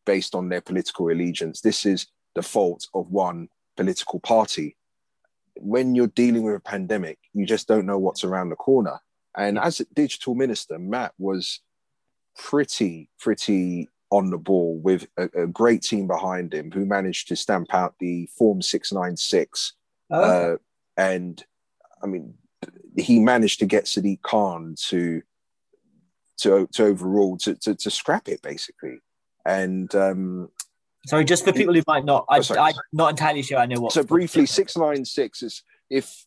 based 0.05 0.35
on 0.35 0.49
their 0.49 0.61
political 0.61 1.09
allegiance, 1.09 1.61
this 1.61 1.87
is 1.87 2.07
the 2.35 2.43
fault 2.43 2.89
of 2.95 3.11
one 3.11 3.49
political 3.77 4.21
party. 4.21 4.77
When 5.57 5.95
you're 5.95 6.09
dealing 6.09 6.43
with 6.43 6.55
a 6.55 6.61
pandemic, 6.61 7.19
you 7.33 7.47
just 7.47 7.69
don't 7.69 7.87
know 7.87 7.99
what's 7.99 8.25
around 8.25 8.51
the 8.51 8.57
corner. 8.57 9.01
And 9.37 9.59
as 9.59 9.81
a 9.81 9.85
digital 9.95 10.35
minister, 10.35 10.79
Matt 10.79 11.13
was 11.19 11.61
pretty, 12.37 13.09
pretty 13.19 13.89
on 14.11 14.31
the 14.31 14.39
ball 14.39 14.81
with 14.83 15.07
a, 15.17 15.29
a, 15.43 15.47
great 15.47 15.83
team 15.83 16.09
behind 16.09 16.53
him 16.53 16.73
who 16.73 16.85
managed 16.85 17.29
to 17.29 17.37
stamp 17.37 17.73
out 17.73 17.95
the 18.01 18.29
Form 18.37 18.61
696. 18.61 19.75
Oh. 20.11 20.23
Uh, 20.23 20.57
and 20.97 21.43
I 22.03 22.07
mean, 22.07 22.35
he 22.97 23.21
managed 23.21 23.61
to 23.61 23.67
get 23.67 23.85
Sadiq 23.85 24.23
Khan 24.23 24.75
to 24.89 25.23
to 26.39 26.67
to 26.73 26.85
overrule 26.85 27.37
to, 27.39 27.55
to, 27.55 27.75
to 27.75 27.91
scrap 27.91 28.29
it 28.29 28.43
basically. 28.43 28.99
And 29.47 29.95
um, 29.95 30.49
sorry, 31.07 31.25
just 31.25 31.45
for 31.45 31.53
people 31.53 31.75
who 31.75 31.83
might 31.87 32.05
not, 32.05 32.27
I, 32.29 32.39
oh, 32.39 32.55
I'm 32.59 32.75
not 32.93 33.11
entirely 33.11 33.43
sure 33.43 33.59
I 33.59 33.67
know 33.67 33.81
what. 33.81 33.93
So 33.93 34.03
briefly, 34.03 34.47
six 34.47 34.77
nine 34.77 35.05
six 35.05 35.43
is 35.43 35.63
if 35.89 36.27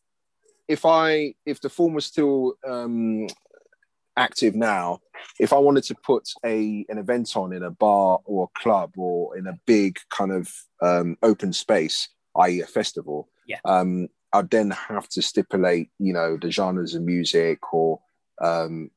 if 0.67 0.85
I 0.85 1.35
if 1.45 1.61
the 1.61 1.69
form 1.69 1.93
was 1.93 2.05
still 2.05 2.53
um, 2.67 3.27
active 4.17 4.55
now, 4.55 4.99
if 5.39 5.53
I 5.53 5.57
wanted 5.57 5.83
to 5.85 5.95
put 5.95 6.29
a 6.45 6.85
an 6.89 6.97
event 6.97 7.35
on 7.35 7.53
in 7.53 7.63
a 7.63 7.71
bar 7.71 8.19
or 8.25 8.49
a 8.55 8.59
club 8.59 8.93
or 8.97 9.37
in 9.37 9.47
a 9.47 9.59
big 9.65 9.99
kind 10.09 10.31
of 10.31 10.51
um, 10.81 11.17
open 11.21 11.53
space, 11.53 12.09
i.e., 12.37 12.61
a 12.61 12.65
festival, 12.67 13.29
yeah. 13.47 13.59
um, 13.65 14.07
I'd 14.33 14.49
then 14.49 14.71
have 14.71 15.07
to 15.09 15.21
stipulate, 15.21 15.89
you 15.99 16.13
know, 16.13 16.37
the 16.37 16.51
genres 16.51 16.95
of 16.95 17.03
music 17.03 17.73
or, 17.73 17.99
um, 18.41 18.89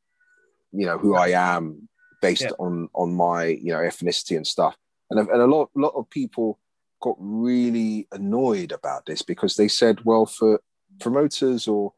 you 0.73 0.87
know, 0.87 0.99
who 0.99 1.15
I 1.15 1.29
am 1.29 1.89
based 2.23 2.43
yeah. 2.43 2.51
on 2.59 2.89
on 2.95 3.15
my, 3.15 3.45
you 3.45 3.73
know, 3.73 3.81
ethnicity 3.81 4.37
and 4.37 4.47
stuff. 4.47 4.77
And, 5.11 5.21
and 5.21 5.43
a 5.43 5.47
lot, 5.47 5.71
lot 5.75 5.93
of 5.95 6.09
people 6.11 6.59
got 7.01 7.17
really 7.19 8.09
annoyed 8.13 8.73
about 8.73 9.07
this 9.07 9.23
because 9.23 9.57
they 9.57 9.69
said, 9.69 10.05
well, 10.05 10.27
for 10.27 10.61
promoters 10.99 11.69
or 11.69 11.93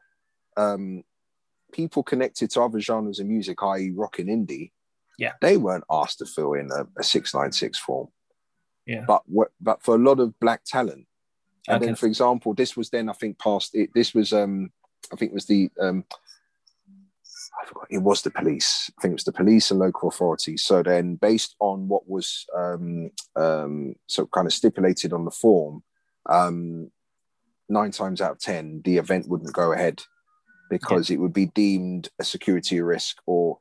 um, 0.57 1.03
people 1.71 2.03
connected 2.03 2.51
to 2.51 2.61
other 2.61 2.79
genres 2.79 3.19
of 3.19 3.27
music, 3.27 3.63
i.e., 3.63 3.91
rock 3.91 4.19
and 4.19 4.29
indie, 4.29 4.71
yeah, 5.17 5.33
they 5.41 5.57
weren't 5.57 5.83
asked 5.89 6.19
to 6.19 6.25
fill 6.25 6.53
in 6.53 6.69
a, 6.71 6.85
a 6.97 7.03
six 7.03 7.33
nine 7.33 7.51
six 7.51 7.77
form. 7.77 8.07
Yeah, 8.85 9.05
but 9.07 9.23
but 9.59 9.83
for 9.83 9.95
a 9.95 9.99
lot 9.99 10.19
of 10.19 10.39
black 10.39 10.63
talent, 10.65 11.07
and 11.69 11.77
okay. 11.77 11.85
then, 11.85 11.95
for 11.95 12.07
example, 12.07 12.53
this 12.55 12.75
was 12.75 12.89
then 12.89 13.09
I 13.09 13.13
think 13.13 13.37
past 13.37 13.75
it. 13.75 13.91
This 13.93 14.15
was 14.15 14.33
um, 14.33 14.71
I 15.13 15.15
think 15.15 15.31
it 15.31 15.35
was 15.35 15.45
the 15.45 15.69
um, 15.79 16.03
I 17.61 17.67
forgot. 17.67 17.87
It 17.91 17.99
was 17.99 18.23
the 18.23 18.31
police. 18.31 18.89
I 18.97 19.01
think 19.01 19.11
it 19.11 19.15
was 19.15 19.23
the 19.23 19.31
police 19.31 19.69
and 19.69 19.79
local 19.79 20.09
authorities. 20.09 20.63
So 20.63 20.81
then, 20.81 21.15
based 21.15 21.55
on 21.59 21.87
what 21.87 22.09
was 22.09 22.47
um, 22.57 23.11
um, 23.35 23.95
so 24.07 24.25
kind 24.25 24.47
of 24.47 24.53
stipulated 24.53 25.13
on 25.13 25.25
the 25.25 25.31
form, 25.31 25.83
um, 26.27 26.89
nine 27.69 27.91
times 27.91 28.19
out 28.19 28.31
of 28.31 28.39
ten, 28.39 28.81
the 28.83 28.97
event 28.97 29.27
wouldn't 29.27 29.53
go 29.53 29.71
ahead 29.71 30.01
because 30.71 31.09
yeah. 31.09 31.15
it 31.15 31.19
would 31.19 31.33
be 31.33 31.47
deemed 31.47 32.09
a 32.19 32.23
security 32.23 32.81
risk 32.81 33.17
or 33.27 33.59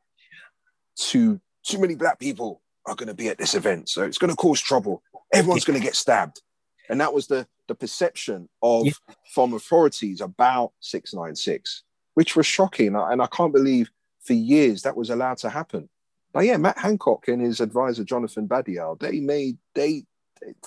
too 0.97 1.41
too 1.63 1.79
many 1.79 1.95
black 1.95 2.19
people 2.19 2.63
are 2.87 2.95
going 2.95 3.09
to 3.09 3.15
be 3.15 3.29
at 3.29 3.37
this 3.37 3.55
event, 3.55 3.91
so 3.91 4.03
it's 4.03 4.19
going 4.19 4.31
to 4.31 4.37
cause 4.37 4.63
trouble. 4.63 5.03
Everyone's 5.35 5.67
going 5.67 5.79
to 5.79 5.85
get 5.85 5.95
stabbed, 5.95 6.41
and 6.89 7.03
that 7.03 7.13
was 7.13 7.27
the 7.27 7.47
the 7.69 7.75
perception 7.75 8.49
of 8.62 8.87
yeah. 8.87 8.93
from 9.35 9.55
authorities 9.55 10.21
about 10.21 10.73
six 10.81 11.14
nine 11.14 11.37
six, 11.37 11.85
which 12.14 12.35
was 12.35 12.47
shocking, 12.47 12.97
and 12.97 13.23
I 13.23 13.27
can't 13.27 13.53
believe 13.53 13.91
for 14.25 14.33
years 14.33 14.83
that 14.83 14.97
was 14.97 15.11
allowed 15.11 15.39
to 15.39 15.51
happen. 15.51 15.89
But 16.33 16.45
yeah, 16.45 16.57
Matt 16.57 16.79
Hancock 16.79 17.29
and 17.29 17.41
his 17.41 17.61
advisor 17.61 18.05
Jonathan 18.05 18.49
Badial, 18.49 18.99
they 18.99 19.21
made 19.21 19.59
they 19.75 20.05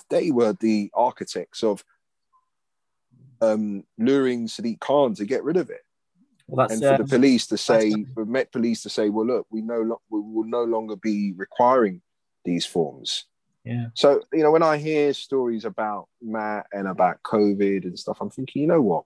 they 0.08 0.30
were 0.30 0.54
the 0.54 0.90
architects 0.94 1.62
of 1.62 1.84
um, 3.40 3.84
luring 3.98 4.46
Sadiq 4.46 4.80
Khan 4.80 5.14
to 5.14 5.24
get 5.24 5.44
rid 5.44 5.56
of 5.56 5.70
it. 5.70 5.80
Well, 6.46 6.68
and 6.70 6.80
for 6.80 6.94
uh, 6.94 6.96
the 6.98 7.04
police 7.04 7.46
to 7.48 7.56
say, 7.56 8.04
for 8.14 8.24
Met 8.24 8.52
Police 8.52 8.82
to 8.82 8.90
say, 8.90 9.08
well, 9.08 9.26
look, 9.26 9.46
we 9.50 9.62
no, 9.62 9.98
we 10.10 10.20
will 10.20 10.44
no 10.44 10.64
longer 10.64 10.96
be 10.96 11.32
requiring 11.36 12.02
these 12.44 12.66
forms. 12.66 13.24
Yeah. 13.64 13.86
So 13.94 14.22
you 14.32 14.42
know, 14.42 14.50
when 14.50 14.62
I 14.62 14.78
hear 14.78 15.12
stories 15.14 15.64
about 15.64 16.08
Matt 16.20 16.66
and 16.72 16.88
about 16.88 17.22
COVID 17.22 17.84
and 17.84 17.98
stuff, 17.98 18.18
I'm 18.20 18.30
thinking, 18.30 18.62
you 18.62 18.68
know 18.68 18.82
what? 18.82 19.04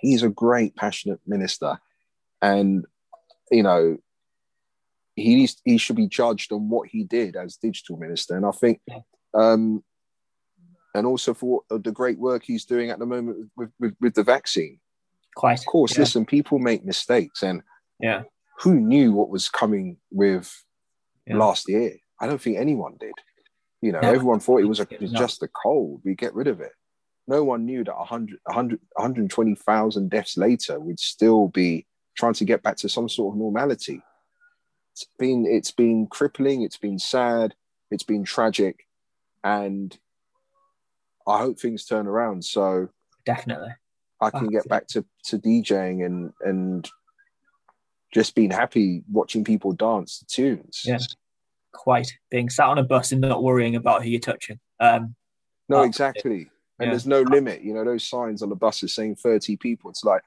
He's 0.00 0.22
a 0.22 0.28
great, 0.28 0.76
passionate 0.76 1.20
minister, 1.26 1.78
and 2.40 2.86
you 3.50 3.62
know, 3.62 3.98
he 5.16 5.34
needs, 5.34 5.60
he 5.64 5.78
should 5.78 5.96
be 5.96 6.08
judged 6.08 6.52
on 6.52 6.68
what 6.68 6.88
he 6.88 7.04
did 7.04 7.36
as 7.36 7.56
digital 7.56 7.96
minister. 7.96 8.36
And 8.36 8.46
I 8.46 8.52
think 8.52 8.80
um, 9.34 9.82
and 10.94 11.06
also 11.06 11.34
for 11.34 11.62
the 11.70 11.92
great 11.92 12.18
work 12.18 12.42
he's 12.44 12.64
doing 12.64 12.90
at 12.90 12.98
the 12.98 13.06
moment 13.06 13.50
with, 13.56 13.70
with, 13.78 13.94
with 14.00 14.14
the 14.14 14.22
vaccine. 14.22 14.80
Quite. 15.36 15.60
Of 15.60 15.66
course, 15.66 15.94
yeah. 15.94 16.00
listen, 16.00 16.26
people 16.26 16.58
make 16.58 16.84
mistakes, 16.84 17.42
and 17.42 17.62
yeah, 18.00 18.22
who 18.60 18.74
knew 18.80 19.12
what 19.12 19.28
was 19.28 19.48
coming 19.48 19.98
with 20.10 20.52
yeah. 21.26 21.36
last 21.36 21.68
year? 21.68 21.96
I 22.20 22.26
don't 22.26 22.40
think 22.40 22.58
anyone 22.58 22.96
did. 22.98 23.12
You 23.80 23.92
know, 23.92 24.00
no. 24.00 24.08
everyone 24.08 24.40
thought 24.40 24.60
it 24.60 24.68
was, 24.68 24.80
a, 24.80 24.86
it 24.90 25.00
was 25.00 25.12
just 25.12 25.42
a 25.42 25.48
cold. 25.48 26.00
We 26.04 26.14
get 26.14 26.34
rid 26.34 26.48
of 26.48 26.60
it. 26.60 26.72
No 27.28 27.44
one 27.44 27.64
knew 27.64 27.84
that 27.84 27.96
100, 27.96 28.40
100 28.44 28.80
120,000 28.94 30.10
deaths 30.10 30.36
later 30.36 30.80
would 30.80 30.98
still 30.98 31.48
be 31.48 31.86
trying 32.16 32.32
to 32.34 32.44
get 32.44 32.62
back 32.62 32.76
to 32.78 32.88
some 32.88 33.08
sort 33.08 33.34
of 33.34 33.38
normality. 33.38 34.02
It's 34.92 35.06
been 35.18 35.46
it's 35.46 35.70
been 35.70 36.08
crippling. 36.08 36.62
It's 36.62 36.78
been 36.78 36.98
sad. 36.98 37.54
It's 37.90 38.02
been 38.02 38.24
tragic, 38.24 38.86
and 39.44 39.96
I 41.26 41.38
hope 41.38 41.60
things 41.60 41.84
turn 41.84 42.06
around 42.06 42.44
so 42.44 42.88
definitely 43.24 43.70
I 44.20 44.30
can 44.30 44.48
get 44.48 44.68
back 44.68 44.88
to, 44.88 45.04
to 45.24 45.38
DJing 45.38 46.04
and 46.04 46.32
and 46.40 46.90
just 48.12 48.34
being 48.34 48.50
happy 48.50 49.04
watching 49.10 49.44
people 49.44 49.72
dance 49.72 50.18
to 50.18 50.26
tunes. 50.26 50.82
Yeah, 50.84 50.98
quite 51.78 52.12
being 52.30 52.50
sat 52.50 52.66
on 52.66 52.78
a 52.78 52.82
bus 52.82 53.12
and 53.12 53.20
not 53.20 53.42
worrying 53.42 53.76
about 53.76 54.02
who 54.02 54.10
you're 54.10 54.20
touching. 54.20 54.58
Um, 54.80 55.14
no, 55.68 55.82
exactly. 55.82 56.50
And 56.78 56.86
yeah. 56.86 56.90
there's 56.90 57.06
no 57.06 57.22
limit. 57.22 57.62
You 57.62 57.72
know, 57.72 57.84
those 57.84 58.04
signs 58.04 58.42
on 58.42 58.48
the 58.48 58.56
buses 58.56 58.94
saying 58.94 59.16
30 59.16 59.56
people. 59.56 59.90
It's 59.90 60.04
like, 60.04 60.22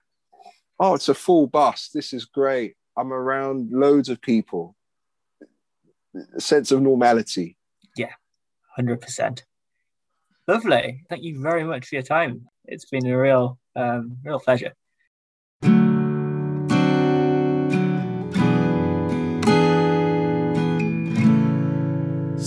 oh, 0.79 0.95
it's 0.95 1.09
a 1.09 1.13
full 1.13 1.47
bus. 1.47 1.89
This 1.93 2.13
is 2.13 2.25
great. 2.25 2.75
I'm 2.97 3.11
around 3.11 3.71
loads 3.71 4.07
of 4.07 4.21
people. 4.21 4.75
A 6.35 6.41
sense 6.41 6.71
of 6.71 6.81
normality. 6.81 7.57
Yeah, 7.97 8.13
100%. 8.79 9.41
Lovely. 10.47 11.03
Thank 11.09 11.23
you 11.23 11.41
very 11.41 11.63
much 11.63 11.87
for 11.87 11.95
your 11.95 12.03
time. 12.03 12.47
It's 12.65 12.85
been 12.85 13.07
a 13.07 13.17
real, 13.17 13.59
um, 13.75 14.17
real 14.23 14.39
pleasure. 14.39 14.73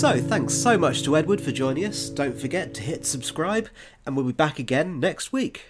So, 0.05 0.21
thanks 0.21 0.53
so 0.53 0.77
much 0.77 1.03
to 1.05 1.17
Edward 1.17 1.41
for 1.41 1.51
joining 1.51 1.87
us. 1.87 2.11
Don't 2.11 2.39
forget 2.39 2.75
to 2.75 2.83
hit 2.83 3.07
subscribe, 3.07 3.71
and 4.05 4.15
we'll 4.15 4.27
be 4.27 4.33
back 4.33 4.59
again 4.59 5.01
next 5.01 5.33
week. 5.33 5.65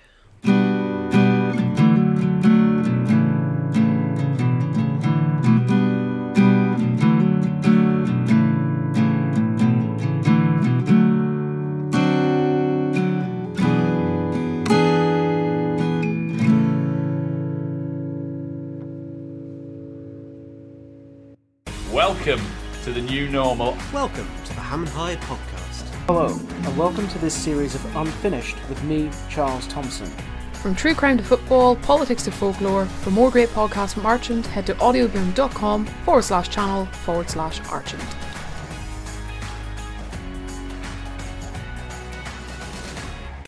Normal. 23.45 23.77
Welcome 23.93 24.27
to 24.47 24.55
the 24.55 24.61
Ham 24.63 24.85
and 24.85 24.89
High 24.89 25.17
podcast. 25.17 25.83
Hello, 26.07 26.29
and 26.29 26.79
welcome 26.79 27.07
to 27.09 27.19
this 27.19 27.35
series 27.35 27.75
of 27.75 27.85
Unfinished 27.95 28.57
with 28.71 28.83
me, 28.85 29.11
Charles 29.29 29.67
Thompson. 29.67 30.11
From 30.55 30.75
true 30.75 30.95
crime 30.95 31.19
to 31.19 31.25
football, 31.25 31.77
politics 31.77 32.23
to 32.23 32.31
folklore, 32.31 32.87
for 32.87 33.11
more 33.11 33.31
great 33.31 33.51
podcasts 33.51 33.93
from 33.93 34.07
Archant, 34.07 34.47
head 34.47 34.65
to 34.65 34.75
audioboom.com 34.77 35.85
forward 35.85 36.23
slash 36.23 36.49
channel 36.49 36.87
forward 36.87 37.29
slash 37.29 37.61
Archant. 37.69 38.03